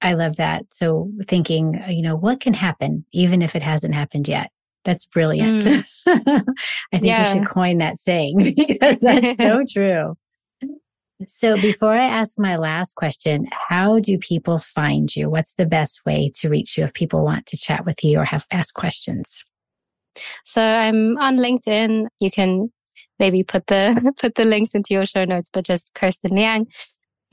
I 0.00 0.14
love 0.14 0.36
that. 0.36 0.64
So 0.70 1.12
thinking, 1.28 1.80
you 1.88 2.02
know, 2.02 2.16
what 2.16 2.40
can 2.40 2.54
happen 2.54 3.04
even 3.12 3.40
if 3.40 3.54
it 3.54 3.62
hasn't 3.62 3.94
happened 3.94 4.26
yet? 4.26 4.50
That's 4.84 5.06
brilliant. 5.06 5.64
Mm. 5.64 5.84
I 6.92 6.98
think 6.98 7.04
yeah. 7.04 7.32
we 7.32 7.38
should 7.38 7.48
coin 7.48 7.78
that 7.78 8.00
saying 8.00 8.54
because 8.56 8.98
that's 8.98 9.36
so 9.36 9.62
true. 9.72 10.16
So 11.28 11.56
before 11.56 11.92
I 11.92 12.04
ask 12.04 12.38
my 12.38 12.56
last 12.56 12.94
question, 12.94 13.46
how 13.68 13.98
do 13.98 14.18
people 14.18 14.58
find 14.58 15.14
you? 15.14 15.30
What's 15.30 15.54
the 15.54 15.66
best 15.66 16.04
way 16.06 16.30
to 16.36 16.48
reach 16.48 16.76
you 16.76 16.84
if 16.84 16.94
people 16.94 17.24
want 17.24 17.46
to 17.46 17.56
chat 17.56 17.84
with 17.84 18.02
you 18.04 18.18
or 18.18 18.24
have 18.24 18.46
ask 18.50 18.74
questions? 18.74 19.44
So 20.44 20.62
I'm 20.62 21.16
on 21.18 21.38
LinkedIn. 21.38 22.06
You 22.20 22.30
can 22.30 22.70
maybe 23.18 23.42
put 23.42 23.66
the 23.66 24.12
put 24.20 24.34
the 24.34 24.44
links 24.44 24.74
into 24.74 24.94
your 24.94 25.04
show 25.04 25.24
notes, 25.24 25.50
but 25.52 25.64
just 25.64 25.92
Kirstyn 25.94 26.36
Liang. 26.36 26.66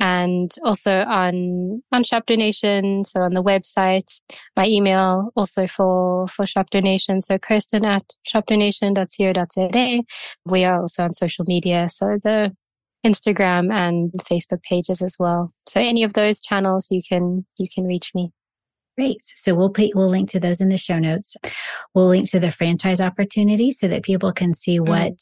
And 0.01 0.55
also 0.63 1.01
on 1.01 1.81
on 1.91 2.03
Shop 2.05 2.25
Donation, 2.25 3.03
so 3.03 3.21
on 3.21 3.33
the 3.33 3.43
website, 3.43 4.09
my 4.55 4.65
email 4.65 5.31
also 5.35 5.67
for 5.67 6.27
for 6.29 6.45
Shop 6.45 6.69
Donation, 6.69 7.19
so 7.19 7.37
Kirstyn 7.37 7.85
at 7.85 8.03
shopdonation.co.za. 8.25 10.03
We 10.45 10.63
are 10.63 10.81
also 10.81 11.03
on 11.03 11.13
social 11.13 11.43
media, 11.47 11.89
so 11.89 12.17
the 12.23 12.55
Instagram 13.05 13.71
and 13.71 14.11
Facebook 14.13 14.61
pages 14.63 15.01
as 15.01 15.15
well. 15.19 15.51
So 15.67 15.79
any 15.79 16.03
of 16.03 16.13
those 16.13 16.41
channels 16.41 16.87
you 16.91 17.01
can 17.07 17.45
you 17.57 17.67
can 17.73 17.85
reach 17.85 18.11
me. 18.13 18.31
Great. 18.97 19.21
So 19.23 19.55
we'll 19.55 19.69
put, 19.69 19.91
we'll 19.95 20.09
link 20.09 20.29
to 20.31 20.41
those 20.41 20.59
in 20.59 20.67
the 20.67 20.77
show 20.77 20.99
notes. 20.99 21.37
We'll 21.93 22.09
link 22.09 22.29
to 22.31 22.39
the 22.39 22.51
franchise 22.51 22.99
opportunity 22.99 23.71
so 23.71 23.87
that 23.87 24.03
people 24.03 24.33
can 24.33 24.53
see 24.53 24.77
mm. 24.77 24.89
what 24.89 25.13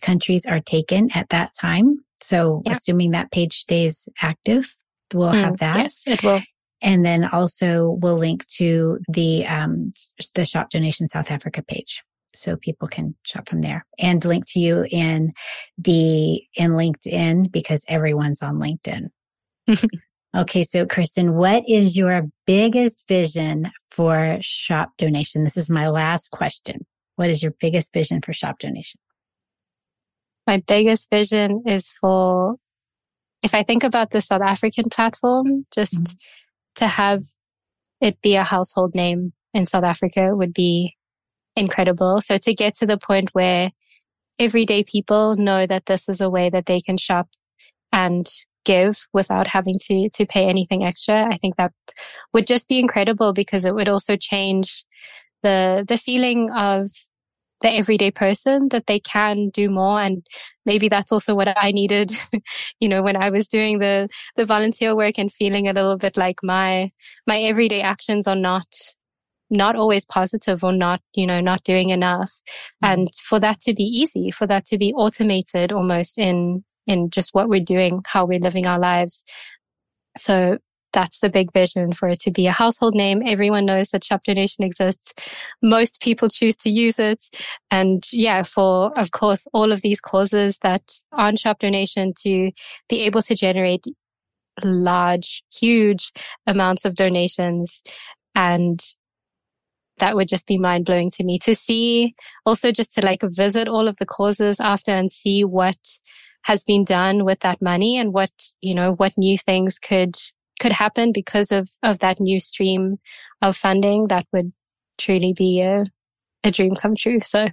countries 0.00 0.46
are 0.46 0.60
taken 0.60 1.10
at 1.14 1.28
that 1.28 1.52
time. 1.60 1.98
So 2.22 2.62
yeah. 2.64 2.72
assuming 2.72 3.10
that 3.10 3.30
page 3.30 3.58
stays 3.58 4.08
active, 4.22 4.74
we'll 5.12 5.32
mm. 5.32 5.44
have 5.44 5.58
that. 5.58 5.76
Yes, 5.76 6.02
it 6.06 6.22
will. 6.22 6.40
And 6.80 7.04
then 7.04 7.24
also 7.24 7.98
we'll 8.00 8.16
link 8.16 8.46
to 8.56 8.98
the 9.08 9.44
um, 9.46 9.92
the 10.34 10.46
shop 10.46 10.70
donation 10.70 11.06
South 11.08 11.30
Africa 11.30 11.62
page 11.62 12.02
so 12.38 12.56
people 12.56 12.88
can 12.88 13.14
shop 13.22 13.48
from 13.48 13.60
there 13.60 13.84
and 13.98 14.24
link 14.24 14.44
to 14.52 14.60
you 14.60 14.86
in 14.90 15.32
the 15.76 16.42
in 16.54 16.72
LinkedIn 16.72 17.50
because 17.50 17.82
everyone's 17.88 18.42
on 18.42 18.56
LinkedIn. 18.56 19.08
okay, 20.36 20.64
so 20.64 20.86
Kristen, 20.86 21.34
what 21.34 21.62
is 21.68 21.96
your 21.96 22.22
biggest 22.46 23.04
vision 23.08 23.70
for 23.90 24.38
shop 24.40 24.90
donation? 24.98 25.44
This 25.44 25.56
is 25.56 25.70
my 25.70 25.88
last 25.88 26.30
question. 26.30 26.86
What 27.16 27.30
is 27.30 27.42
your 27.42 27.52
biggest 27.60 27.92
vision 27.92 28.20
for 28.22 28.32
shop 28.32 28.58
donation? 28.58 29.00
My 30.46 30.62
biggest 30.66 31.10
vision 31.10 31.62
is 31.66 31.92
for 32.00 32.56
if 33.42 33.54
I 33.54 33.62
think 33.62 33.84
about 33.84 34.10
the 34.10 34.20
South 34.20 34.42
African 34.42 34.88
platform, 34.88 35.66
just 35.72 35.94
mm-hmm. 35.94 36.16
to 36.76 36.86
have 36.86 37.22
it 38.00 38.20
be 38.22 38.36
a 38.36 38.44
household 38.44 38.94
name 38.94 39.32
in 39.54 39.66
South 39.66 39.84
Africa 39.84 40.34
would 40.34 40.52
be 40.52 40.96
incredible. 41.58 42.20
So 42.20 42.36
to 42.38 42.54
get 42.54 42.74
to 42.76 42.86
the 42.86 42.98
point 42.98 43.30
where 43.32 43.70
everyday 44.38 44.84
people 44.84 45.36
know 45.36 45.66
that 45.66 45.86
this 45.86 46.08
is 46.08 46.20
a 46.20 46.30
way 46.30 46.50
that 46.50 46.66
they 46.66 46.80
can 46.80 46.96
shop 46.96 47.28
and 47.92 48.28
give 48.64 49.06
without 49.12 49.46
having 49.46 49.78
to 49.80 50.10
to 50.10 50.26
pay 50.26 50.46
anything 50.46 50.84
extra 50.84 51.26
i 51.32 51.36
think 51.36 51.56
that 51.56 51.72
would 52.34 52.46
just 52.46 52.68
be 52.68 52.78
incredible 52.78 53.32
because 53.32 53.64
it 53.64 53.74
would 53.74 53.88
also 53.88 54.16
change 54.16 54.84
the 55.42 55.84
the 55.88 55.96
feeling 55.96 56.50
of 56.54 56.88
the 57.60 57.70
everyday 57.70 58.10
person 58.10 58.68
that 58.70 58.86
they 58.86 59.00
can 59.00 59.48
do 59.50 59.68
more 59.68 60.00
and 60.00 60.24
maybe 60.66 60.88
that's 60.88 61.10
also 61.10 61.34
what 61.34 61.48
i 61.56 61.72
needed 61.72 62.12
you 62.80 62.88
know 62.88 63.02
when 63.02 63.16
i 63.16 63.30
was 63.30 63.48
doing 63.48 63.78
the 63.78 64.08
the 64.36 64.44
volunteer 64.44 64.94
work 64.94 65.18
and 65.18 65.32
feeling 65.32 65.66
a 65.66 65.72
little 65.72 65.96
bit 65.96 66.16
like 66.16 66.36
my 66.42 66.88
my 67.26 67.40
everyday 67.40 67.80
actions 67.80 68.26
are 68.26 68.36
not 68.36 68.66
not 69.50 69.76
always 69.76 70.04
positive 70.04 70.62
or 70.64 70.72
not, 70.72 71.00
you 71.14 71.26
know, 71.26 71.40
not 71.40 71.64
doing 71.64 71.90
enough. 71.90 72.30
Mm-hmm. 72.82 72.92
And 72.92 73.14
for 73.16 73.40
that 73.40 73.60
to 73.62 73.74
be 73.74 73.84
easy, 73.84 74.30
for 74.30 74.46
that 74.46 74.66
to 74.66 74.78
be 74.78 74.92
automated 74.94 75.72
almost 75.72 76.18
in, 76.18 76.64
in 76.86 77.10
just 77.10 77.34
what 77.34 77.48
we're 77.48 77.60
doing, 77.60 78.02
how 78.06 78.24
we're 78.24 78.40
living 78.40 78.66
our 78.66 78.78
lives. 78.78 79.24
So 80.16 80.58
that's 80.92 81.20
the 81.20 81.28
big 81.28 81.52
vision 81.52 81.92
for 81.92 82.08
it 82.08 82.20
to 82.20 82.30
be 82.30 82.46
a 82.46 82.52
household 82.52 82.94
name. 82.94 83.20
Everyone 83.24 83.66
knows 83.66 83.90
that 83.90 84.04
Shop 84.04 84.24
Donation 84.24 84.64
exists. 84.64 85.12
Most 85.62 86.00
people 86.00 86.28
choose 86.28 86.56
to 86.58 86.70
use 86.70 86.98
it. 86.98 87.22
And 87.70 88.04
yeah, 88.12 88.42
for, 88.42 88.98
of 88.98 89.10
course, 89.10 89.46
all 89.52 89.70
of 89.70 89.82
these 89.82 90.00
causes 90.00 90.58
that 90.62 90.82
on 91.12 91.36
Shop 91.36 91.58
Donation 91.58 92.14
to 92.22 92.50
be 92.88 93.00
able 93.02 93.22
to 93.22 93.34
generate 93.34 93.84
large, 94.64 95.42
huge 95.52 96.10
amounts 96.46 96.84
of 96.84 96.94
donations. 96.94 97.82
And 98.34 98.80
that 99.98 100.16
would 100.16 100.28
just 100.28 100.46
be 100.46 100.58
mind 100.58 100.86
blowing 100.86 101.10
to 101.10 101.24
me 101.24 101.38
to 101.40 101.54
see 101.54 102.14
also 102.46 102.72
just 102.72 102.92
to 102.94 103.04
like 103.04 103.22
visit 103.22 103.68
all 103.68 103.88
of 103.88 103.96
the 103.98 104.06
causes 104.06 104.60
after 104.60 104.92
and 104.92 105.10
see 105.10 105.44
what 105.44 105.78
has 106.42 106.64
been 106.64 106.84
done 106.84 107.24
with 107.24 107.40
that 107.40 107.60
money 107.60 107.98
and 107.98 108.12
what, 108.12 108.30
you 108.60 108.74
know, 108.74 108.94
what 108.94 109.12
new 109.18 109.36
things 109.36 109.78
could, 109.78 110.16
could 110.60 110.72
happen 110.72 111.12
because 111.12 111.52
of, 111.52 111.68
of 111.82 111.98
that 111.98 112.20
new 112.20 112.40
stream 112.40 112.98
of 113.42 113.56
funding. 113.56 114.08
That 114.08 114.26
would 114.32 114.52
truly 114.98 115.32
be 115.32 115.60
a, 115.60 115.84
a 116.44 116.50
dream 116.50 116.74
come 116.74 116.94
true. 116.96 117.20
So 117.20 117.48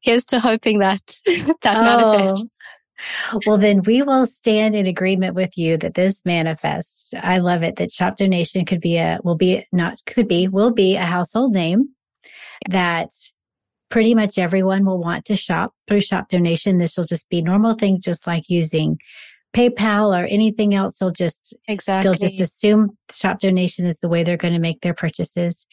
here's 0.00 0.26
to 0.26 0.38
hoping 0.38 0.80
that 0.80 1.00
that 1.62 1.78
oh. 1.78 1.82
manifests. 1.82 2.58
Well, 3.46 3.58
then 3.58 3.82
we 3.82 4.02
will 4.02 4.26
stand 4.26 4.74
in 4.74 4.86
agreement 4.86 5.34
with 5.34 5.56
you 5.58 5.76
that 5.78 5.94
this 5.94 6.24
manifests. 6.24 7.12
I 7.14 7.38
love 7.38 7.62
it 7.62 7.76
that 7.76 7.92
shop 7.92 8.16
donation 8.16 8.64
could 8.64 8.80
be 8.80 8.96
a, 8.96 9.18
will 9.24 9.34
be 9.34 9.66
not, 9.72 9.98
could 10.06 10.28
be, 10.28 10.48
will 10.48 10.70
be 10.70 10.96
a 10.96 11.04
household 11.04 11.54
name 11.54 11.90
that 12.70 13.10
pretty 13.90 14.14
much 14.14 14.38
everyone 14.38 14.84
will 14.84 14.98
want 14.98 15.24
to 15.26 15.36
shop 15.36 15.74
through 15.86 16.00
shop 16.00 16.28
donation. 16.28 16.78
This 16.78 16.96
will 16.96 17.04
just 17.04 17.28
be 17.28 17.42
normal 17.42 17.74
thing, 17.74 18.00
just 18.00 18.26
like 18.26 18.48
using 18.48 18.98
PayPal 19.54 20.20
or 20.20 20.26
anything 20.26 20.74
else. 20.74 20.98
They'll 20.98 21.10
just, 21.10 21.54
exactly. 21.68 22.10
they'll 22.10 22.18
just 22.18 22.40
assume 22.40 22.96
shop 23.10 23.38
donation 23.38 23.86
is 23.86 23.98
the 23.98 24.08
way 24.08 24.24
they're 24.24 24.36
going 24.36 24.54
to 24.54 24.60
make 24.60 24.80
their 24.80 24.94
purchases. 24.94 25.66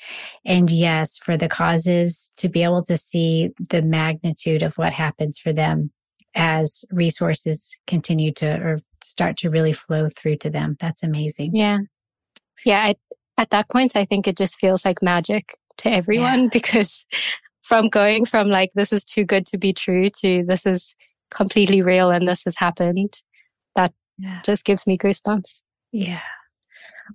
And 0.46 0.70
yes, 0.70 1.18
for 1.18 1.38
the 1.38 1.50
causes 1.50 2.30
to 2.38 2.50
be 2.50 2.64
able 2.64 2.84
to 2.84 2.98
see 2.98 3.50
the 3.70 3.82
magnitude 3.82 4.62
of 4.62 4.78
what 4.78 4.94
happens 4.94 5.40
for 5.40 5.52
them 5.54 5.92
as 6.36 6.86
resources 6.92 7.76
continue 7.88 8.32
to 8.34 8.48
or 8.48 8.80
start 9.04 9.38
to 9.38 9.50
really 9.50 9.74
flow 9.74 10.08
through 10.10 10.38
to 10.38 10.50
them. 10.50 10.78
That's 10.80 11.04
amazing. 11.04 11.52
Yeah. 11.54 11.80
Yeah. 12.66 12.80
I, 12.80 12.96
at 13.38 13.50
that 13.50 13.70
point, 13.70 13.96
I 13.96 14.06
think 14.06 14.28
it 14.28 14.38
just 14.38 14.60
feels 14.60 14.86
like 14.86 15.02
magic 15.02 15.58
to 15.78 15.92
everyone 15.92 16.44
yeah. 16.44 16.50
because 16.54 17.06
from 17.62 17.90
going 17.90 18.26
from 18.26 18.50
like, 18.50 18.70
this 18.76 18.94
is 18.94 19.04
too 19.04 19.24
good 19.24 19.46
to 19.48 19.58
be 19.58 19.74
true 19.74 20.10
to 20.22 20.44
this 20.48 20.66
is 20.66 20.96
completely 21.32 21.82
real 21.82 22.12
and 22.12 22.28
this 22.28 22.44
has 22.44 22.56
happened, 22.58 23.22
that 23.76 23.94
yeah. 24.18 24.42
just 24.44 24.66
gives 24.66 24.86
me 24.86 24.98
goosebumps. 24.98 25.62
Yeah. 25.92 26.22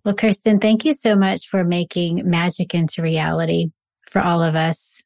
Well, 0.05 0.15
Kirstyn, 0.15 0.61
thank 0.61 0.85
you 0.85 0.95
so 0.95 1.17
much 1.17 1.47
for 1.49 1.65
making 1.65 2.29
magic 2.29 2.75
into 2.75 3.03
reality 3.03 3.71
for 4.11 4.21
all 4.21 4.43
of 4.43 4.57
us. 4.57 5.03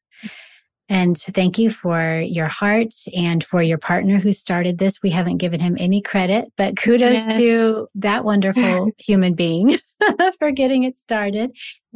And 0.91 1.17
thank 1.17 1.57
you 1.57 1.69
for 1.69 2.19
your 2.19 2.47
heart 2.47 2.93
and 3.15 3.41
for 3.41 3.63
your 3.63 3.77
partner 3.77 4.19
who 4.19 4.33
started 4.33 4.77
this. 4.77 5.01
We 5.01 5.09
haven't 5.09 5.37
given 5.37 5.61
him 5.61 5.77
any 5.79 6.01
credit, 6.01 6.51
but 6.57 6.75
kudos 6.75 7.13
yes. 7.13 7.37
to 7.37 7.87
that 7.95 8.25
wonderful 8.25 8.91
human 8.97 9.33
being 9.33 9.77
for 10.37 10.51
getting 10.51 10.83
it 10.83 10.97
started. 10.97 11.51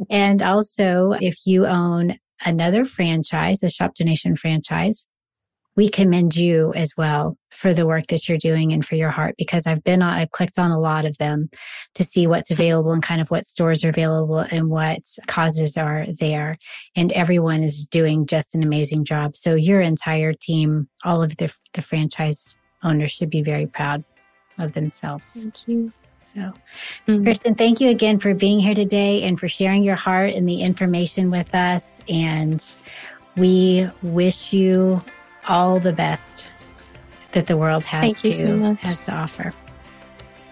And 0.08 0.40
also, 0.40 1.12
if 1.20 1.34
you 1.44 1.66
own 1.66 2.18
another 2.42 2.86
franchise, 2.86 3.62
a 3.62 3.68
Shop 3.68 3.94
Donation 3.94 4.34
franchise, 4.34 5.06
we 5.76 5.90
commend 5.90 6.34
you 6.34 6.72
as 6.74 6.94
well 6.96 7.36
for 7.50 7.74
the 7.74 7.86
work 7.86 8.06
that 8.08 8.28
you're 8.28 8.38
doing 8.38 8.72
and 8.72 8.84
for 8.84 8.96
your 8.96 9.10
heart 9.10 9.34
because 9.36 9.66
I've 9.66 9.84
been 9.84 10.02
on, 10.02 10.14
I've 10.14 10.30
clicked 10.30 10.58
on 10.58 10.70
a 10.70 10.80
lot 10.80 11.04
of 11.04 11.18
them 11.18 11.50
to 11.94 12.04
see 12.04 12.26
what's 12.26 12.50
available 12.50 12.92
and 12.92 13.02
kind 13.02 13.20
of 13.20 13.30
what 13.30 13.46
stores 13.46 13.84
are 13.84 13.90
available 13.90 14.38
and 14.38 14.70
what 14.70 15.00
causes 15.26 15.76
are 15.76 16.06
there. 16.18 16.58
And 16.96 17.12
everyone 17.12 17.62
is 17.62 17.84
doing 17.84 18.26
just 18.26 18.54
an 18.54 18.62
amazing 18.62 19.04
job. 19.04 19.36
So 19.36 19.54
your 19.54 19.82
entire 19.82 20.32
team, 20.32 20.88
all 21.04 21.22
of 21.22 21.36
the, 21.36 21.54
the 21.74 21.82
franchise 21.82 22.56
owners 22.82 23.12
should 23.12 23.30
be 23.30 23.42
very 23.42 23.66
proud 23.66 24.02
of 24.58 24.72
themselves. 24.72 25.42
Thank 25.42 25.68
you. 25.68 25.92
So, 26.34 26.40
mm-hmm. 27.06 27.24
Kirstyn, 27.24 27.56
thank 27.56 27.80
you 27.80 27.90
again 27.90 28.18
for 28.18 28.34
being 28.34 28.60
here 28.60 28.74
today 28.74 29.22
and 29.22 29.38
for 29.38 29.48
sharing 29.48 29.84
your 29.84 29.96
heart 29.96 30.32
and 30.34 30.48
the 30.48 30.60
information 30.60 31.30
with 31.30 31.54
us. 31.54 32.02
And 32.08 32.62
we 33.36 33.88
wish 34.02 34.52
you 34.52 35.02
all 35.48 35.80
the 35.80 35.92
best 35.92 36.46
that 37.32 37.46
the 37.46 37.56
world 37.56 37.84
has 37.84 38.02
Thank 38.02 38.18
to 38.18 38.48
so 38.48 38.74
has 38.86 39.04
to 39.04 39.12
offer. 39.12 39.52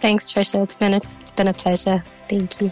Thanks, 0.00 0.30
Trisha. 0.32 0.62
It's 0.62 0.74
been 0.74 0.94
a 0.94 1.00
it's 1.20 1.30
been 1.30 1.48
a 1.48 1.54
pleasure. 1.54 2.02
Thank 2.28 2.60
you. 2.60 2.70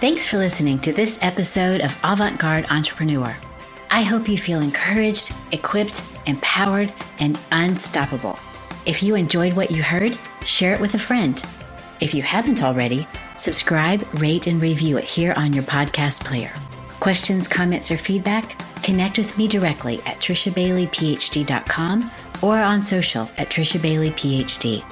Thanks 0.00 0.26
for 0.26 0.38
listening 0.38 0.78
to 0.80 0.92
this 0.92 1.18
episode 1.20 1.82
of 1.82 1.98
Avant 2.02 2.38
Garde 2.38 2.66
Entrepreneur. 2.70 3.36
I 3.90 4.02
hope 4.02 4.28
you 4.28 4.38
feel 4.38 4.60
encouraged, 4.60 5.32
equipped, 5.52 6.02
empowered, 6.26 6.92
and 7.18 7.38
unstoppable. 7.52 8.38
If 8.86 9.02
you 9.02 9.14
enjoyed 9.14 9.54
what 9.54 9.70
you 9.70 9.82
heard, 9.82 10.16
share 10.44 10.72
it 10.72 10.80
with 10.80 10.94
a 10.94 10.98
friend. 10.98 11.42
If 12.00 12.14
you 12.14 12.22
haven't 12.22 12.62
already, 12.62 13.06
subscribe, 13.36 14.06
rate, 14.20 14.46
and 14.46 14.60
review 14.60 14.96
it 14.96 15.04
here 15.04 15.34
on 15.36 15.52
your 15.52 15.64
podcast 15.64 16.24
player. 16.24 16.52
Questions, 17.00 17.48
comments, 17.48 17.90
or 17.90 17.96
feedback? 17.96 18.58
Connect 18.82 19.16
with 19.16 19.36
me 19.38 19.48
directly 19.48 20.00
at 20.06 20.18
trishabaileyphd.com 20.18 22.10
or 22.42 22.58
on 22.58 22.82
social 22.82 23.22
at 23.38 23.48
trishabaileyphd. 23.48 24.84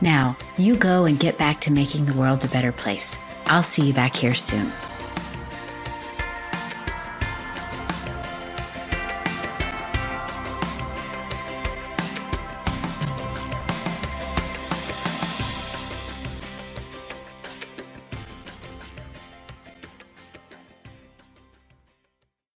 Now, 0.00 0.36
you 0.58 0.76
go 0.76 1.06
and 1.06 1.18
get 1.18 1.38
back 1.38 1.60
to 1.62 1.72
making 1.72 2.04
the 2.04 2.14
world 2.14 2.44
a 2.44 2.48
better 2.48 2.72
place. 2.72 3.16
I'll 3.46 3.62
see 3.62 3.86
you 3.86 3.94
back 3.94 4.14
here 4.14 4.34
soon. 4.34 4.70